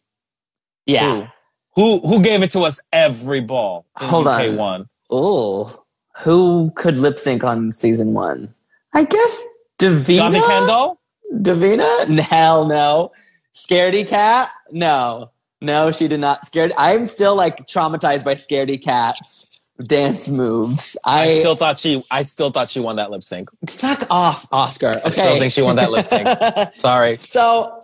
[0.85, 1.29] Yeah.
[1.75, 3.85] who who gave it to us every ball?
[3.95, 4.55] Hold UK on.
[4.57, 4.89] one.
[5.09, 5.78] Oh,
[6.19, 8.53] who could lip sync on season one?
[8.93, 9.45] I guess
[9.77, 10.31] Divina.
[10.31, 10.99] Gabby Kendall.
[11.41, 12.21] Divina?
[12.21, 13.11] Hell no.
[13.53, 14.49] Scaredy Kat?
[14.71, 15.31] No.
[15.61, 16.45] No, she did not.
[16.45, 16.71] Scared.
[16.77, 19.49] I'm still like traumatized by Scaredy Kat's
[19.83, 20.97] dance moves.
[21.05, 22.03] I, I still thought she.
[22.09, 23.49] I still thought she won that lip sync.
[23.69, 24.89] fuck off, Oscar.
[24.89, 25.01] Okay.
[25.05, 26.27] I still think she won that lip sync.
[26.75, 27.17] Sorry.
[27.17, 27.81] So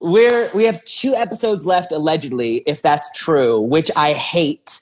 [0.00, 4.80] we're we have two episodes left allegedly, if that's true, which I hate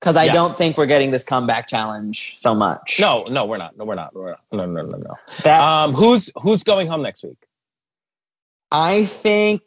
[0.00, 0.32] because I Yeah.
[0.34, 2.98] don't think we're getting this comeback challenge so much.
[3.00, 3.76] No, no, we're not.
[3.76, 4.14] No, we're not.
[4.14, 4.40] We're not.
[4.52, 5.14] No, no, no, no.
[5.44, 7.46] that Um, who's who's going home next week?
[8.70, 9.62] I think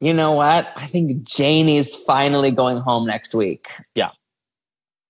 [0.00, 0.70] you know what?
[0.76, 3.68] I think Janey's finally going home next week.
[3.94, 4.10] Yeah,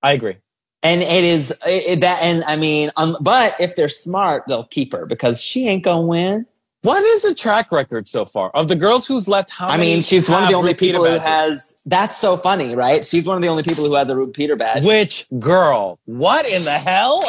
[0.03, 0.37] I agree.
[0.83, 4.65] And it is it, it- that, and I mean, um, but if they're smart, they'll
[4.65, 6.47] keep her because she ain't gonna win.
[6.83, 9.51] What is the track record so far of the girls who's left?
[9.51, 11.77] How I mean, she's one of the only people who has.
[11.87, 13.05] That's so funny, right?
[13.05, 14.85] She's one of the only people who has a repeater badge.
[14.85, 16.01] Which girl?
[16.07, 17.23] What in the hell?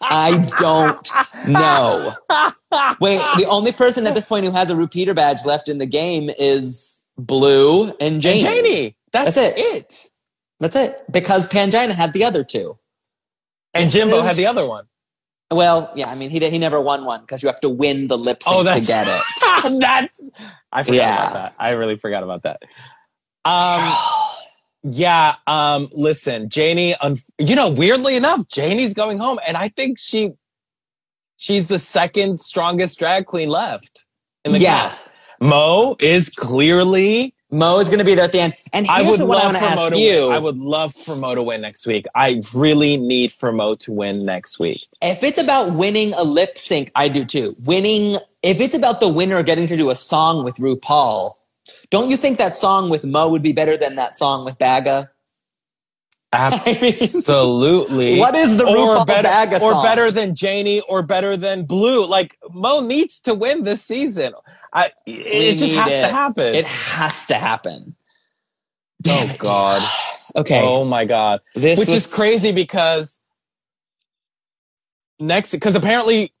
[0.00, 1.08] I don't
[1.48, 2.12] know.
[3.00, 5.86] Wait, the only person at this point who has a repeater badge left in the
[5.86, 8.34] game is Blu and Janey.
[8.34, 8.96] And Janey.
[9.10, 9.74] That's, That's it.
[9.76, 10.10] it.
[10.60, 11.04] That's it.
[11.10, 12.78] Because Pangina had the other two.
[13.74, 14.84] And This Jimbo is- had the other one.
[15.50, 18.18] Well, yeah, I mean, he he never won one because you have to win the
[18.18, 19.80] lip sync Oh, to get it.
[19.80, 20.30] that's.
[20.72, 21.14] I forgot Yeah.
[21.30, 21.54] about that.
[21.58, 22.62] I really forgot about that.
[23.44, 23.94] Um.
[24.88, 25.34] Yeah.
[25.48, 25.88] Um.
[25.92, 26.94] Listen, Janey.
[26.94, 30.34] Um, you know, weirdly enough, Janey's going home, and I think she,
[31.36, 34.06] she's the second strongest drag queen left
[34.44, 34.82] in the Yeah.
[34.82, 35.04] cast.
[35.40, 37.34] Mo is clearly.
[37.50, 38.54] Mo is going to be there at the end.
[38.72, 40.28] And I here's would what I want to ask to you.
[40.28, 40.36] win.
[40.36, 42.06] I would love for Mo to win next week.
[42.14, 44.86] I really need for Mo to win next week.
[45.00, 47.54] if it's about winning a lip sync, I do too.
[47.60, 51.34] Winning, if it's about the winner getting to do a song with RuPaul,
[51.90, 55.10] don't you think that song with Mo would be better than that song with Baga?
[56.32, 58.18] Absolutely.
[58.18, 62.04] What is the or RuPaul better, Baga or better than Janey, or better than Blu?
[62.06, 64.32] Like Mo needs to win this season.
[64.76, 66.02] I, it just has it.
[66.02, 66.54] to happen.
[66.54, 67.96] It has to happen.
[69.00, 69.38] Damn oh it.
[69.38, 69.82] God.
[70.34, 70.60] Okay.
[70.62, 71.40] Oh my God.
[71.54, 73.20] this Which was is crazy because
[75.18, 76.34] next, because apparently,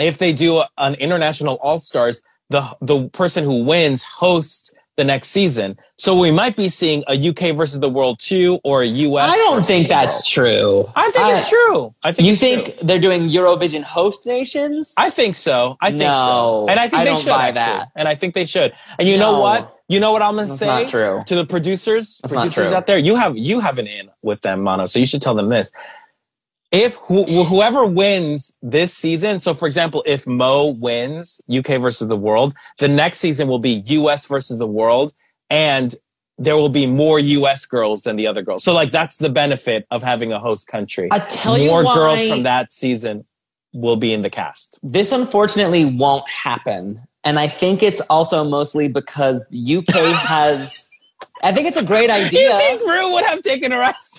[0.00, 5.28] if they do an international All Stars, the the person who wins hosts the next
[5.28, 5.76] season.
[5.96, 9.30] So we might be seeing a UK versus the world two or a US.
[9.30, 10.84] I don't think that's true.
[10.94, 11.94] I think it's true.
[12.02, 12.74] I think You think true.
[12.82, 14.94] they're doing Eurovision host nations?
[14.98, 15.76] I think so.
[15.80, 16.66] I think No, so.
[16.68, 17.54] And I think I they should buy actually.
[17.62, 17.88] that.
[17.96, 18.72] And I think they should.
[18.98, 19.78] And you know what?
[19.88, 21.22] You know what I'm gonna say not true.
[21.26, 22.98] to the producers, That's not producers out there.
[22.98, 24.86] You have you have an in with them, Mano.
[24.86, 25.70] So you should tell them this.
[26.72, 32.16] If wh- whoever wins this season, so for example, if Mo wins UK versus the
[32.16, 35.12] world, the next season will be US versus the world,
[35.50, 35.94] and
[36.38, 38.64] there will be more US girls than the other girls.
[38.64, 41.08] So like that's the benefit of having a host country.
[41.12, 43.26] I tell you more why- girls from that season
[43.74, 44.78] will be in the cast.
[44.82, 47.02] This unfortunately won't happen.
[47.24, 49.94] And I think it's also mostly because the UK
[50.26, 50.88] has.
[51.44, 52.50] I think it's a great idea.
[52.52, 54.18] You think Rue would have taken her ass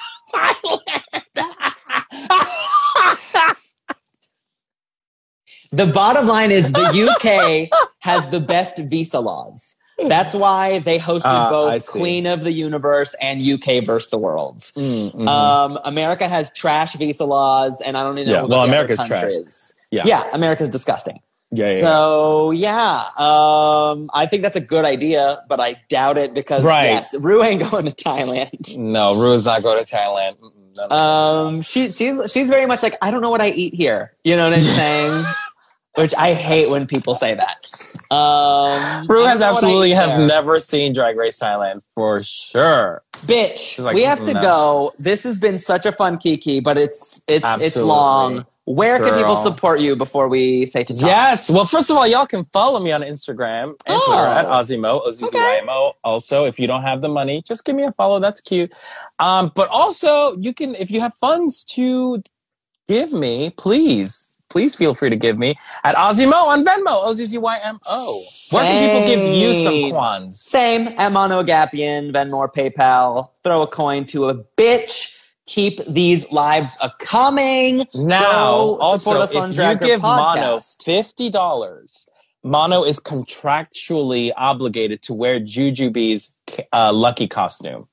[5.73, 7.67] The bottom line is the UK
[8.01, 9.75] has the best visa laws.
[10.07, 11.87] That's why they hosted I both.
[11.89, 14.71] Queen of the Universe and UK versus the Worlds.
[14.73, 18.35] Mm, Um, America has trash visa laws, and I don't even know.
[18.35, 19.21] Yeah, what well, America's trash.
[19.21, 19.73] countries.
[19.91, 20.03] Yeah.
[20.05, 21.19] yeah, America's disgusting.
[21.53, 21.79] Yeah, yeah.
[21.81, 26.85] So yeah, um, I think that's a good idea, but I doubt it because Right.
[26.85, 28.77] yes, Rue ain't going to Thailand.
[28.77, 30.35] no, Rue's not going to Thailand.
[30.75, 30.95] No, no.
[30.95, 34.13] Um, she, she's she's very much like I don't know what I eat here.
[34.23, 35.25] You know what I'm saying?
[35.95, 37.67] Which I hate when people say that.
[38.09, 40.27] Um, Rue has don't know what I absolutely have there.
[40.27, 43.03] never seen Drag Race Thailand for sure.
[43.27, 44.41] Bitch, like, we have to no.
[44.41, 44.91] go.
[44.97, 48.43] This has been such a fun Kiki, but it's it's it's long.
[48.65, 51.05] Where can people support you before we say to talk?
[51.05, 51.49] Yes.
[51.49, 54.05] Well, first of all, y'all can follow me on Instagram and Oh.
[54.05, 55.93] Twitter at Ozzymo, O-Z-Z-Y-M-O.
[56.03, 58.21] Also, if you don't have the money, just give me a follow.
[58.21, 58.71] That's cute.
[59.19, 62.23] Um, but also, you can, if you have funds to
[62.87, 68.23] give me, please, please feel free to give me at Ozzymo on Venmo, O-Z-Z-Y-M-O.
[68.51, 69.91] Where can people give you some Same.
[69.93, 70.41] quans?
[70.41, 70.95] Same.
[71.11, 73.29] Mano Agapion, Venmo, or PayPal.
[73.43, 75.12] Throw a coin to a bitch.
[75.45, 77.85] Keep these lives a coming.
[77.93, 82.07] Now, Go support also, us on if you give Mano fifty dollars,
[82.43, 86.33] Mano is contractually obligated to wear Jujubee's
[86.71, 87.87] uh, lucky costume.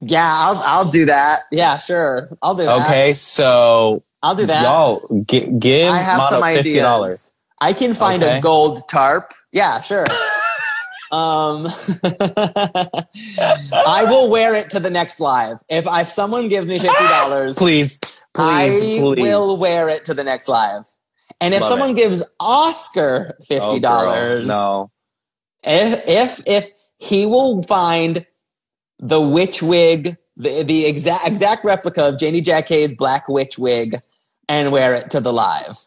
[0.00, 1.42] Yeah, I'll I'll do that.
[1.52, 2.36] Yeah, sure.
[2.42, 2.86] I'll do that.
[2.86, 4.62] Okay, so I'll do that.
[4.62, 6.82] y'all gi- give I have Mano some fifty ideas.
[6.82, 7.32] dollars.
[7.60, 8.38] I can find Okay.
[8.38, 9.32] a gold tarp.
[9.52, 10.04] Yeah, sure.
[11.12, 11.66] Um,
[13.72, 15.58] I will wear it to the next live.
[15.68, 19.18] If if someone gives me fifty dollars, Please, please, I please.
[19.20, 20.84] will wear it to the next live.
[21.40, 24.90] And if Love someone gives Oscar Oh, fifty girl, dollars, no,
[25.62, 28.26] if if if he will find
[28.98, 33.96] the witch wig, the, the exact exact replica of Janey Jacké's black witch wig,
[34.48, 35.78] and wear it to the live.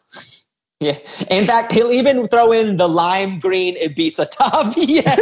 [0.80, 0.96] Yeah.
[1.30, 4.74] In fact, he'll even throw in the lime green Ibiza top.
[4.78, 5.18] Yes.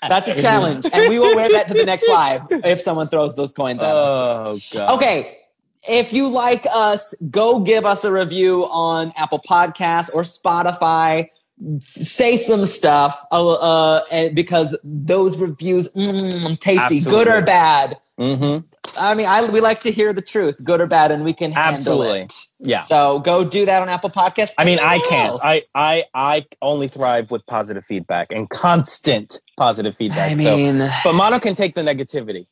[0.00, 0.86] That's a challenge.
[0.92, 3.96] And we will wear that to the next live if someone throws those coins at
[3.96, 4.48] us.
[4.48, 4.90] Oh god.
[4.96, 5.38] Okay.
[5.88, 11.28] If you like us, go give us a review on Apple Podcasts or Spotify.
[11.80, 17.98] Say some stuff uh, uh, because those reviews, mm, tasty, good or bad.
[18.18, 18.66] Mm-hmm.
[18.96, 21.52] I mean, I, we like to hear the truth, good or bad, and we can
[21.52, 22.20] handle Absolutely.
[22.22, 22.34] it.
[22.60, 22.80] Yeah.
[22.80, 24.52] So go do that on Apple Podcasts.
[24.58, 25.28] I mean, I can't.
[25.30, 25.40] else?
[25.44, 30.32] I, I, I only thrive with positive feedback and constant positive feedback.
[30.32, 32.46] I mean- so, but Mano can take the negativity.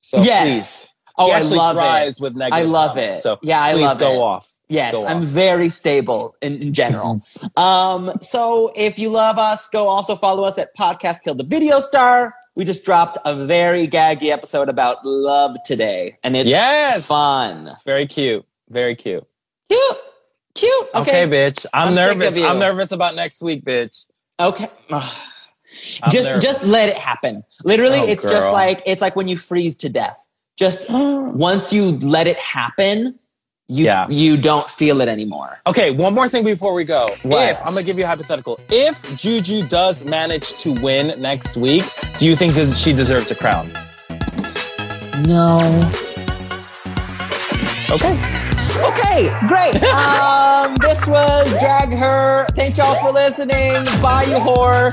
[0.00, 0.86] So yes.
[0.86, 0.90] please.
[1.16, 2.22] Oh, He I actually love thrives it.
[2.22, 3.20] with I love comments.
[3.20, 3.22] it.
[3.22, 4.18] So yeah, I please love go it.
[4.18, 4.50] off.
[4.68, 5.22] Yes, Go I'm off.
[5.24, 7.22] very stable in, in general.
[7.56, 11.80] um, so if you love us, go also follow us at Podcast Kill the Video
[11.80, 12.34] Star.
[12.56, 17.06] We just dropped a very gaggy episode about love today, and it's Yes.
[17.08, 17.74] fun.
[17.84, 18.44] Very cute.
[18.68, 19.24] Very cute.
[19.68, 19.96] Cute,
[20.54, 20.86] cute.
[20.94, 21.66] Okay, Okay, bitch.
[21.74, 22.36] I'm, I'm nervous.
[22.38, 24.06] I'm nervous about next week, bitch.
[24.38, 24.68] okay.
[26.10, 26.44] Just nervous.
[26.44, 27.42] just let it happen.
[27.64, 30.16] Literally, Oh, it's just like it's like when you freeze to death.
[30.56, 33.18] Just once you let it happen,
[33.68, 34.06] you Yeah.
[34.08, 35.58] you don't feel it anymore.
[35.66, 37.06] Okay, one more thing before we go.
[37.22, 37.50] What?
[37.50, 41.84] If I'm gonna give you a hypothetical, if Juju does manage to win next week,
[42.18, 43.70] do you think does, she deserves a crown?
[45.26, 45.56] No.
[47.90, 48.18] Okay.
[48.76, 49.82] Okay, great.
[49.94, 52.44] um, this was Drag Her.
[52.50, 53.84] Thank y'all for listening.
[54.02, 54.92] Bye, you whore.